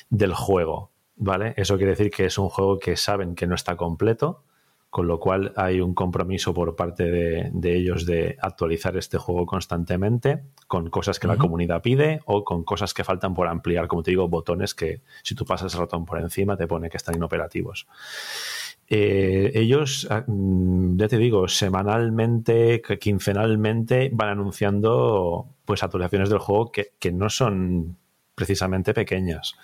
del 0.08 0.34
juego, 0.34 0.92
¿vale? 1.16 1.54
Eso 1.56 1.78
quiere 1.78 1.96
decir 1.96 2.12
que 2.12 2.26
es 2.26 2.38
un 2.38 2.48
juego 2.48 2.78
que 2.78 2.96
saben 2.96 3.34
que 3.34 3.48
no 3.48 3.56
está 3.56 3.74
completo, 3.74 4.44
con 4.90 5.06
lo 5.06 5.20
cual 5.20 5.52
hay 5.56 5.80
un 5.80 5.94
compromiso 5.94 6.54
por 6.54 6.74
parte 6.74 7.04
de, 7.04 7.50
de 7.52 7.76
ellos 7.76 8.06
de 8.06 8.36
actualizar 8.40 8.96
este 8.96 9.18
juego 9.18 9.44
constantemente 9.44 10.44
con 10.66 10.88
cosas 10.88 11.18
que 11.18 11.26
la 11.26 11.36
comunidad 11.36 11.82
pide 11.82 12.20
o 12.24 12.42
con 12.42 12.64
cosas 12.64 12.94
que 12.94 13.04
faltan 13.04 13.34
por 13.34 13.48
ampliar, 13.48 13.86
como 13.86 14.02
te 14.02 14.12
digo, 14.12 14.28
botones 14.28 14.74
que 14.74 15.02
si 15.22 15.34
tú 15.34 15.44
pasas 15.44 15.74
el 15.74 15.80
ratón 15.80 16.06
por 16.06 16.18
encima 16.18 16.56
te 16.56 16.66
pone 16.66 16.88
que 16.88 16.96
están 16.96 17.16
inoperativos. 17.16 17.86
Eh, 18.90 19.52
ellos, 19.54 20.06
ah, 20.10 20.24
mm, 20.26 20.96
ya 20.96 21.08
te 21.08 21.18
digo, 21.18 21.46
semanalmente, 21.48 22.80
quincenalmente 22.98 24.10
van 24.12 24.30
anunciando 24.30 25.48
pues 25.66 25.82
actualizaciones 25.82 26.30
del 26.30 26.38
juego 26.38 26.72
que, 26.72 26.92
que 26.98 27.12
no 27.12 27.28
son 27.28 27.98
precisamente 28.34 28.94
pequeñas 28.94 29.54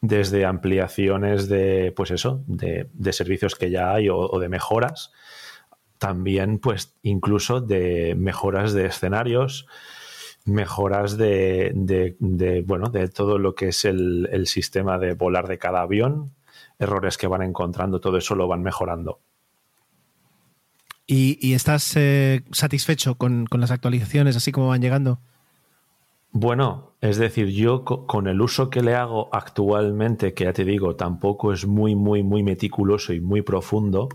desde 0.00 0.46
ampliaciones 0.46 1.48
de, 1.48 1.92
pues 1.94 2.10
eso, 2.10 2.42
de, 2.46 2.88
de 2.92 3.12
servicios 3.12 3.54
que 3.54 3.70
ya 3.70 3.92
hay 3.92 4.08
o, 4.08 4.38
de 4.38 4.48
mejoras, 4.48 5.12
también 5.98 6.58
pues 6.58 6.94
incluso 7.02 7.60
de 7.60 8.14
mejoras 8.16 8.72
de 8.72 8.86
escenarios, 8.86 9.66
mejoras 10.46 11.18
de, 11.18 11.72
de- 11.74 12.16
de, 12.18 12.62
bueno, 12.62 12.88
de 12.88 13.08
todo 13.08 13.38
lo 13.38 13.54
que 13.54 13.68
es 13.68 13.84
el, 13.84 14.28
el 14.32 14.46
sistema 14.46 14.98
de 14.98 15.12
volar 15.12 15.46
de 15.48 15.58
cada 15.58 15.82
avión, 15.82 16.32
errores 16.78 17.18
que 17.18 17.26
van 17.26 17.42
encontrando, 17.42 18.00
todo 18.00 18.16
eso 18.16 18.34
lo 18.34 18.48
van 18.48 18.62
mejorando. 18.62 19.20
¿Y, 21.06 21.38
y 21.46 21.54
estás 21.54 21.92
eh, 21.96 22.42
satisfecho 22.52 23.16
con, 23.16 23.44
con 23.46 23.60
las 23.60 23.70
actualizaciones 23.70 24.36
así 24.36 24.52
como 24.52 24.68
van 24.68 24.80
llegando? 24.80 25.20
Bueno, 26.32 26.92
es 27.00 27.16
decir, 27.16 27.48
yo 27.48 27.84
co- 27.84 28.06
con 28.06 28.28
el 28.28 28.40
uso 28.40 28.70
que 28.70 28.82
le 28.82 28.94
hago 28.94 29.28
actualmente, 29.32 30.32
que 30.32 30.44
ya 30.44 30.52
te 30.52 30.64
digo, 30.64 30.94
tampoco 30.96 31.52
es 31.52 31.66
muy, 31.66 31.94
muy, 31.96 32.22
muy 32.22 32.42
meticuloso 32.42 33.12
y 33.12 33.20
muy 33.20 33.42
profundo, 33.42 34.08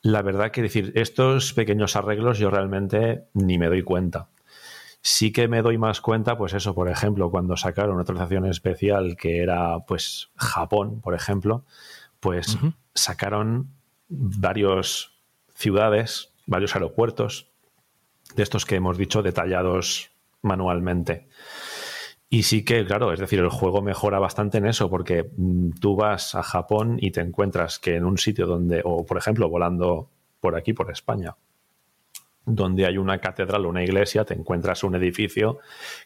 la 0.00 0.22
verdad 0.22 0.52
que 0.52 0.62
decir, 0.62 0.92
estos 0.94 1.52
pequeños 1.54 1.96
arreglos 1.96 2.38
yo 2.38 2.50
realmente 2.50 3.24
ni 3.34 3.58
me 3.58 3.66
doy 3.66 3.82
cuenta. 3.82 4.28
Sí 5.00 5.32
que 5.32 5.48
me 5.48 5.62
doy 5.62 5.76
más 5.78 6.00
cuenta, 6.00 6.36
pues 6.38 6.54
eso, 6.54 6.74
por 6.74 6.88
ejemplo, 6.88 7.30
cuando 7.30 7.56
sacaron 7.56 7.92
una 7.92 8.02
actualización 8.02 8.46
especial 8.46 9.16
que 9.16 9.42
era, 9.42 9.80
pues, 9.86 10.30
Japón, 10.36 11.00
por 11.00 11.14
ejemplo, 11.14 11.64
pues 12.20 12.58
sacaron 12.94 13.68
varios 14.08 15.12
ciudades, 15.54 16.30
varios 16.46 16.74
aeropuertos, 16.74 17.48
de 18.34 18.42
estos 18.42 18.66
que 18.66 18.76
hemos 18.76 18.98
dicho 18.98 19.22
detallados 19.22 20.10
manualmente. 20.42 21.28
Y 22.30 22.42
sí 22.42 22.64
que, 22.64 22.84
claro, 22.84 23.12
es 23.12 23.20
decir, 23.20 23.38
el 23.38 23.48
juego 23.48 23.80
mejora 23.80 24.18
bastante 24.18 24.58
en 24.58 24.66
eso, 24.66 24.90
porque 24.90 25.30
mm, 25.36 25.70
tú 25.80 25.96
vas 25.96 26.34
a 26.34 26.42
Japón 26.42 26.98
y 27.00 27.10
te 27.10 27.20
encuentras 27.20 27.78
que 27.78 27.96
en 27.96 28.04
un 28.04 28.18
sitio 28.18 28.46
donde, 28.46 28.82
o 28.84 29.06
por 29.06 29.16
ejemplo, 29.16 29.48
volando 29.48 30.10
por 30.40 30.54
aquí, 30.54 30.74
por 30.74 30.90
España, 30.90 31.36
donde 32.54 32.86
hay 32.86 32.98
una 32.98 33.18
catedral 33.18 33.66
o 33.66 33.68
una 33.68 33.82
iglesia, 33.82 34.24
te 34.24 34.34
encuentras 34.34 34.82
un 34.84 34.94
edificio 34.94 35.58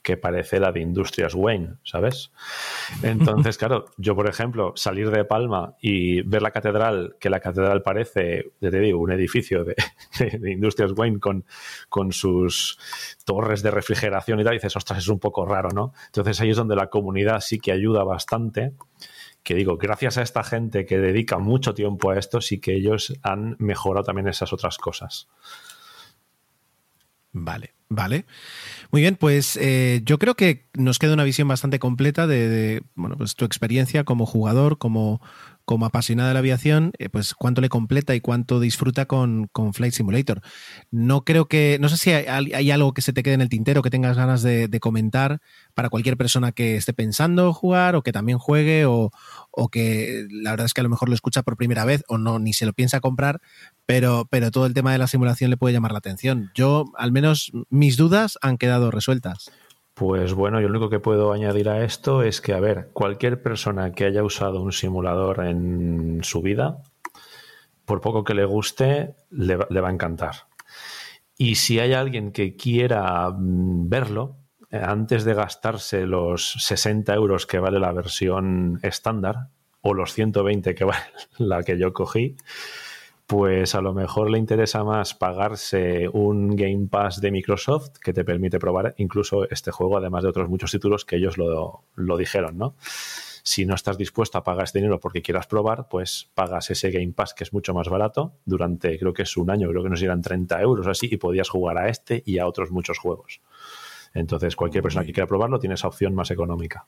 que 0.03 0.17
parece 0.17 0.61
la 0.61 0.73
de 0.73 0.81
Industrias 0.81 1.35
Wayne, 1.35 1.75
¿sabes? 1.85 2.33
Entonces, 3.03 3.57
claro, 3.59 3.87
yo, 3.97 4.15
por 4.15 4.29
ejemplo, 4.29 4.73
salir 4.77 5.11
de 5.11 5.25
Palma 5.25 5.77
y 5.81 6.23
ver 6.23 6.43
la 6.43 6.51
catedral, 6.51 7.17
que 7.21 7.31
la 7.31 7.41
catedral 7.41 7.83
parece, 7.83 8.53
ya 8.61 8.71
te 8.71 8.81
digo, 8.81 8.99
un 9.01 9.13
edificio 9.13 9.65
de, 9.65 9.75
de- 10.19 10.39
de 10.39 10.53
Industrias 10.53 10.93
Wayne 10.97 11.21
con, 11.21 11.45
con 11.89 12.13
sus 12.13 12.79
torres 13.25 13.63
de 13.63 13.71
refrigeración 13.71 14.41
y 14.41 14.45
tal, 14.45 14.55
y 14.55 14.57
dices, 14.57 14.77
ostras, 14.77 14.99
es 14.99 15.09
un 15.09 15.19
poco 15.21 15.47
raro, 15.47 15.71
¿no? 15.71 15.93
Entonces 16.07 16.41
ahí 16.41 16.51
es 16.51 16.57
donde 16.57 16.77
la 16.77 16.89
comunidad 16.89 17.41
sí 17.41 17.59
que 17.59 17.73
ayuda 17.73 18.05
bastante 18.05 18.73
que 19.43 19.57
digo, 19.57 19.77
gracias 19.77 20.19
a 20.19 20.23
esta 20.23 20.45
gente 20.45 20.87
que 20.87 20.99
dedica 20.99 21.39
mucho 21.39 21.75
tiempo 21.75 22.11
a 22.11 22.17
esto, 22.19 22.41
sí 22.41 22.61
que 22.61 22.75
ellos 22.77 23.13
han 23.25 23.57
mejorado 23.59 24.05
también 24.05 24.29
esas 24.29 24.53
otras 24.53 24.79
cosas. 24.79 25.27
Vale, 27.35 27.73
vale. 27.89 28.27
Muy 28.93 29.03
bien, 29.03 29.17
pues 29.17 29.57
eh, 29.57 30.03
yo 30.05 30.19
creo 30.19 30.35
que 30.35 30.69
nos 30.75 30.99
queda 30.99 31.15
una 31.15 31.25
visión 31.25 31.49
bastante 31.49 31.79
completa 31.79 32.27
de, 32.27 32.83
bueno, 32.95 33.17
pues 33.17 33.37
tu 33.37 33.45
experiencia 33.47 34.05
como 34.05 34.27
jugador, 34.27 34.79
como, 34.79 35.23
como 35.65 35.87
apasionada 35.87 36.29
de 36.31 36.35
la 36.35 36.41
aviación, 36.41 36.93
eh, 36.99 37.09
pues 37.09 37.35
cuánto 37.35 37.61
le 37.63 37.71
completa 37.71 38.15
y 38.15 38.21
cuánto 38.21 38.61
disfruta 38.61 39.07
con, 39.07 39.49
con 39.53 39.75
Flight 39.75 39.95
Simulator. 39.95 40.43
No 40.91 41.25
creo 41.25 41.49
que, 41.49 41.79
no 41.81 41.89
sé 41.89 41.97
si 41.99 42.13
hay, 42.13 42.53
hay 42.53 42.71
algo 42.71 42.95
que 42.95 43.03
se 43.03 43.13
te 43.15 43.23
quede 43.23 43.35
en 43.35 43.43
el 43.43 43.49
tintero 43.49 43.83
que 43.83 43.91
tengas 43.91 44.17
ganas 44.17 44.43
de, 44.43 44.69
de 44.69 44.81
comentar 44.81 45.41
para 45.75 45.89
cualquier 45.89 46.17
persona 46.19 46.53
que 46.53 46.77
esté 46.77 46.93
pensando 46.93 47.53
jugar 47.55 47.97
o 47.97 48.03
que 48.03 48.13
también 48.13 48.39
juegue 48.39 48.87
o, 48.87 49.11
o 49.53 49.69
que 49.69 50.27
la 50.31 50.51
verdad 50.51 50.67
es 50.67 50.75
que 50.75 50.81
a 50.81 50.85
lo 50.85 50.91
mejor 50.91 51.09
lo 51.09 51.15
escucha 51.15 51.43
por 51.43 51.57
primera 51.57 51.85
vez 51.85 52.03
o 52.09 52.19
no 52.19 52.39
ni 52.39 52.53
se 52.53 52.67
lo 52.67 52.73
piensa 52.73 53.01
comprar, 53.01 53.41
pero, 53.87 54.27
pero 54.31 54.51
todo 54.51 54.67
el 54.67 54.75
tema 54.75 54.93
de 54.93 54.99
la 54.99 55.07
simulación 55.07 55.51
le 55.51 55.57
puede 55.57 55.73
llamar 55.75 55.93
la 55.93 55.99
atención. 55.99 56.51
Yo, 56.55 56.87
al 56.97 57.13
menos, 57.13 57.53
mis 57.71 57.97
dudas 57.97 58.39
han 58.43 58.59
quedado 58.59 58.91
resueltas. 58.91 59.51
Pues 59.95 60.33
bueno, 60.33 60.61
yo 60.61 60.69
lo 60.69 60.79
único 60.79 60.89
que 60.91 61.01
puedo 61.01 61.33
añadir 61.33 61.69
a 61.69 61.85
esto 61.85 62.23
es 62.23 62.41
que, 62.41 62.55
a 62.55 62.61
ver, 62.61 62.89
cualquier 62.95 63.43
persona 63.43 63.93
que 63.93 64.07
haya 64.07 64.25
usado 64.25 64.63
un 64.63 64.73
simulador 64.73 65.45
en 65.45 66.21
su 66.23 66.41
vida, 66.41 66.79
por 67.85 68.01
poco 68.01 68.25
que 68.25 68.35
le 68.35 68.45
guste, 68.47 69.15
le, 69.31 69.57
va- 69.57 69.67
le 69.69 69.81
va 69.81 69.89
a 69.89 69.93
encantar. 69.93 70.35
Y 71.37 71.57
si 71.57 71.79
hay 71.79 71.93
alguien 71.93 72.33
que 72.33 72.57
quiera 72.57 73.29
mm, 73.31 73.89
verlo, 73.89 74.37
antes 74.73 75.25
de 75.25 75.35
gastarse 75.35 76.07
los 76.07 76.53
60 76.53 77.15
euros 77.15 77.47
que 77.47 77.59
vale 77.59 77.79
la 77.79 77.93
versión 77.93 78.81
estándar 78.83 79.49
o 79.83 79.95
los 79.95 80.13
120 80.13 80.75
que 80.75 80.85
vale 80.85 81.05
la 81.39 81.63
que 81.63 81.79
yo 81.79 81.93
cogí, 81.93 82.37
pues 83.27 83.75
a 83.75 83.81
lo 83.81 83.95
mejor 83.95 84.31
le 84.31 84.39
interesa 84.39 84.85
más 84.85 85.15
pagarse 85.15 86.09
un 86.09 86.57
Game 86.57 86.89
Pass 86.91 87.21
de 87.21 87.31
Microsoft 87.31 87.99
que 88.03 88.13
te 88.13 88.25
permite 88.25 88.59
probar 88.59 88.95
incluso 88.99 89.49
este 89.49 89.71
juego, 89.71 89.97
además 89.97 90.23
de 90.23 90.31
otros 90.31 90.49
muchos 90.49 90.71
títulos 90.71 91.05
que 91.05 91.17
ellos 91.17 91.39
lo, 91.39 91.85
lo 91.95 92.17
dijeron, 92.17 92.59
¿no? 92.59 92.75
Si 93.45 93.67
no 93.67 93.75
estás 93.75 93.99
dispuesto 93.99 94.39
a 94.39 94.45
pagar 94.45 94.65
este 94.65 94.79
dinero 94.79 95.01
porque 95.01 95.21
quieras 95.21 95.49
probar, 95.49 95.89
pues 95.89 96.31
pagas 96.35 96.71
ese 96.71 96.91
Game 96.91 97.13
Pass 97.13 97.35
que 97.35 97.43
es 97.45 97.53
mucho 97.53 97.75
más 97.75 97.89
barato 97.89 98.35
durante, 98.45 98.99
creo 98.99 99.13
que 99.13 99.23
es 99.23 99.37
un 99.37 99.51
año, 99.51 99.69
creo 99.69 99.83
que 99.83 99.91
nos 99.91 100.03
irán 100.03 100.23
30 100.23 100.61
euros 100.61 100.87
así, 100.87 101.09
y 101.11 101.17
podías 101.17 101.49
jugar 101.49 101.79
a 101.79 101.89
este 101.89 102.23
y 102.25 102.39
a 102.39 102.47
otros 102.47 102.71
muchos 102.71 102.99
juegos. 102.99 103.41
Entonces, 104.15 104.57
cualquier 104.57 104.83
persona 104.83 105.05
que 105.05 105.13
quiera 105.13 105.27
probarlo 105.27 105.59
tiene 105.59 105.75
esa 105.75 105.89
opción 105.89 106.15
más 106.15 106.31
económica. 106.31 106.87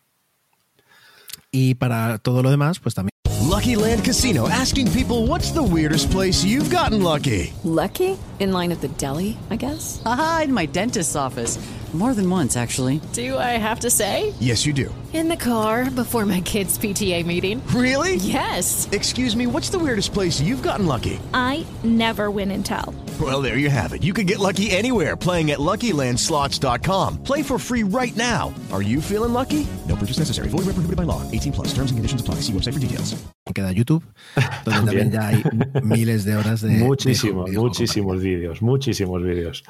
Y 1.50 1.74
para 1.74 2.18
todo 2.18 2.42
lo 2.42 2.50
demás, 2.50 2.80
pues 2.80 2.94
también. 2.94 3.10
Lucky 3.48 3.76
Land 3.76 4.04
Casino 4.04 4.48
asking 4.48 4.90
people 4.90 5.26
what's 5.26 5.52
the 5.52 5.62
weirdest 5.62 6.10
place 6.10 6.44
you've 6.44 6.74
gotten 6.74 7.02
lucky? 7.02 7.52
Lucky? 7.62 8.18
In 8.40 8.52
line 8.52 8.72
at 8.72 8.80
the 8.80 8.88
deli, 8.98 9.36
I 9.50 9.56
guess? 9.56 10.02
Aha, 10.04 10.42
in 10.44 10.52
my 10.52 10.66
dentist's 10.66 11.14
office. 11.14 11.58
More 11.95 12.12
than 12.12 12.28
once, 12.28 12.57
actually. 12.57 13.01
Do 13.12 13.38
I 13.38 13.57
have 13.57 13.78
to 13.80 13.90
say? 13.90 14.34
Yes, 14.40 14.66
you 14.66 14.72
do. 14.72 14.92
In 15.12 15.28
the 15.28 15.36
car 15.36 15.88
before 15.92 16.26
my 16.26 16.40
kids' 16.40 16.76
PTA 16.76 17.24
meeting. 17.24 17.64
Really? 17.68 18.16
Yes. 18.16 18.88
Excuse 18.90 19.36
me, 19.36 19.47
what's 19.47 19.70
the 19.70 19.78
weirdest 19.78 20.12
place 20.12 20.40
you've 20.40 20.62
gotten 20.62 20.86
lucky? 20.88 21.20
I 21.32 21.64
never 21.84 22.32
win 22.32 22.51
and 22.51 22.66
tell. 22.66 22.92
Well, 23.20 23.40
there 23.40 23.59
you 23.59 23.70
have 23.70 23.92
it. 23.92 24.03
You 24.03 24.12
can 24.12 24.26
get 24.26 24.40
lucky 24.40 24.72
anywhere 24.72 25.16
playing 25.16 25.53
at 25.53 25.61
LuckyLandSlots.com. 25.61 27.22
Play 27.22 27.45
for 27.45 27.61
free 27.61 27.84
right 27.84 28.16
now. 28.16 28.53
Are 28.72 28.82
you 28.82 29.01
feeling 29.01 29.32
lucky? 29.32 29.64
No 29.88 29.95
purchase 29.95 30.18
necessary. 30.18 30.49
Void 30.49 30.66
where 30.66 30.74
prohibited 30.74 30.97
by 30.97 31.05
law. 31.05 31.22
18 31.30 31.53
plus. 31.53 31.68
Terms 31.68 31.92
and 31.92 31.99
conditions 31.99 32.20
apply. 32.20 32.40
See 32.42 32.53
website 32.53 32.74
for 32.74 32.80
details. 32.80 33.14
queda 33.55 33.72
YouTube, 33.72 34.03
donde 34.64 34.80
también 34.86 35.12
ya 35.12 35.28
hay 35.28 35.45
miles 35.82 36.24
de 36.24 36.34
horas 36.34 36.61
de. 36.61 36.70
muchísimos, 36.84 37.51
muchísimos 37.51 38.20
vídeos, 38.20 38.61
muchísimos 38.62 39.22
vídeos. 39.22 39.62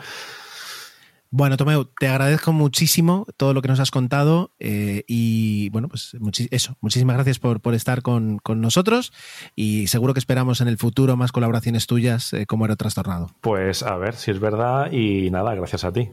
Bueno, 1.37 1.57
Tomeu, 1.57 1.85
te 1.99 2.07
agradezco 2.07 2.53
muchísimo 2.53 3.27
todo 3.37 3.55
lo 3.55 3.61
que 3.61 3.67
nos 3.67 3.81
has 3.81 3.91
contado 3.91 4.53
eh, 4.61 5.03
y 5.09 5.69
bueno, 5.71 5.89
pues 5.89 6.17
eso, 6.53 6.77
muchísimas 6.81 7.17
gracias 7.17 7.41
por, 7.41 7.61
por 7.61 7.75
estar 7.75 8.03
con, 8.03 8.39
con 8.39 8.61
nosotros 8.61 9.13
y 9.57 9.89
seguro 9.89 10.15
que 10.15 10.21
esperamos 10.21 10.61
en 10.61 10.69
el 10.69 10.79
futuro 10.79 11.17
más 11.17 11.33
colaboraciones 11.33 11.89
tuyas 11.89 12.33
eh, 12.35 12.47
como 12.47 12.67
Aero 12.67 12.77
Trastornado. 12.77 13.31
Pues 13.41 13.83
a 13.83 13.97
ver 13.97 14.15
si 14.15 14.31
es 14.31 14.39
verdad 14.39 14.93
y 14.93 15.29
nada, 15.33 15.57
gracias 15.57 15.83
a 15.83 15.91
ti. 15.91 16.09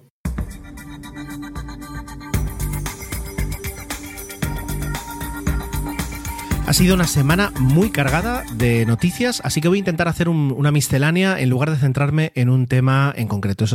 Ha 6.72 6.74
sido 6.74 6.96
una 6.96 7.06
semana 7.06 7.52
muy 7.60 7.90
cargada 7.92 8.46
de 8.56 8.86
noticias, 8.86 9.42
así 9.44 9.60
que 9.60 9.68
voy 9.68 9.80
a 9.80 9.80
intentar 9.80 10.08
hacer 10.08 10.30
un- 10.30 10.54
una 10.56 10.72
miscelánea 10.72 11.38
en 11.38 11.50
lugar 11.50 11.70
de 11.70 11.76
centrarme 11.76 12.32
en 12.34 12.48
un 12.48 12.66
tema 12.66 13.14
en 13.18 13.28
concreto. 13.28 13.66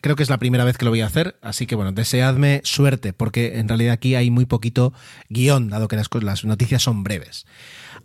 Creo 0.00 0.16
que 0.16 0.24
es 0.24 0.30
la 0.30 0.38
primera 0.38 0.64
vez 0.64 0.76
que 0.76 0.84
lo 0.84 0.90
voy 0.90 1.02
a 1.02 1.06
hacer, 1.06 1.36
así 1.42 1.68
que 1.68 1.76
bueno, 1.76 1.92
deseadme 1.92 2.60
suerte, 2.64 3.12
porque 3.12 3.60
en 3.60 3.68
realidad 3.68 3.92
aquí 3.92 4.16
hay 4.16 4.32
muy 4.32 4.46
poquito 4.46 4.92
guion, 5.28 5.68
dado 5.68 5.86
que 5.86 5.94
las, 5.94 6.44
noticias 6.44 6.82
son 6.82 7.04
breves. 7.04 7.46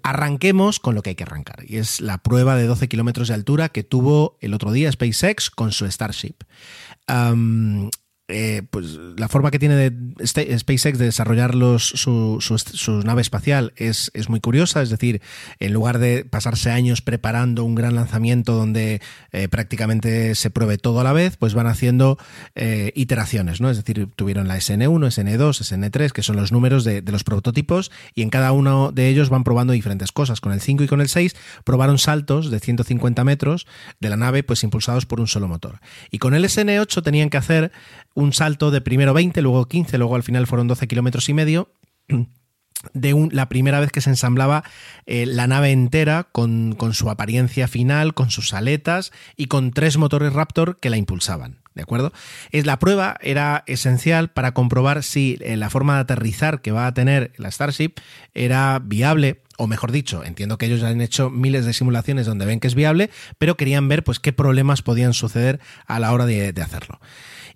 Arranquemos 0.03 0.79
con 0.79 0.93
lo 0.93 1.01
que 1.01 1.09
hay 1.09 1.15
que 1.15 1.23
arrancar, 1.23 1.65
y 1.67 1.77
es 1.77 1.99
la 1.99 2.19
prueba 2.19 2.55
de 2.55 2.67
12 2.67 2.87
kilómetros 2.87 3.29
de 3.29 3.33
altura 3.33 3.69
que 3.69 3.83
tuvo 3.83 4.37
el 4.41 4.53
otro 4.53 4.71
día 4.71 4.91
SpaceX 4.91 5.49
con 5.49 5.71
su 5.71 5.89
Starship. 5.89 6.35
Eh, 8.29 8.61
pues 8.69 8.97
la 9.17 9.27
forma 9.27 9.51
que 9.51 9.59
tiene 9.59 9.75
de 9.75 9.91
este- 10.19 10.57
SpaceX 10.57 10.97
de 10.97 11.05
desarrollar 11.05 11.55
los, 11.55 11.83
su, 11.87 12.37
su- 12.39 12.57
su 12.57 13.01
nave 13.01 13.21
espacial 13.21 13.73
es, 13.75 14.11
es 14.13 14.29
muy 14.29 14.39
curiosa, 14.39 14.81
es 14.81 14.89
decir, 14.89 15.21
en 15.59 15.73
lugar 15.73 15.99
de 15.99 16.23
pasarse 16.23 16.71
años 16.71 17.01
preparando 17.01 17.63
un 17.65 17.75
gran 17.75 17.95
lanzamiento 17.95 18.53
donde 18.53 19.01
eh, 19.31 19.47
prácticamente 19.49 20.35
se 20.35 20.49
pruebe 20.49 20.77
todo 20.77 20.99
a 21.01 21.03
la 21.03 21.11
vez, 21.13 21.37
pues 21.37 21.53
van 21.53 21.67
haciendo 21.67 22.17
eh, 22.55 22.91
iteraciones, 22.95 23.59
¿no? 23.61 23.69
Es 23.69 23.77
decir, 23.77 24.07
tuvieron 24.15 24.47
la 24.47 24.57
SN1, 24.57 25.07
SN2, 25.07 25.61
SN3, 25.61 26.11
que 26.11 26.23
son 26.23 26.35
los 26.35 26.51
números 26.51 26.83
de, 26.83 27.01
de 27.01 27.11
los 27.11 27.23
prototipos, 27.23 27.91
y 28.15 28.21
en 28.21 28.29
cada 28.29 28.51
uno 28.51 28.91
de 28.91 29.09
ellos 29.09 29.29
van 29.29 29.43
probando 29.43 29.73
diferentes 29.73 30.11
cosas. 30.11 30.39
Con 30.39 30.53
el 30.53 30.61
5 30.61 30.83
y 30.83 30.87
con 30.87 31.01
el 31.01 31.09
6 31.09 31.35
probaron 31.63 31.97
saltos 31.97 32.51
de 32.51 32.59
150 32.59 33.23
metros 33.23 33.65
de 33.99 34.09
la 34.09 34.17
nave, 34.17 34.43
pues 34.43 34.63
impulsados 34.63 35.05
por 35.07 35.19
un 35.19 35.27
solo 35.27 35.47
motor. 35.47 35.79
Y 36.11 36.19
con 36.19 36.35
el 36.35 36.45
SN8 36.45 37.01
tenían 37.03 37.29
que 37.29 37.37
hacer 37.37 37.71
un 38.19 38.33
salto 38.33 38.71
de 38.71 38.81
primero 38.81 39.13
20, 39.13 39.41
luego 39.41 39.67
15, 39.67 39.97
luego 39.97 40.15
al 40.15 40.23
final 40.23 40.47
fueron 40.47 40.67
12 40.67 40.87
kilómetros 40.87 41.27
y 41.29 41.33
medio 41.33 41.71
de 42.93 43.13
un- 43.13 43.29
la 43.33 43.49
primera 43.49 43.79
vez 43.79 43.91
que 43.91 43.99
se 44.01 44.09
ensamblaba 44.09 44.63
eh, 45.05 45.25
la 45.25 45.47
nave 45.47 45.71
entera 45.71 46.27
con, 46.31 46.75
con 46.75 46.93
su 46.93 47.09
apariencia 47.09 47.67
final, 47.67 48.13
con 48.13 48.29
sus 48.31 48.53
aletas 48.53 49.11
y 49.35 49.47
con 49.47 49.71
tres 49.71 49.97
motores 49.97 50.31
Raptor 50.33 50.79
que 50.79 50.89
la 50.89 50.97
impulsaban. 50.97 51.59
¿De 51.75 51.83
acuerdo? 51.83 52.11
Es, 52.51 52.65
la 52.65 52.79
prueba 52.79 53.15
era 53.21 53.63
esencial 53.67 54.29
para 54.31 54.53
comprobar 54.53 55.03
si 55.03 55.37
eh, 55.41 55.55
la 55.55 55.69
forma 55.69 55.95
de 55.95 56.01
aterrizar 56.01 56.61
que 56.61 56.71
va 56.71 56.87
a 56.87 56.93
tener 56.93 57.31
la 57.37 57.51
Starship 57.51 57.93
era 58.33 58.79
viable, 58.83 59.43
o 59.57 59.67
mejor 59.67 59.91
dicho, 59.91 60.23
entiendo 60.25 60.57
que 60.57 60.65
ellos 60.65 60.83
han 60.83 60.99
hecho 60.99 61.29
miles 61.29 61.65
de 61.65 61.73
simulaciones 61.73 62.25
donde 62.25 62.45
ven 62.45 62.59
que 62.59 62.67
es 62.67 62.75
viable, 62.75 63.09
pero 63.37 63.55
querían 63.55 63.87
ver 63.87 64.03
pues, 64.03 64.19
qué 64.19 64.33
problemas 64.33 64.81
podían 64.81 65.13
suceder 65.13 65.59
a 65.85 65.99
la 65.99 66.11
hora 66.11 66.25
de 66.25 66.53
hacerlo. 66.61 66.99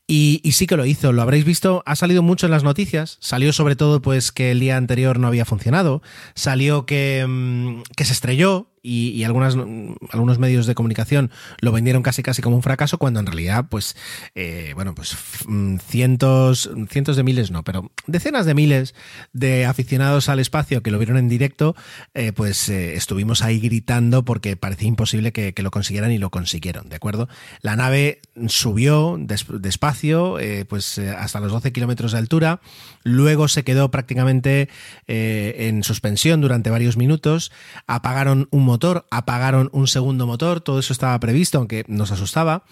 Y, 0.06 0.42
y 0.44 0.52
sí 0.52 0.68
que 0.68 0.76
lo 0.76 0.86
hizo, 0.86 1.14
lo 1.14 1.22
habréis 1.22 1.46
visto, 1.46 1.82
ha 1.86 1.96
salido 1.96 2.22
mucho 2.22 2.46
en 2.46 2.52
las 2.52 2.64
noticias, 2.64 3.18
salió 3.22 3.54
sobre 3.54 3.78
todo 3.78 4.02
pues 4.02 4.34
que 4.34 4.52
el 4.52 4.60
día 4.60 4.76
anterior 4.76 5.18
no 5.18 5.28
había 5.28 5.46
funcionado, 5.46 6.02
salió 6.36 6.86
que, 6.86 7.26
mm, 7.28 7.84
que 7.96 8.04
se 8.04 8.12
estrelló 8.12 8.73
y, 8.86 9.24
algunos 9.24 10.40
medios 10.40 10.68
de 10.68 10.76
comunicación 10.76 11.32
lo 11.62 11.72
vendieron 11.72 12.04
casi 12.04 12.22
casi 12.22 12.42
como 12.42 12.58
un 12.58 12.62
fracaso 12.62 12.98
cuando 12.98 13.22
en 13.22 13.26
realidad 13.26 13.66
pues, 13.70 13.96
eh, 14.36 14.74
bueno, 14.76 14.94
pues 14.94 15.16
mm, 15.48 15.78
cientos, 15.78 16.70
cientos 16.90 17.16
de 17.16 17.24
miles 17.24 17.50
no, 17.50 17.64
pero 17.64 17.92
decenas 18.08 18.46
de 18.46 18.54
miles 18.54 18.94
de 19.32 19.66
aficionados 19.66 20.28
al 20.28 20.40
espacio 20.40 20.84
que 20.84 20.92
lo 20.92 21.00
vieron 21.00 21.16
en 21.16 21.30
directo, 21.30 21.76
eh, 22.14 22.34
pues 22.34 22.68
eh, 22.68 22.96
estuvimos 22.96 23.42
ahí 23.42 23.60
gritando 23.60 24.26
porque 24.26 24.58
parecía 24.58 24.90
imposible 24.90 25.32
que, 25.32 25.54
lo 25.64 25.72
consiguieran 25.72 26.12
y 26.12 26.18
lo 26.18 26.30
consiguieron, 26.30 26.90
¿de 26.90 26.98
acuerdo? 26.98 27.30
La 27.62 27.78
nave 27.78 28.20
subió 28.48 29.16
des- 29.18 29.46
despacio, 29.62 30.38
pues 30.68 31.00
hasta 31.00 31.40
los 31.40 31.54
12 31.54 31.72
kilómetros 31.72 32.12
de 32.12 32.18
altura, 32.18 32.60
luego 33.04 33.48
se 33.48 33.64
quedó 33.64 33.90
prácticamente 33.92 34.68
en 35.08 35.84
suspensión 35.84 36.42
durante 36.42 36.70
varios 36.70 36.98
minutos, 36.98 37.54
apagaron 37.88 38.50
un 38.52 38.73
motor, 38.74 39.06
apagaron 39.12 39.70
un 39.72 39.88
segundo 39.88 40.26
motor, 40.28 40.60
todo 40.62 40.80
eso 40.80 40.94
estaba 40.94 41.20
previsto, 41.20 41.58
aunque 41.60 41.84
nos 41.88 42.12
asustaba. 42.12 42.64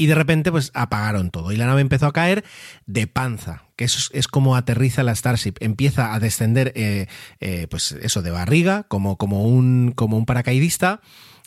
y 0.00 0.06
de 0.06 0.14
repente 0.14 0.52
pues 0.52 0.70
apagaron 0.74 1.30
todo 1.32 1.50
y 1.50 1.56
la 1.56 1.66
nave 1.66 1.80
empezó 1.80 2.06
a 2.06 2.12
caer 2.12 2.44
de 2.86 3.08
panza, 3.08 3.64
que 3.74 3.84
eso 3.84 3.98
es, 4.12 4.28
como 4.28 4.54
aterriza 4.54 5.02
la 5.02 5.12
Starship, 5.14 5.54
empieza 5.58 6.14
a 6.14 6.20
descender 6.20 6.72
eh, 6.76 7.08
eh, 7.40 7.66
pues 7.68 7.90
eso 8.00 8.22
de 8.22 8.30
barriga, 8.30 8.84
como, 8.86 9.16
como, 9.16 9.42
un, 9.42 9.92
como 9.96 10.16
un 10.16 10.24
paracaidista. 10.24 11.00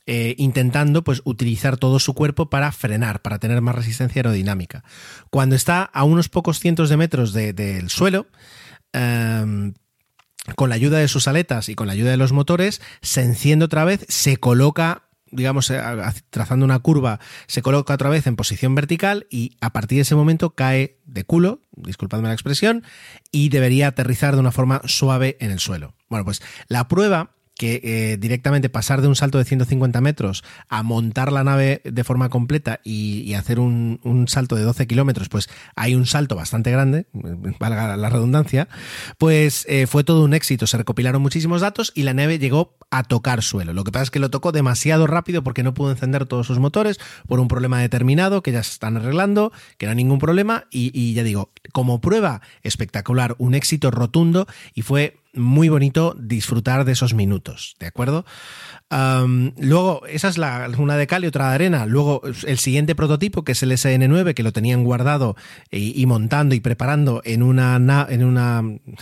eh, 0.07 0.33
intentando 0.39 1.03
pues 1.03 1.21
utilizar 1.25 1.77
todo 1.77 1.99
su 1.99 2.13
cuerpo 2.13 2.49
para 2.49 2.71
frenar, 2.73 3.21
para 3.21 3.37
tener 3.39 3.61
más 3.61 3.75
resistencia 3.75 4.19
aerodinámica. 4.19 4.83
Cuando 5.29 5.55
está 5.55 5.83
a 5.83 6.03
unos 6.03 6.27
pocos 6.27 6.59
cientos 6.59 6.89
de 6.89 6.97
metros 6.97 7.31
de- 7.33 7.53
del 7.53 7.89
suelo, 7.89 8.25
em, 8.93 9.73
con 10.55 10.69
la 10.69 10.75
ayuda 10.75 10.97
de 10.97 11.07
sus 11.07 11.27
aletas 11.27 11.69
y 11.69 11.75
con 11.75 11.87
la 11.87 11.93
ayuda 11.93 12.11
de 12.11 12.17
los 12.17 12.31
motores, 12.31 12.81
se 13.01 13.21
enciende 13.21 13.65
otra 13.65 13.85
vez, 13.85 14.05
se 14.09 14.37
coloca 14.37 15.03
digamos, 15.31 15.69
eh, 15.71 15.81
trazando 16.29 16.65
una 16.65 16.79
curva, 16.79 17.19
se 17.47 17.61
coloca 17.61 17.93
otra 17.93 18.09
vez 18.09 18.27
en 18.27 18.35
posición 18.35 18.75
vertical 18.75 19.27
y 19.29 19.55
a 19.61 19.71
partir 19.71 19.97
de 19.97 20.01
ese 20.01 20.15
momento 20.15 20.55
cae 20.55 20.99
de 21.05 21.23
culo, 21.23 21.61
disculpadme 21.71 22.27
la 22.27 22.33
expresión, 22.33 22.83
y 23.31 23.49
debería 23.49 23.87
aterrizar 23.87 24.33
de 24.33 24.41
una 24.41 24.51
forma 24.51 24.81
suave 24.85 25.37
en 25.39 25.51
el 25.51 25.59
suelo. 25.59 25.95
Bueno, 26.09 26.25
pues 26.25 26.41
la 26.67 26.87
prueba 26.87 27.31
que 27.61 27.79
eh, 27.83 28.17
directamente 28.17 28.69
pasar 28.69 29.03
de 29.03 29.07
un 29.07 29.15
salto 29.15 29.37
de 29.37 29.45
150 29.45 30.01
metros 30.01 30.43
a 30.67 30.81
montar 30.81 31.31
la 31.31 31.43
nave 31.43 31.83
de 31.83 32.03
forma 32.03 32.29
completa 32.29 32.79
y, 32.83 33.35
hacer 33.35 33.59
un, 33.59 33.99
un 34.03 34.27
salto 34.27 34.55
de 34.55 34.63
12 34.63 34.87
kilómetros, 34.87 35.29
pues 35.29 35.47
hay 35.75 35.93
un 35.93 36.07
salto 36.07 36.35
bastante 36.35 36.71
grande, 36.71 37.05
valga 37.59 37.95
la 37.97 38.09
redundancia, 38.09 38.67
pues 39.19 39.67
eh, 39.69 39.85
fue 39.85 40.03
todo 40.03 40.23
un 40.25 40.33
éxito. 40.33 40.65
Se 40.65 40.75
recopilaron 40.75 41.21
muchísimos 41.21 41.61
datos 41.61 41.91
y 41.93 42.01
la 42.01 42.15
nave 42.15 42.39
llegó 42.39 42.79
a 42.89 43.03
tocar 43.03 43.43
suelo. 43.43 43.73
Lo 43.73 43.83
que 43.83 43.91
pasa 43.91 44.05
es 44.05 44.11
que 44.11 44.19
lo 44.19 44.31
tocó 44.31 44.51
demasiado 44.51 45.05
rápido 45.05 45.43
porque 45.43 45.61
no 45.61 45.75
pudo 45.75 45.91
encender 45.91 46.25
todos 46.25 46.47
sus 46.47 46.57
motores 46.57 46.99
por 47.27 47.39
un 47.39 47.47
problema 47.47 47.79
determinado 47.79 48.41
que 48.41 48.53
ya 48.53 48.63
se 48.63 48.71
están 48.71 48.97
arreglando, 48.97 49.51
que 49.77 49.85
no 49.85 49.91
hay 49.91 49.97
ningún 49.97 50.17
problema. 50.17 50.65
Y 50.71 51.13
ya 51.13 51.21
digo, 51.21 51.51
como 51.73 52.01
prueba 52.01 52.41
espectacular, 52.63 53.35
un 53.37 53.53
éxito 53.55 53.91
rotundo 53.91 54.47
y 54.73 54.81
fue 54.81 55.17
muy 55.33 55.69
bonito 55.69 56.13
disfrutar 56.19 56.83
de 56.83 56.91
esos 56.91 57.13
minutos, 57.13 57.75
¿de 57.79 57.87
acuerdo? 57.87 58.25
Luego, 59.57 60.05
esa 60.07 60.27
es 60.27 60.37
la, 60.37 60.69
una 60.77 60.97
de 60.97 61.07
cal 61.07 61.23
y 61.23 61.27
otra 61.27 61.49
de 61.49 61.55
arena. 61.55 61.85
Luego, 61.85 62.21
el 62.25 62.57
siguiente 62.57 62.95
prototipo, 62.95 63.43
que 63.43 63.53
es 63.53 63.63
el 63.63 63.71
SN9, 63.71 64.33
que 64.33 64.43
lo 64.43 64.51
tenían 64.51 64.83
guardado 64.83 65.35
y, 65.71 66.05
montando 66.05 66.55
y 66.55 66.59
preparando 66.59 67.21
en 67.23 67.43
una, 67.43 67.79
na- 67.79 68.07
en 68.09 68.23
una, 68.25 68.61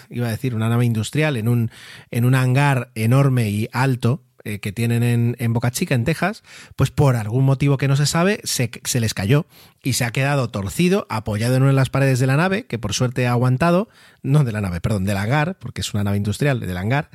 iba 0.10 0.28
a 0.28 0.32
decir, 0.32 0.54
una 0.54 0.70
nave 0.70 0.86
industrial, 0.86 1.38
en 1.38 1.48
un, 1.48 1.72
en 2.12 2.26
un 2.26 2.36
hangar 2.36 2.92
enorme 2.94 3.50
y 3.50 3.68
alto, 3.72 4.24
eh, 4.44 4.60
que 4.60 4.72
tienen 4.72 5.36
en, 5.38 5.54
Boca 5.54 5.72
Chica, 5.72 5.96
en 5.96 6.04
Texas, 6.04 6.44
pues 6.76 6.92
por 6.92 7.16
algún 7.16 7.46
motivo 7.46 7.78
que 7.78 7.88
no 7.88 7.96
se 7.96 8.06
sabe, 8.06 8.42
se, 8.44 8.72
se 8.84 9.00
les 9.00 9.14
cayó 9.14 9.46
y 9.84 9.94
se 9.94 10.06
ha 10.06 10.12
quedado 10.12 10.50
torcido, 10.50 11.06
apoyado 11.10 11.56
en 11.56 11.64
una 11.64 11.72
de 11.72 11.76
las 11.76 11.90
paredes 11.90 12.20
de 12.20 12.28
la 12.28 12.38
nave, 12.38 12.66
que 12.66 12.80
por 12.80 12.94
suerte 12.94 13.28
ha 13.28 13.32
aguantado, 13.32 13.90
no 14.22 14.44
de 14.44 14.52
la 14.52 14.62
nave, 14.62 14.82
perdón, 14.82 15.06
del 15.06 15.18
hangar, 15.18 15.58
porque 15.60 15.82
es 15.82 15.94
una 15.94 16.04
nave 16.04 16.18
industrial, 16.18 16.60
del 16.60 16.78
hangar, 16.78 17.10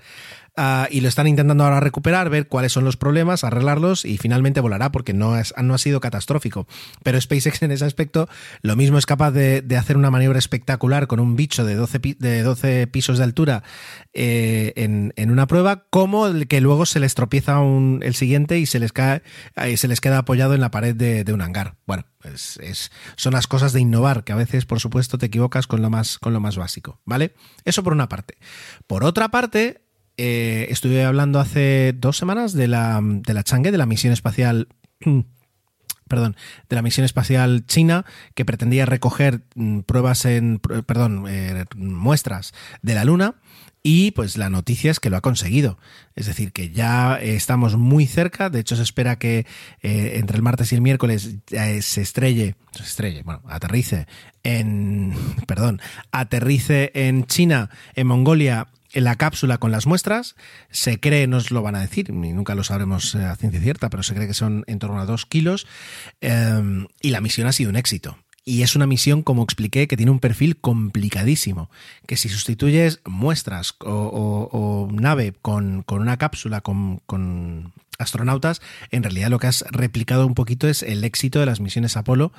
Ah, 0.57 0.87
y 0.89 1.01
lo 1.01 1.09
están 1.09 1.27
intentando 1.27 1.65
ahora 1.65 1.81
recuperar, 1.81 2.31
ver 2.31 2.47
cuáles 2.47 2.71
son 2.73 2.85
los 2.85 2.97
problemas, 2.97 3.43
arreglarlos 3.43 4.05
y 4.05 4.19
finalmente 4.19 4.61
volará 4.61 4.93
porque 4.93 5.13
no, 5.13 5.37
es- 5.37 5.53
no 5.61 5.75
ha 5.75 5.79
sido 5.79 5.99
catastrófico. 5.99 6.69
Pero 7.03 7.21
SpaceX 7.21 7.61
en 7.63 7.73
ese 7.73 7.85
aspecto 7.85 8.29
lo 8.63 8.77
mismo 8.77 8.97
es 8.99 9.05
capaz 9.05 9.33
de, 9.33 9.63
de 9.63 9.77
hacer 9.77 9.97
una 9.97 10.13
maniobra 10.13 10.39
espectacular 10.39 11.09
con 11.09 11.19
un 11.19 11.35
bicho 11.35 11.65
de 11.65 11.75
12, 11.75 11.99
pi- 11.99 12.17
de 12.21 12.45
12 12.45 12.87
pisos 12.87 13.19
de 13.19 13.25
altura 13.25 13.65
eh, 14.13 14.73
en, 14.77 15.13
en 15.17 15.31
una 15.33 15.49
prueba, 15.49 15.87
como 15.91 16.29
el 16.29 16.47
que 16.47 16.61
luego 16.61 16.87
se 16.87 17.01
les 17.01 17.15
tropieza 17.17 17.59
un- 17.59 18.01
el 18.05 18.15
siguiente 18.15 18.59
y 18.61 18.67
se 18.67 18.79
les, 18.79 18.93
cae, 18.93 19.23
eh, 19.57 19.77
se 19.77 19.89
les 19.89 20.01
queda 20.01 20.19
apoyado 20.19 20.55
en 20.55 20.61
la 20.61 20.71
pared 20.71 20.95
de, 20.95 21.25
un 21.33 21.43
hangar. 21.43 21.75
Bueno, 21.87 22.05
es, 22.23 22.59
es- 22.59 22.93
son 23.17 23.33
las 23.33 23.49
cosas 23.49 23.73
de 23.73 23.81
innovar, 23.81 24.23
que 24.23 24.33
a 24.33 24.37
veces, 24.37 24.67
por 24.67 24.79
supuesto, 24.79 25.19
te 25.19 25.27
equivocas 25.27 25.67
con 25.67 25.83
lo 25.83 25.91
más, 25.91 26.19
con 26.21 26.33
lo 26.33 26.39
más 26.39 26.57
básico, 26.57 27.01
¿vale? 27.05 27.35
Eso 27.65 27.83
por 27.83 27.93
una 27.93 28.09
parte. 28.09 28.39
Por 28.87 29.03
otra 29.03 29.31
parte, 29.31 29.81
eh, 30.17 30.67
estuve 30.71 31.05
hablando 31.05 31.41
hace 31.41 31.93
dos 31.97 32.17
semanas 32.17 32.53
de 32.53 32.69
la, 32.69 33.01
de 33.03 33.35
la 33.35 33.43
Chang'e, 33.43 33.71
de 33.71 33.79
la 33.79 33.87
misión 33.87 34.13
espacial. 34.13 34.69
Perdón, 36.07 36.37
de 36.69 36.77
la 36.77 36.83
misión 36.83 37.07
espacial 37.07 37.65
china 37.67 38.05
que 38.35 38.45
pretendía 38.45 38.85
recoger 38.85 39.41
mm, 39.55 39.81
pruebas 39.81 40.27
en, 40.27 40.59
perdón, 40.59 41.25
eh, 41.27 41.65
muestras 41.77 42.53
de 42.83 42.95
la 42.95 43.05
Luna 43.05 43.37
y 43.83 44.11
pues 44.11 44.37
la 44.37 44.51
noticia 44.51 44.91
es 44.91 45.01
que 45.01 45.09
lo 45.09 45.17
ha 45.17 45.23
conseguido. 45.23 45.79
Es 46.15 46.27
decir, 46.27 46.53
que 46.53 46.71
ya 46.71 47.17
estamos 47.17 47.77
muy 47.77 48.07
cerca. 48.07 48.51
De 48.51 48.61
hecho, 48.61 48.77
se 48.77 48.83
espera 48.83 49.19
que 49.19 49.47
eh, 49.83 50.13
entre 50.17 50.37
el 50.37 50.43
martes 50.43 50.73
y 50.73 50.75
el 50.75 50.83
miércoles 50.83 51.37
se 51.47 52.03
estrelle, 52.03 52.55
se 52.71 52.83
estrelle, 52.83 53.23
bueno, 53.23 53.43
aterrice 53.49 54.07
en, 54.43 55.15
perdón, 55.47 55.81
aterrice 56.13 56.93
en 56.95 57.25
China, 57.25 57.71
en 57.95 58.07
Mongolia, 58.07 58.69
en 58.95 59.05
la 59.05 59.17
cápsula 59.17 59.59
con 59.59 59.71
las 59.71 59.87
muestras. 59.87 60.37
Se 60.71 60.99
cree, 60.99 61.27
nos 61.27 61.51
lo 61.51 61.61
van 61.61 61.75
a 61.75 61.81
decir, 61.81 62.09
y 62.09 62.13
nunca 62.13 62.55
lo 62.55 62.65
sabremos 62.65 63.15
eh, 63.15 63.25
a 63.25 63.37
ciencia 63.37 63.61
cierta, 63.61 63.91
pero 63.91 64.03
se 64.03 64.15
cree 64.15 64.27
que 64.27 64.35
son 64.35 64.65
en 64.67 64.79
torno 64.79 65.01
a 65.01 65.07
dos 65.07 65.27
kilos. 65.27 65.67
eh, 66.23 66.87
y 67.03 67.11
la 67.11 67.21
misión 67.21 67.47
ha 67.47 67.53
sido 67.53 67.71
un 67.71 67.77
éxito. 67.77 68.17
Y 68.47 68.63
es 68.63 68.77
una 68.77 68.87
misión, 68.87 69.23
como 69.23 69.43
expliqué, 69.43 69.89
que 69.89 69.97
tiene 69.97 70.13
un 70.13 70.21
perfil 70.21 70.59
complicadísimo. 70.59 71.71
Que 72.07 72.19
si 72.19 72.29
sustituyes 72.29 73.01
muestras 73.07 73.75
o, 73.81 74.89
nave 74.93 75.33
con, 75.41 75.83
con 75.83 76.03
una 76.03 76.19
cápsula 76.19 76.61
con, 76.61 77.73
astronautas, 77.99 78.61
en 78.91 79.03
realidad 79.03 79.31
lo 79.31 79.39
que 79.39 79.47
has 79.47 79.65
replicado 79.71 80.27
un 80.27 80.35
poquito 80.35 80.69
es 80.69 80.83
el 80.83 81.05
éxito 81.05 81.41
de 81.41 81.47
las 81.47 81.61
misiones 81.61 81.97
Apolo, 81.97 82.33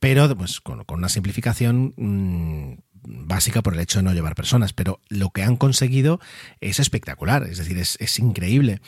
pero 0.00 0.36
pues, 0.36 0.60
con, 0.60 0.84
con 0.84 0.98
una 0.98 1.08
simplificación 1.08 1.94
mm, 1.96 2.91
básica 3.02 3.62
por 3.62 3.74
el 3.74 3.80
hecho 3.80 3.98
de 3.98 4.04
no 4.04 4.12
llevar 4.12 4.34
personas. 4.34 4.72
Pero 4.72 5.00
lo 5.08 5.30
que 5.30 5.42
han 5.42 5.56
conseguido 5.56 6.20
es 6.60 6.80
espectacular, 6.80 7.44
es 7.44 7.58
decir, 7.58 7.78
es, 7.78 7.96
es 8.00 8.18
increíble. 8.18 8.80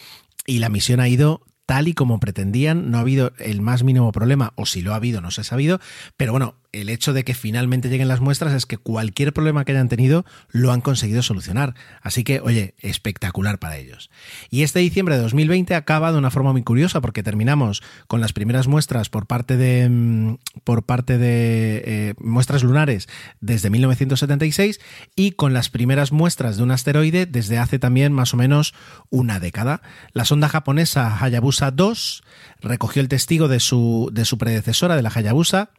Y 0.47 0.59
la 0.59 0.69
misión 0.69 1.01
ha 1.01 1.09
ido 1.09 1.43
tal 1.67 1.89
y 1.89 1.95
como 1.95 2.21
pretendían, 2.21 2.91
no 2.91 2.99
ha 2.99 3.03
habido 3.03 3.33
el 3.39 3.61
más 3.61 3.83
mínimo 3.83 4.12
problema, 4.12 4.53
o 4.57 4.67
si 4.67 4.83
lo 4.83 4.93
ha 4.93 4.97
habido, 4.97 5.21
no 5.21 5.31
se 5.31 5.41
ha 5.41 5.45
sabido, 5.45 5.81
pero 6.17 6.33
bueno, 6.33 6.57
el 6.81 6.89
hecho 6.89 7.12
de 7.12 7.25
que 7.25 7.35
finalmente 7.35 7.89
lleguen 7.89 8.09
las 8.09 8.20
muestras 8.20 8.53
es 8.53 8.66
que 8.66 8.77
cualquier 8.77 9.33
problema 9.33 9.64
que 9.64 9.72
hayan 9.72 9.89
tenido 9.89 10.25
lo 10.51 10.72
han 10.72 10.81
conseguido 10.81 11.22
solucionar. 11.22 11.75
Así 12.03 12.25
que, 12.25 12.41
oye, 12.41 12.75
espectacular 12.81 13.59
para 13.59 13.77
ellos. 13.77 14.11
Y 14.51 14.62
este 14.62 14.81
diciembre 14.81 15.16
de 15.16 15.22
2020 15.22 15.75
acaba 15.75 16.12
de 16.12 16.18
una 16.18 16.31
forma 16.31 16.53
muy 16.53 16.62
curiosa 16.62 17.01
porque 17.01 17.22
terminamos 17.22 17.83
con 18.07 18.20
las 18.20 18.33
primeras 18.33 18.66
muestras 18.66 19.09
por 19.09 19.27
parte 19.27 19.57
de 19.57 19.89
mm, 19.89 20.37
por 20.64 20.85
parte 20.85 21.18
de 21.18 21.83
eh, 21.85 22.14
muestras 22.18 22.62
lunares 22.62 23.09
desde 23.41 23.70
1976 23.70 24.81
y 25.16 25.33
con 25.33 25.53
las 25.53 25.70
primeras 25.70 26.12
muestras 26.12 26.57
de 26.57 26.62
un 26.62 26.70
asteroide 26.70 27.27
desde 27.27 27.59
hace 27.59 27.79
también 27.79 28.12
más 28.12 28.35
o 28.35 28.37
menos 28.37 28.75
una 29.11 29.41
década. 29.41 29.83
La 30.12 30.25
sonda 30.25 30.49
japonesa 30.49 31.18
Hayabusa 31.22 31.70
2 31.70 32.22
recogió 32.61 33.03
el 33.03 33.09
testigo 33.09 33.49
de 33.49 33.61
su, 33.61 34.11
de 34.12 34.25
su 34.25 34.39
predecesora, 34.39 34.97
de 34.97 35.03
la 35.03 35.12
Hayabusa, 35.14 35.70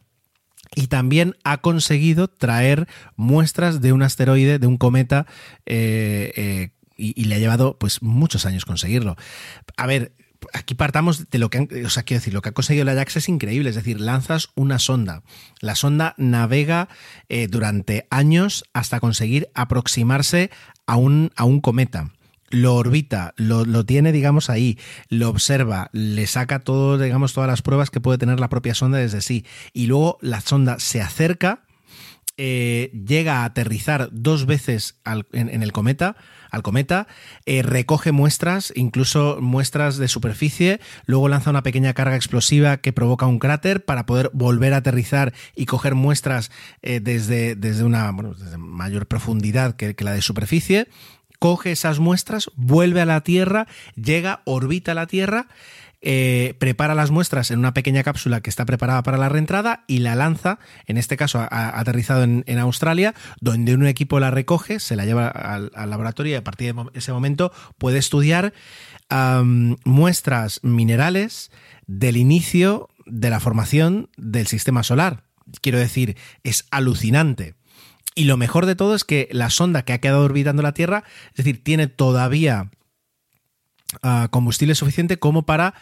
y 0.74 0.88
también 0.88 1.36
ha 1.44 1.58
conseguido 1.58 2.28
traer 2.28 2.88
muestras 3.16 3.80
de 3.80 3.92
un 3.92 4.02
asteroide, 4.02 4.58
de 4.58 4.66
un 4.66 4.76
cometa, 4.76 5.26
eh, 5.64 6.32
eh, 6.36 6.70
y, 6.96 7.24
le 7.24 7.34
ha 7.34 7.38
llevado 7.38 7.78
pues 7.78 8.02
muchos 8.02 8.46
años 8.46 8.64
conseguirlo. 8.64 9.16
A 9.76 9.86
ver, 9.86 10.12
aquí 10.52 10.74
partamos 10.74 11.28
de 11.28 11.38
lo 11.38 11.50
que 11.50 11.58
han, 11.58 11.66
quiero 11.66 11.88
decir, 12.08 12.32
lo 12.32 12.42
que 12.42 12.48
ha 12.48 12.52
conseguido 12.52 12.84
la 12.84 12.92
Ajax 12.92 13.16
es 13.16 13.28
increíble, 13.28 13.70
es 13.70 13.76
decir, 13.76 14.00
lanzas 14.00 14.48
una 14.54 14.78
sonda. 14.78 15.22
La 15.60 15.74
sonda 15.74 16.14
navega 16.16 16.88
eh, 17.28 17.48
durante 17.48 18.06
años 18.10 18.64
hasta 18.72 19.00
conseguir 19.00 19.48
aproximarse 19.54 20.50
a 20.86 20.96
un, 20.96 21.32
a 21.36 21.44
un 21.44 21.60
cometa 21.60 22.12
lo 22.50 22.74
orbita, 22.74 23.34
lo, 23.36 23.64
lo, 23.64 23.84
tiene, 23.84 24.12
digamos, 24.12 24.50
ahí, 24.50 24.78
lo 25.08 25.28
observa, 25.28 25.90
le 25.92 26.26
saca 26.26 26.60
todo, 26.60 26.98
digamos, 26.98 27.32
todas 27.32 27.48
las 27.48 27.62
pruebas 27.62 27.90
que 27.90 28.00
puede 28.00 28.18
tener 28.18 28.40
la 28.40 28.48
propia 28.48 28.74
sonda 28.74 28.98
desde 28.98 29.20
sí. 29.20 29.44
Y 29.72 29.86
luego 29.86 30.18
la 30.20 30.40
sonda 30.40 30.78
se 30.78 31.00
acerca, 31.00 31.66
eh, 32.38 32.90
llega 32.92 33.38
a 33.38 33.44
aterrizar 33.46 34.10
dos 34.12 34.44
veces 34.44 34.96
al, 35.04 35.26
en, 35.32 35.62
el 35.62 35.72
cometa, 35.72 36.16
al 36.50 36.62
cometa, 36.62 37.06
eh, 37.46 37.62
recoge 37.62 38.12
muestras, 38.12 38.74
incluso 38.76 39.38
muestras 39.40 39.96
de 39.96 40.06
superficie, 40.06 40.80
luego 41.06 41.28
lanza 41.28 41.48
una 41.48 41.62
pequeña 41.62 41.94
carga 41.94 42.14
explosiva 42.14 42.76
que 42.76 42.92
provoca 42.92 43.26
un 43.26 43.38
cráter 43.38 43.86
para 43.86 44.04
poder 44.04 44.30
volver 44.34 44.74
a 44.74 44.78
aterrizar 44.78 45.32
y 45.54 45.64
coger 45.64 45.94
muestras 45.94 46.50
eh, 46.82 47.00
desde, 47.00 47.56
desde 47.56 47.84
una 47.84 48.12
mayor 48.12 49.06
profundidad 49.06 49.74
que, 49.74 49.94
que 49.94 50.04
la 50.04 50.12
de 50.12 50.20
superficie 50.20 50.88
coge 51.38 51.72
esas 51.72 51.98
muestras, 51.98 52.50
vuelve 52.54 53.00
a 53.00 53.06
la 53.06 53.20
Tierra, 53.22 53.66
llega, 53.94 54.42
orbita 54.44 54.94
la 54.94 55.06
Tierra, 55.06 55.48
eh, 56.02 56.54
prepara 56.58 56.94
las 56.94 57.10
muestras 57.10 57.50
en 57.50 57.58
una 57.58 57.74
pequeña 57.74 58.02
cápsula 58.02 58.40
que 58.40 58.50
está 58.50 58.66
preparada 58.66 59.02
para 59.02 59.16
la 59.16 59.28
reentrada 59.28 59.82
y 59.88 59.98
la 59.98 60.14
lanza, 60.14 60.58
en 60.86 60.98
este 60.98 61.16
caso 61.16 61.40
ha, 61.40 61.80
aterrizado 61.80 62.22
en, 62.22 62.44
en, 62.46 62.58
Australia, 62.58 63.14
donde 63.40 63.74
un 63.74 63.86
equipo 63.86 64.20
la 64.20 64.30
recoge, 64.30 64.78
se 64.78 64.94
la 64.94 65.04
lleva 65.04 65.26
al, 65.26 65.72
laboratorio 65.74 66.32
y 66.32 66.36
a 66.36 66.44
partir 66.44 66.74
de 66.74 66.84
ese 66.94 67.12
momento 67.12 67.50
puede 67.78 67.98
estudiar 67.98 68.52
muestras 69.84 70.60
minerales 70.62 71.50
del 71.86 72.16
inicio 72.16 72.88
de 73.06 73.30
la 73.30 73.40
formación 73.40 74.10
del 74.16 74.46
sistema 74.46 74.82
solar. 74.82 75.22
Quiero 75.60 75.78
decir, 75.78 76.16
es 76.44 76.66
alucinante. 76.70 77.54
Y 78.18 78.24
lo 78.24 78.38
mejor 78.38 78.64
de 78.64 78.74
todo 78.74 78.94
es 78.94 79.04
que 79.04 79.28
la 79.30 79.50
sonda 79.50 79.84
que 79.84 79.92
ha 79.92 80.00
quedado 80.00 80.24
orbitando 80.24 80.62
la 80.62 80.72
Tierra, 80.72 81.04
es 81.28 81.36
decir, 81.36 81.62
tiene 81.62 81.86
todavía 81.86 82.70
ah, 84.02 84.28
combustible 84.30 84.74
suficiente 84.74 85.18
como 85.18 85.44
para 85.44 85.74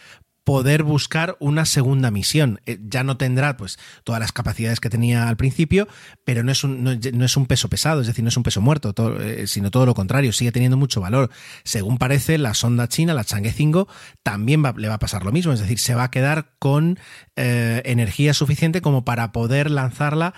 poder 0.45 0.83
buscar 0.83 1.35
una 1.39 1.65
segunda 1.65 2.11
misión. 2.11 2.61
Eh, 2.65 2.77
ya 2.87 3.03
no 3.03 3.17
tendrá 3.17 3.57
pues 3.57 3.77
todas 4.03 4.21
las 4.21 4.31
capacidades 4.31 4.79
que 4.79 4.91
tenía 4.91 5.27
al 5.27 5.35
principio, 5.35 5.87
pero 6.23 6.43
no 6.43 6.51
es 6.51 6.63
un, 6.63 6.83
no, 6.83 7.25
es 7.25 7.35
un 7.35 7.47
peso 7.47 7.67
pesado, 7.67 7.99
es 7.99 8.07
decir, 8.07 8.23
no 8.23 8.29
es 8.29 8.37
un 8.37 8.43
peso 8.43 8.61
muerto, 8.61 8.93
eh, 9.19 9.47
sino 9.47 9.71
todo 9.71 9.87
lo 9.87 9.95
contrario, 9.95 10.31
sigue 10.31 10.51
teniendo 10.51 10.77
mucho 10.77 11.01
valor. 11.01 11.31
Según 11.63 11.97
parece, 11.97 12.37
la 12.37 12.53
sonda 12.53 12.87
china, 12.87 13.15
la 13.15 13.23
Chang'e 13.23 13.51
5, 13.51 13.87
también 14.21 14.63
le 14.77 14.87
va 14.87 14.93
a 14.93 14.99
pasar 14.99 15.25
lo 15.25 15.31
mismo, 15.31 15.51
es 15.51 15.59
decir, 15.59 15.79
se 15.79 15.95
va 15.95 16.03
a 16.03 16.11
quedar 16.11 16.51
con 16.59 16.99
eh, 17.35 17.81
energía 17.83 18.35
suficiente 18.35 18.81
como 18.81 19.03
para 19.03 19.31
poder 19.31 19.71
lanzarla 19.71 20.35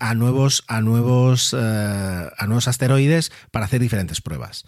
a 0.00 0.14
nuevos 0.14 0.64
a 0.68 0.80
nuevos 0.80 1.54
a 1.54 2.46
nuevos 2.46 2.68
asteroides 2.68 3.32
para 3.50 3.66
hacer 3.66 3.80
diferentes 3.80 4.20
pruebas. 4.22 4.64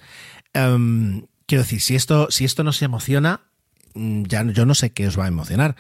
Em, 0.53 1.27
quiero 1.47 1.63
decir, 1.63 1.81
si 1.81 1.95
esto 1.95 2.31
si 2.31 2.45
esto 2.45 2.63
emociona, 2.83 3.41
ya 3.95 4.45
yo 4.45 4.67
no 4.67 4.75
sé 4.75 4.93
qué 4.93 5.07
os 5.07 5.19
va 5.19 5.25
a 5.25 5.29
emocionar, 5.29 5.77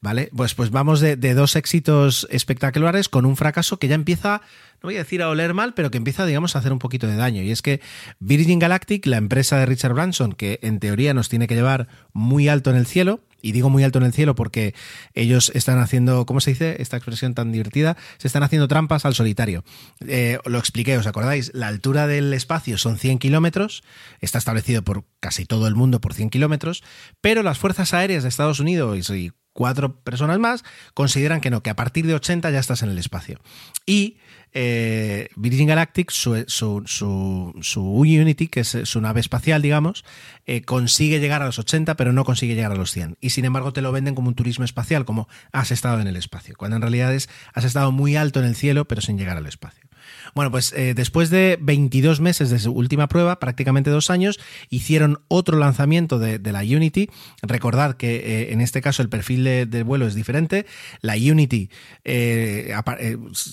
¿vale? 0.00 0.30
Pues, 0.34 0.54
pues 0.54 0.70
vamos 0.70 1.00
de, 1.00 1.16
de 1.16 1.34
dos 1.34 1.56
éxitos 1.56 2.26
espectaculares 2.30 3.08
con 3.08 3.26
un 3.26 3.36
fracaso 3.36 3.78
que 3.78 3.88
ya 3.88 3.94
empieza, 3.94 4.40
no 4.82 4.88
voy 4.88 4.96
a 4.96 5.00
decir 5.00 5.22
a 5.22 5.28
oler 5.28 5.54
mal, 5.54 5.74
pero 5.74 5.90
que 5.90 5.98
empieza, 5.98 6.26
digamos, 6.26 6.56
a 6.56 6.60
hacer 6.60 6.72
un 6.72 6.78
poquito 6.78 7.06
de 7.06 7.16
daño. 7.16 7.42
Y 7.42 7.50
es 7.50 7.62
que 7.62 7.80
Virgin 8.20 8.58
Galactic, 8.58 9.06
la 9.06 9.18
empresa 9.18 9.58
de 9.58 9.66
Richard 9.66 9.94
Branson, 9.94 10.32
que 10.32 10.58
en 10.62 10.80
teoría 10.80 11.14
nos 11.14 11.28
tiene 11.28 11.46
que 11.46 11.54
llevar 11.54 11.88
muy 12.12 12.48
alto 12.48 12.70
en 12.70 12.76
el 12.76 12.86
cielo, 12.86 13.20
y 13.40 13.52
digo 13.52 13.70
muy 13.70 13.84
alto 13.84 13.98
en 13.98 14.04
el 14.04 14.12
cielo 14.12 14.34
porque 14.34 14.74
ellos 15.14 15.52
están 15.54 15.78
haciendo, 15.78 16.26
¿cómo 16.26 16.40
se 16.40 16.50
dice 16.50 16.76
esta 16.80 16.96
expresión 16.96 17.34
tan 17.34 17.52
divertida? 17.52 17.96
Se 18.18 18.26
están 18.26 18.42
haciendo 18.42 18.68
trampas 18.68 19.04
al 19.04 19.14
solitario. 19.14 19.64
Eh, 20.06 20.38
lo 20.44 20.58
expliqué, 20.58 20.96
¿os 20.96 21.06
acordáis? 21.06 21.50
La 21.54 21.68
altura 21.68 22.06
del 22.06 22.32
espacio 22.32 22.78
son 22.78 22.98
100 22.98 23.18
kilómetros, 23.18 23.82
está 24.20 24.38
establecido 24.38 24.82
por 24.82 25.04
casi 25.20 25.44
todo 25.44 25.68
el 25.68 25.74
mundo 25.74 26.00
por 26.00 26.14
100 26.14 26.30
kilómetros, 26.30 26.82
pero 27.20 27.42
las 27.42 27.58
fuerzas 27.58 27.94
aéreas 27.94 28.22
de 28.22 28.28
Estados 28.28 28.60
Unidos 28.60 29.10
y 29.10 29.32
cuatro 29.52 30.00
personas 30.02 30.38
más 30.38 30.62
consideran 30.94 31.40
que 31.40 31.50
no, 31.50 31.64
que 31.64 31.70
a 31.70 31.74
partir 31.76 32.06
de 32.06 32.14
80 32.14 32.50
ya 32.50 32.60
estás 32.60 32.82
en 32.82 32.90
el 32.90 32.98
espacio. 32.98 33.40
Y 33.86 34.18
eh, 34.52 35.28
Virgin 35.36 35.68
Galactic, 35.68 36.10
su, 36.10 36.44
su, 36.46 36.82
su, 36.86 37.54
su 37.60 37.82
Unity, 37.82 38.48
que 38.48 38.60
es 38.60 38.76
su 38.84 39.00
nave 39.00 39.20
espacial, 39.20 39.62
digamos, 39.62 40.04
eh, 40.46 40.62
consigue 40.62 41.20
llegar 41.20 41.42
a 41.42 41.46
los 41.46 41.58
80, 41.58 41.96
pero 41.96 42.12
no 42.12 42.24
consigue 42.24 42.54
llegar 42.54 42.72
a 42.72 42.76
los 42.76 42.92
100. 42.92 43.16
Y 43.20 43.30
sin 43.30 43.44
embargo 43.44 43.72
te 43.72 43.82
lo 43.82 43.92
venden 43.92 44.14
como 44.14 44.28
un 44.28 44.34
turismo 44.34 44.64
espacial, 44.64 45.04
como 45.04 45.28
has 45.52 45.70
estado 45.70 46.00
en 46.00 46.06
el 46.06 46.16
espacio, 46.16 46.54
cuando 46.56 46.76
en 46.76 46.82
realidad 46.82 47.14
es 47.14 47.28
has 47.54 47.64
estado 47.64 47.92
muy 47.92 48.16
alto 48.16 48.40
en 48.40 48.46
el 48.46 48.54
cielo, 48.54 48.86
pero 48.86 49.00
sin 49.00 49.18
llegar 49.18 49.36
al 49.36 49.46
espacio. 49.46 49.87
Bueno, 50.34 50.50
pues 50.50 50.72
eh, 50.72 50.94
después 50.94 51.30
de 51.30 51.58
22 51.60 52.20
meses 52.20 52.50
de 52.50 52.58
su 52.58 52.72
última 52.72 53.08
prueba, 53.08 53.38
prácticamente 53.38 53.90
dos 53.90 54.10
años, 54.10 54.38
hicieron 54.70 55.20
otro 55.28 55.58
lanzamiento 55.58 56.18
de, 56.18 56.38
la 56.48 56.60
Unity. 56.60 57.10
Recordad 57.42 57.96
que 57.96 58.16
eh, 58.16 58.52
en 58.52 58.60
este 58.60 58.80
caso 58.80 59.02
el 59.02 59.08
perfil 59.08 59.44
de, 59.44 59.82
vuelo 59.82 60.06
es 60.06 60.14
diferente. 60.14 60.66
La 61.00 61.14
Unity 61.14 61.70
eh, 62.04 62.74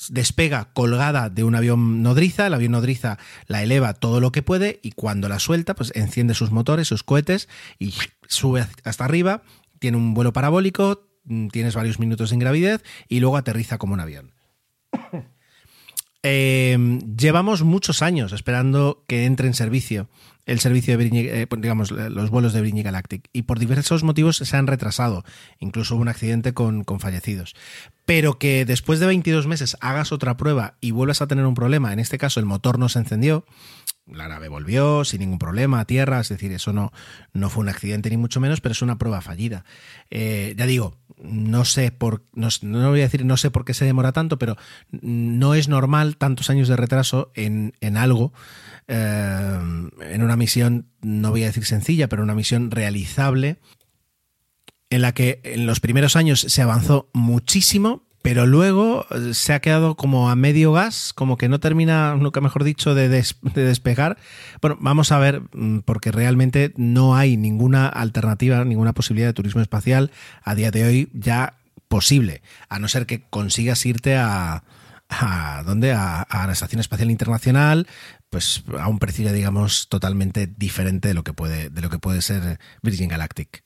despega 0.09 0.69
colgada 0.73 1.29
de 1.29 1.43
un 1.43 1.55
avión 1.55 2.03
nodriza, 2.03 2.47
el 2.47 2.53
avión 2.53 2.71
nodriza 2.71 3.17
la 3.47 3.63
eleva 3.63 3.93
todo 3.93 4.19
lo 4.19 4.31
que 4.31 4.41
puede 4.41 4.79
y 4.81 4.91
cuando 4.91 5.29
la 5.29 5.39
suelta, 5.39 5.75
pues 5.75 5.91
enciende 5.95 6.33
sus 6.33 6.51
motores, 6.51 6.87
sus 6.87 7.03
cohetes 7.03 7.49
y 7.79 7.93
sube 8.27 8.65
hasta 8.83 9.05
arriba. 9.05 9.43
Tiene 9.79 9.97
un 9.97 10.13
vuelo 10.13 10.33
parabólico, 10.33 11.07
mm, 11.25 11.47
tienes 11.49 11.75
varios 11.75 11.99
minutos 11.99 12.31
en 12.31 12.39
gravidez 12.39 12.83
y 13.07 13.19
luego 13.19 13.37
aterriza 13.37 13.77
como 13.77 13.93
un 13.93 13.99
avión. 13.99 14.31
Eh, 16.27 16.75
llevamos 17.15 17.61
muchos 17.61 18.01
años 18.01 18.33
esperando 18.33 19.03
que 19.05 19.25
entre 19.25 19.45
en 19.45 19.53
servicio 19.53 20.09
el 20.47 20.59
servicio 20.59 20.93
de 20.93 21.03
Virgin, 21.03 21.27
eh, 21.29 21.47
digamos, 21.59 21.91
los 21.91 22.31
vuelos 22.31 22.53
de 22.53 22.61
Virgin 22.61 22.83
Galactic 22.83 23.29
y 23.31 23.43
por 23.43 23.59
diversos 23.59 24.03
motivos 24.03 24.37
se 24.37 24.57
han 24.57 24.65
retrasado. 24.65 25.23
Incluso 25.59 25.93
hubo 25.93 26.01
un 26.01 26.07
accidente 26.07 26.55
con, 26.55 26.83
con 26.83 26.99
fallecidos. 26.99 27.55
Pero 28.05 28.39
que 28.39 28.65
después 28.65 28.99
de 28.99 29.05
22 29.05 29.45
meses 29.45 29.77
hagas 29.81 30.11
otra 30.11 30.35
prueba 30.35 30.75
y 30.81 30.89
vuelvas 30.89 31.21
a 31.21 31.27
tener 31.27 31.45
un 31.45 31.53
problema, 31.53 31.93
en 31.93 31.99
este 31.99 32.17
caso 32.17 32.39
el 32.39 32.47
motor 32.47 32.79
no 32.79 32.89
se 32.89 32.99
encendió, 32.99 33.45
la 34.07 34.27
nave 34.27 34.47
volvió 34.49 35.03
sin 35.03 35.21
ningún 35.21 35.39
problema 35.39 35.79
a 35.79 35.85
tierra, 35.85 36.19
es 36.19 36.29
decir, 36.29 36.51
eso 36.51 36.73
no, 36.73 36.91
no 37.33 37.49
fue 37.49 37.61
un 37.61 37.69
accidente 37.69 38.09
ni 38.09 38.17
mucho 38.17 38.39
menos, 38.39 38.61
pero 38.61 38.73
es 38.73 38.81
una 38.81 38.97
prueba 38.97 39.21
fallida. 39.21 39.65
Eh, 40.11 40.53
ya 40.57 40.65
digo, 40.65 40.97
no 41.17 41.65
sé 41.65 41.91
por, 41.91 42.23
no, 42.33 42.49
no 42.61 42.89
voy 42.89 42.99
a 42.99 43.03
decir 43.03 43.25
no 43.25 43.37
sé 43.37 43.49
por 43.49 43.65
qué 43.65 43.73
se 43.73 43.85
demora 43.85 44.11
tanto, 44.11 44.37
pero 44.37 44.57
no 44.91 45.55
es 45.55 45.67
normal 45.67 46.17
tantos 46.17 46.49
años 46.49 46.67
de 46.67 46.75
retraso 46.75 47.31
en, 47.33 47.73
en 47.81 47.97
algo, 47.97 48.31
eh, 48.87 49.59
en 50.01 50.23
una 50.23 50.35
misión, 50.35 50.87
no 51.01 51.31
voy 51.31 51.43
a 51.43 51.47
decir 51.47 51.65
sencilla, 51.65 52.07
pero 52.07 52.23
una 52.23 52.35
misión 52.35 52.69
realizable, 52.69 53.57
en 54.91 55.01
la 55.01 55.13
que 55.13 55.41
en 55.43 55.65
los 55.65 55.79
primeros 55.79 56.15
años 56.15 56.41
se 56.41 56.61
avanzó 56.61 57.09
muchísimo, 57.13 58.04
pero 58.25 58.47
luego 58.47 59.05
eh, 59.11 59.35
se 59.35 59.53
ha 59.53 59.59
quedado 59.59 59.93
como 59.95 60.31
a 60.31 60.35
medio 60.35 60.71
gas, 60.71 61.13
como 61.13 61.37
que 61.37 61.47
no 61.47 61.59
termina, 61.59 62.15
nunca 62.15 62.41
mejor 62.41 62.63
dicho, 62.63 62.95
de, 62.95 63.07
des- 63.07 63.37
de 63.53 63.63
despegar. 63.63 64.17
Bueno, 64.61 64.77
vamos 64.79 65.11
a 65.11 65.19
ver, 65.19 65.43
mm, 65.53 65.81
porque 65.85 66.11
realmente 66.11 66.73
no 66.75 67.15
hay 67.15 67.37
ninguna 67.37 67.87
alternativa, 67.87 68.65
ninguna 68.65 68.93
posibilidad 68.93 69.27
de 69.27 69.33
turismo 69.33 69.61
espacial 69.61 70.09
a 70.43 70.55
día 70.55 70.71
de 70.71 70.85
hoy 70.85 71.09
ya 71.13 71.53
posible, 71.87 72.41
a 72.67 72.79
no 72.79 72.87
ser 72.87 73.05
que 73.05 73.21
consigas 73.29 73.85
irte 73.85 74.15
a... 74.17 74.63
¿A 75.07 75.61
dónde? 75.63 75.93
A, 75.93 76.23
a 76.23 76.47
la 76.47 76.53
Estación 76.53 76.79
Espacial 76.79 77.11
Internacional, 77.11 77.85
pues 78.31 78.63
a 78.79 78.87
un 78.87 78.97
precio 78.97 79.31
digamos 79.31 79.87
totalmente 79.87 80.47
diferente 80.47 81.09
de 81.09 81.13
lo 81.13 81.23
que 81.23 81.31
puede, 81.31 81.69
de 81.69 81.81
lo 81.81 81.91
que 81.91 81.99
puede 81.99 82.23
ser 82.23 82.59
Virgin 82.81 83.09
Galactic. 83.09 83.64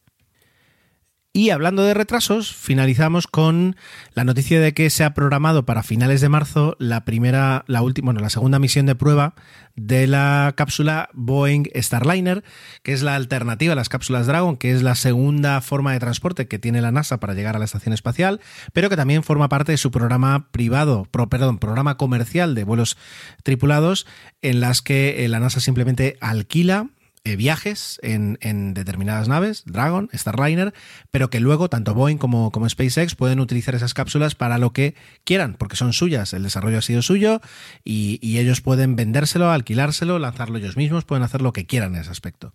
Y 1.31 1.51
hablando 1.51 1.83
de 1.83 1.93
retrasos, 1.93 2.55
finalizamos 2.55 3.27
con 3.27 3.75
la 4.15 4.23
noticia 4.23 4.59
de 4.59 4.73
que 4.73 4.89
se 4.89 5.03
ha 5.03 5.13
programado 5.13 5.63
para 5.63 5.83
finales 5.83 6.21
de 6.21 6.29
marzo 6.29 6.75
la 6.79 7.05
primera, 7.05 7.63
la 7.67 7.83
última, 7.83 8.05
bueno, 8.05 8.19
la 8.19 8.31
segunda 8.31 8.57
misión 8.57 8.87
de 8.87 8.95
prueba 8.95 9.35
de 9.75 10.07
la 10.07 10.53
cápsula 10.57 11.07
Boeing 11.13 11.67
Starliner, 11.75 12.43
que 12.81 12.93
es 12.93 13.03
la 13.03 13.13
alternativa 13.15 13.73
a 13.73 13.75
las 13.75 13.89
cápsulas 13.89 14.25
Dragon, 14.25 14.57
que 14.57 14.71
es 14.71 14.81
la 14.81 14.95
segunda 14.95 15.61
forma 15.61 15.93
de 15.93 15.99
transporte 15.99 16.47
que 16.47 16.57
tiene 16.57 16.81
la 16.81 16.91
NASA 16.91 17.19
para 17.19 17.35
llegar 17.35 17.55
a 17.55 17.59
la 17.59 17.65
estación 17.65 17.93
espacial, 17.93 18.41
pero 18.73 18.89
que 18.89 18.97
también 18.97 19.21
forma 19.21 19.49
parte 19.49 19.71
de 19.71 19.77
su 19.77 19.91
programa 19.91 20.49
privado, 20.51 21.05
pro- 21.11 21.29
perdón, 21.29 21.59
programa 21.59 21.95
comercial 21.95 22.55
de 22.55 22.63
vuelos 22.63 22.97
tripulados, 23.43 24.07
en 24.41 24.61
las 24.61 24.81
que 24.81 25.23
eh, 25.23 25.27
la 25.29 25.39
NASA 25.39 25.59
simplemente 25.59 26.17
alquila 26.21 26.87
eh, 27.25 27.35
viajes 27.35 27.99
en, 28.01 28.37
determinadas 28.73 29.27
naves, 29.27 29.63
Dragon, 29.65 30.09
Starliner, 30.13 30.73
pero 31.11 31.29
que 31.29 31.39
luego 31.39 31.69
tanto 31.69 31.93
Boeing 31.93 32.17
como, 32.17 32.51
SpaceX 32.69 33.15
pueden 33.15 33.39
utilizar 33.39 33.75
esas 33.75 33.93
cápsulas 33.93 34.35
para 34.35 34.57
lo 34.57 34.71
que 34.71 34.95
quieran, 35.25 35.55
porque 35.57 35.75
son 35.75 35.93
suyas, 35.93 36.33
el 36.33 36.43
desarrollo 36.43 36.77
ha 36.77 36.81
sido 36.81 37.01
suyo 37.01 37.41
y, 37.83 38.19
ellos 38.39 38.61
pueden 38.61 38.95
vendérselo, 38.95 39.51
alquilárselo, 39.51 40.17
lanzarlo 40.17 40.57
ellos 40.57 40.77
mismos, 40.77 41.03
pueden 41.03 41.23
hacer 41.23 41.41
lo 41.41 41.51
que 41.51 41.65
quieran 41.65 41.93
en 41.93 42.01
ese 42.01 42.11
aspecto. 42.11 42.53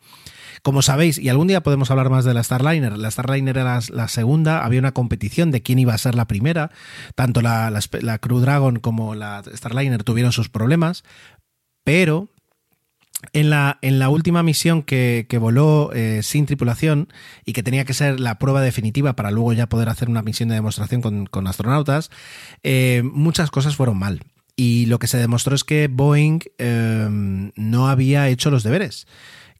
Como 0.62 0.80
sabéis, 0.80 1.18
y 1.18 1.28
algún 1.28 1.48
día 1.48 1.62
podemos 1.62 1.90
hablar 1.90 2.08
más 2.08 2.24
de 2.24 2.32
la 2.32 2.42
Starliner, 2.42 2.96
la 2.96 3.10
Starliner 3.10 3.58
era 3.58 3.74
la, 3.74 3.82
la 3.90 4.08
segunda, 4.08 4.64
había 4.64 4.80
una 4.80 4.92
competición 4.92 5.50
de 5.50 5.62
quién 5.62 5.78
iba 5.78 5.92
a 5.92 5.98
ser 5.98 6.14
la 6.14 6.26
primera, 6.26 6.70
tanto 7.14 7.42
la, 7.42 7.70
la, 7.70 7.80
la 8.00 8.18
Crew 8.18 8.40
Dragon 8.40 8.78
como 8.78 9.14
la 9.14 9.42
Starliner 9.54 10.04
tuvieron 10.04 10.32
sus 10.32 10.48
problemas, 10.48 11.04
pero 11.84 12.30
en 13.32 13.50
la, 13.50 13.78
en 13.82 13.98
la 13.98 14.08
última 14.08 14.42
misión 14.42 14.82
que, 14.82 15.26
que 15.28 15.38
voló 15.38 15.92
eh, 15.92 16.22
sin 16.22 16.46
tripulación 16.46 17.08
y 17.44 17.52
que 17.52 17.62
tenía 17.62 17.84
que 17.84 17.94
ser 17.94 18.20
la 18.20 18.38
prueba 18.38 18.62
definitiva 18.62 19.16
para 19.16 19.30
luego 19.30 19.52
ya 19.52 19.68
poder 19.68 19.88
hacer 19.88 20.08
una 20.08 20.22
misión 20.22 20.48
de 20.48 20.56
demostración 20.56 21.00
con, 21.02 21.26
con 21.26 21.46
astronautas, 21.46 22.10
eh, 22.62 23.02
muchas 23.04 23.50
cosas 23.50 23.76
fueron 23.76 23.98
mal. 23.98 24.20
Y 24.56 24.86
lo 24.86 24.98
que 25.00 25.08
se 25.08 25.18
demostró 25.18 25.56
es 25.56 25.64
que 25.64 25.88
Boeing 25.88 26.40
eh, 26.58 27.08
no 27.56 27.88
había 27.88 28.28
hecho 28.28 28.50
los 28.50 28.62
deberes 28.62 29.06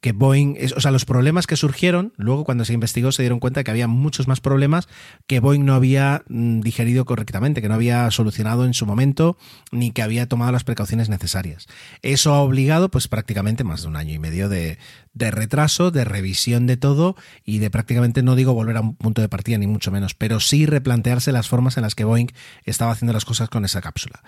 que 0.05 0.13
Boeing, 0.13 0.59
o 0.77 0.81
sea, 0.83 0.91
los 0.91 1.07
problemas 1.07 1.47
que 1.47 1.57
surgieron, 1.57 2.13
luego 2.19 2.45
cuando 2.45 2.67
se 2.67 2.75
investigó 2.75 3.11
se 3.11 3.23
dieron 3.23 3.41
cuenta 3.41 3.65
que 3.65 3.71
había 3.71 3.89
muchos 3.89 4.29
más 4.29 4.43
problemas 4.43 4.87
que 5.27 5.41
Boeing 5.41 5.65
no 5.65 5.73
había 5.73 6.25
mm, 6.29 6.61
digerido 6.61 7.07
correctamente, 7.07 7.63
que 7.63 7.71
no 7.71 7.75
había 7.75 8.11
solucionado 8.11 8.67
en 8.67 8.75
su 8.75 8.85
momento, 8.85 9.39
ni 9.73 9.93
que 9.93 10.03
había 10.03 10.29
tomado 10.29 10.53
las 10.53 10.63
precauciones 10.63 11.09
necesarias. 11.09 11.69
Eso 12.03 12.35
ha 12.35 12.43
obligado, 12.43 12.91
pues 12.91 13.09
prácticamente 13.09 13.65
más 13.65 13.81
de 13.81 13.89
un 13.89 13.97
año 13.97 14.13
y 14.13 14.19
medio 14.19 14.51
de, 14.51 14.77
de 15.15 15.31
retraso, 15.31 15.91
de 15.91 16.05
revisión 16.05 16.67
de 16.67 16.77
todo 16.77 17.17
y 17.43 17.59
de 17.59 17.71
prácticamente, 17.71 18.23
no 18.23 18.37
digo 18.37 18.53
volver 18.53 18.77
a 18.77 18.83
un 18.83 18.97
punto 18.97 19.23
de 19.23 19.31
partida 19.31 19.57
ni 19.57 19.67
mucho 19.67 19.91
menos, 19.91 20.13
pero 20.13 20.39
sí 20.39 20.67
replantearse 20.67 21.33
las 21.33 21.49
formas 21.49 21.79
en 21.79 21.83
las 21.83 21.95
que 21.95 22.05
Boeing 22.05 22.29
estaba 22.65 22.93
haciendo 22.93 23.15
las 23.15 23.25
cosas 23.25 23.49
con 23.49 23.65
esa 23.65 23.81
cápsula. 23.81 24.23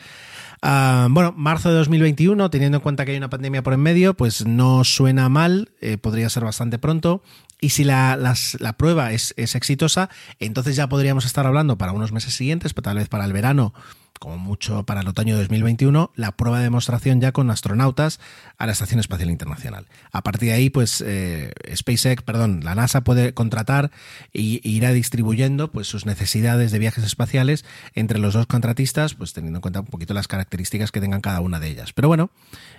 Ah, 0.63 1.09
bueno, 1.11 1.33
marzo 1.37 1.69
de 1.69 1.77
2021, 1.77 2.51
teniendo 2.51 2.79
en 2.79 2.83
cuenta 2.83 3.05
que 3.05 3.13
hay 3.13 3.17
una 3.17 3.31
pandemia 3.31 3.63
por 3.63 3.75
en 3.75 3.81
medio, 3.81 4.15
pues 4.15 4.47
no 4.47 4.85
suena 4.85 5.29
mal, 5.29 5.71
eh, 5.81 5.99
podría 5.99 6.29
ser 6.29 6.45
bastante 6.45 6.79
pronto. 6.79 7.23
Y 7.61 7.71
si 7.71 7.85
la 7.85 8.75
prueba 8.77 9.13
es, 9.13 9.33
es 9.37 9.55
exitosa, 9.55 10.11
entonces 10.39 10.77
ya 10.77 10.89
podríamos 10.89 11.25
estar 11.25 11.47
hablando 11.47 11.79
para 11.79 11.93
unos 11.93 12.13
meses 12.13 12.35
siguientes, 12.35 12.75
pero 12.75 12.85
tal 12.85 12.97
vez 12.99 13.09
para 13.09 13.25
el 13.25 13.33
verano, 13.33 13.73
como 14.19 14.39
mucho 14.39 14.85
para 14.85 15.01
el 15.01 15.09
otoño 15.09 15.35
de 15.35 15.43
2021, 15.43 16.11
la 16.15 16.33
prueba 16.33 16.59
de 16.59 16.65
demostración 16.65 17.21
ya 17.21 17.33
con 17.33 17.51
astronautas 17.51 18.21
a 18.59 18.67
la 18.67 18.73
Estación 18.73 19.01
Espacial 19.01 19.31
Internacional. 19.31 19.87
A 20.13 20.23
partir 20.23 20.49
de 20.49 20.55
ahí, 20.55 20.71
pues 20.71 21.03
eh, 21.07 21.53
SpaceX, 21.75 22.23
perdón, 22.23 22.61
la 22.65 22.75
NASA 22.75 23.03
puede 23.03 23.35
contratar 23.35 23.91
e 24.33 24.61
irá 24.63 24.93
distribuyendo 24.93 25.71
pues 25.71 25.87
sus 25.87 26.07
necesidades 26.07 26.73
de 26.73 26.79
viajes 26.79 27.05
espaciales 27.05 27.65
entre 27.95 28.19
los 28.19 28.35
dos 28.35 28.47
contratistas, 28.47 29.15
pues 29.15 29.33
teniendo 29.33 29.59
en 29.59 29.63
cuenta 29.63 29.81
un 29.81 29.87
poquito 29.87 30.15
las 30.15 30.29
características 30.29 30.93
que 30.93 31.01
tengan 31.01 31.21
cada 31.21 31.41
una 31.41 31.61
de 31.61 31.69
ellas. 31.69 31.93
Pero 31.93 32.09
bueno, 32.09 32.31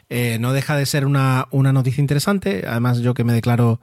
eh, 0.09 0.37
no 0.39 0.53
deja 0.53 0.75
de 0.75 0.85
ser 0.85 1.05
una, 1.05 1.47
una 1.51 1.73
noticia 1.73 2.01
interesante. 2.01 2.65
Además, 2.67 2.99
yo 2.99 3.13
que 3.13 3.23
me 3.23 3.33
declaro 3.33 3.79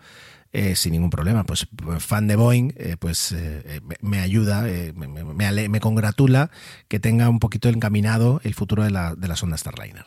eh, 0.54 0.76
sin 0.76 0.92
ningún 0.92 1.10
problema. 1.10 1.44
Pues 1.44 1.66
fan 1.98 2.26
de 2.28 2.36
Boeing, 2.36 2.72
eh, 2.76 2.96
pues 2.98 3.32
eh, 3.32 3.80
me, 3.84 3.96
me 4.00 4.20
ayuda, 4.20 4.68
eh, 4.68 4.92
me, 4.96 5.08
me- 5.08 5.24
me 5.24 5.68
me 5.68 5.80
congratula 5.80 6.50
que 6.88 7.00
tenga 7.00 7.28
un 7.28 7.40
poquito 7.40 7.68
encaminado 7.68 8.40
el 8.44 8.54
futuro 8.54 8.84
de 8.84 8.90
la, 8.90 9.14
de 9.14 9.28
la 9.28 9.36
sonda 9.36 9.58
Starliner. 9.58 10.06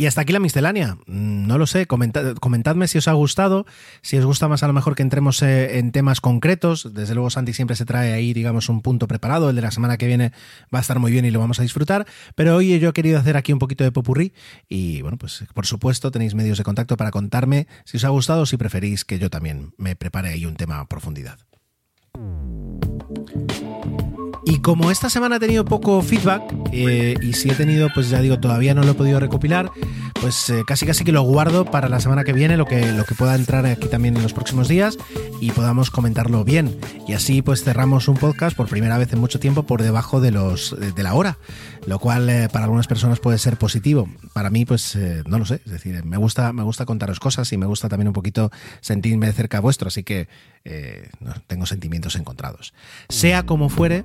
Y 0.00 0.06
hasta 0.06 0.20
aquí 0.20 0.32
la 0.32 0.38
miscelánea. 0.38 0.96
Mm, 1.08 1.48
No 1.48 1.58
lo 1.58 1.66
sé, 1.66 1.86
comenta- 1.88 2.34
comentadme 2.34 2.86
si 2.86 2.98
os 2.98 3.08
ha 3.08 3.12
gustado, 3.14 3.66
si 4.00 4.16
os 4.16 4.24
gusta 4.24 4.46
más 4.46 4.62
a 4.62 4.68
lo 4.68 4.72
mejor 4.72 4.94
que 4.94 5.02
entremos 5.02 5.42
eh, 5.42 5.78
en 5.78 5.90
temas 5.90 6.20
concretos. 6.20 6.94
Desde 6.94 7.14
luego 7.14 7.30
Santi 7.30 7.52
siempre 7.52 7.74
se 7.74 7.84
trae 7.84 8.12
ahí, 8.12 8.32
digamos, 8.32 8.68
un 8.68 8.80
punto 8.80 9.08
preparado. 9.08 9.50
El 9.50 9.56
de 9.56 9.62
la 9.62 9.72
semana 9.72 9.96
que 9.96 10.06
viene 10.06 10.30
va 10.72 10.78
a 10.78 10.82
estar 10.82 11.00
muy 11.00 11.10
bien 11.10 11.24
y 11.24 11.32
lo 11.32 11.40
vamos 11.40 11.58
a 11.58 11.62
disfrutar. 11.62 12.06
Pero 12.36 12.54
hoy 12.54 12.78
yo 12.78 12.90
he 12.90 12.92
querido 12.92 13.18
hacer 13.18 13.36
aquí 13.36 13.52
un 13.52 13.58
poquito 13.58 13.82
de 13.82 13.90
popurrí 13.90 14.32
y 14.68 15.02
bueno, 15.02 15.16
pues 15.18 15.44
por 15.52 15.66
supuesto 15.66 16.12
tenéis 16.12 16.34
medios 16.36 16.58
de 16.58 16.64
contacto 16.64 16.96
para 16.96 17.10
contarme 17.10 17.66
si 17.84 17.96
os 17.96 18.04
ha 18.04 18.10
gustado 18.10 18.42
o 18.42 18.46
si 18.46 18.56
preferís 18.56 19.04
que 19.04 19.18
yo 19.18 19.30
también 19.30 19.72
me 19.78 19.96
prepare 19.96 20.28
ahí 20.28 20.46
un 20.46 20.54
tema 20.54 20.78
a 20.78 20.86
profundidad. 20.86 21.40
Y 24.48 24.60
como 24.60 24.90
esta 24.90 25.10
semana 25.10 25.36
he 25.36 25.40
tenido 25.40 25.66
poco 25.66 26.00
feedback, 26.00 26.42
eh, 26.72 27.14
y 27.20 27.34
si 27.34 27.50
he 27.50 27.54
tenido, 27.54 27.90
pues 27.92 28.08
ya 28.08 28.22
digo, 28.22 28.40
todavía 28.40 28.72
no 28.72 28.82
lo 28.82 28.92
he 28.92 28.94
podido 28.94 29.20
recopilar, 29.20 29.70
pues 30.22 30.48
eh, 30.48 30.62
casi 30.66 30.86
casi 30.86 31.04
que 31.04 31.12
lo 31.12 31.20
guardo 31.20 31.66
para 31.66 31.90
la 31.90 32.00
semana 32.00 32.24
que 32.24 32.32
viene, 32.32 32.56
lo 32.56 32.64
que, 32.64 32.92
lo 32.92 33.04
que 33.04 33.14
pueda 33.14 33.34
entrar 33.34 33.66
aquí 33.66 33.88
también 33.88 34.16
en 34.16 34.22
los 34.22 34.32
próximos 34.32 34.66
días 34.66 34.96
y 35.42 35.50
podamos 35.50 35.90
comentarlo 35.90 36.44
bien. 36.44 36.80
Y 37.06 37.12
así 37.12 37.42
pues 37.42 37.62
cerramos 37.62 38.08
un 38.08 38.16
podcast 38.16 38.56
por 38.56 38.68
primera 38.68 38.96
vez 38.96 39.12
en 39.12 39.18
mucho 39.18 39.38
tiempo 39.38 39.64
por 39.64 39.82
debajo 39.82 40.18
de, 40.22 40.30
los, 40.30 40.74
de, 40.80 40.92
de 40.92 41.02
la 41.02 41.12
hora, 41.12 41.36
lo 41.88 41.98
cual 41.98 42.28
eh, 42.28 42.50
para 42.52 42.66
algunas 42.66 42.86
personas 42.86 43.18
puede 43.18 43.38
ser 43.38 43.56
positivo. 43.56 44.08
Para 44.34 44.50
mí, 44.50 44.66
pues 44.66 44.94
eh, 44.94 45.22
no 45.26 45.38
lo 45.38 45.46
sé, 45.46 45.62
es 45.64 45.72
decir, 45.72 46.04
me 46.04 46.18
gusta, 46.18 46.52
me 46.52 46.62
gusta 46.62 46.84
contaros 46.84 47.18
cosas 47.18 47.50
y 47.54 47.56
me 47.56 47.64
gusta 47.64 47.88
también 47.88 48.08
un 48.08 48.12
poquito 48.12 48.50
sentirme 48.82 49.32
cerca 49.32 49.58
vuestro, 49.60 49.88
así 49.88 50.02
que 50.02 50.28
eh, 50.66 51.08
tengo 51.46 51.64
sentimientos 51.64 52.16
encontrados. 52.16 52.74
Sea 53.08 53.46
como 53.46 53.70
fuere, 53.70 54.04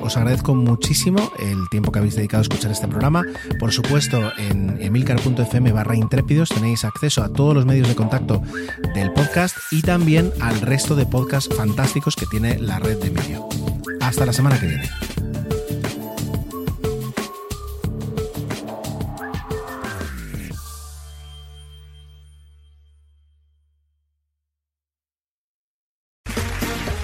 os 0.00 0.16
agradezco 0.16 0.54
muchísimo 0.54 1.30
el 1.38 1.68
tiempo 1.70 1.92
que 1.92 1.98
habéis 1.98 2.16
dedicado 2.16 2.40
a 2.40 2.42
escuchar 2.42 2.70
este 2.70 2.88
programa. 2.88 3.22
Por 3.60 3.72
supuesto, 3.72 4.32
en 4.38 4.80
emilcar.fm 4.80 5.70
barra 5.72 5.96
intrépidos 5.96 6.48
tenéis 6.48 6.84
acceso 6.84 7.22
a 7.22 7.30
todos 7.30 7.54
los 7.54 7.66
medios 7.66 7.88
de 7.88 7.94
contacto 7.94 8.42
del 8.94 9.12
podcast 9.12 9.54
y 9.70 9.82
también 9.82 10.32
al 10.40 10.62
resto 10.62 10.96
de 10.96 11.04
podcasts 11.04 11.54
fantásticos 11.54 12.16
que 12.16 12.24
tiene 12.24 12.58
la 12.58 12.78
red 12.78 12.98
de 12.98 13.08
Emilio. 13.08 13.46
Hasta 14.00 14.24
la 14.24 14.32
semana 14.32 14.58
que 14.58 14.66
viene. 14.66 15.27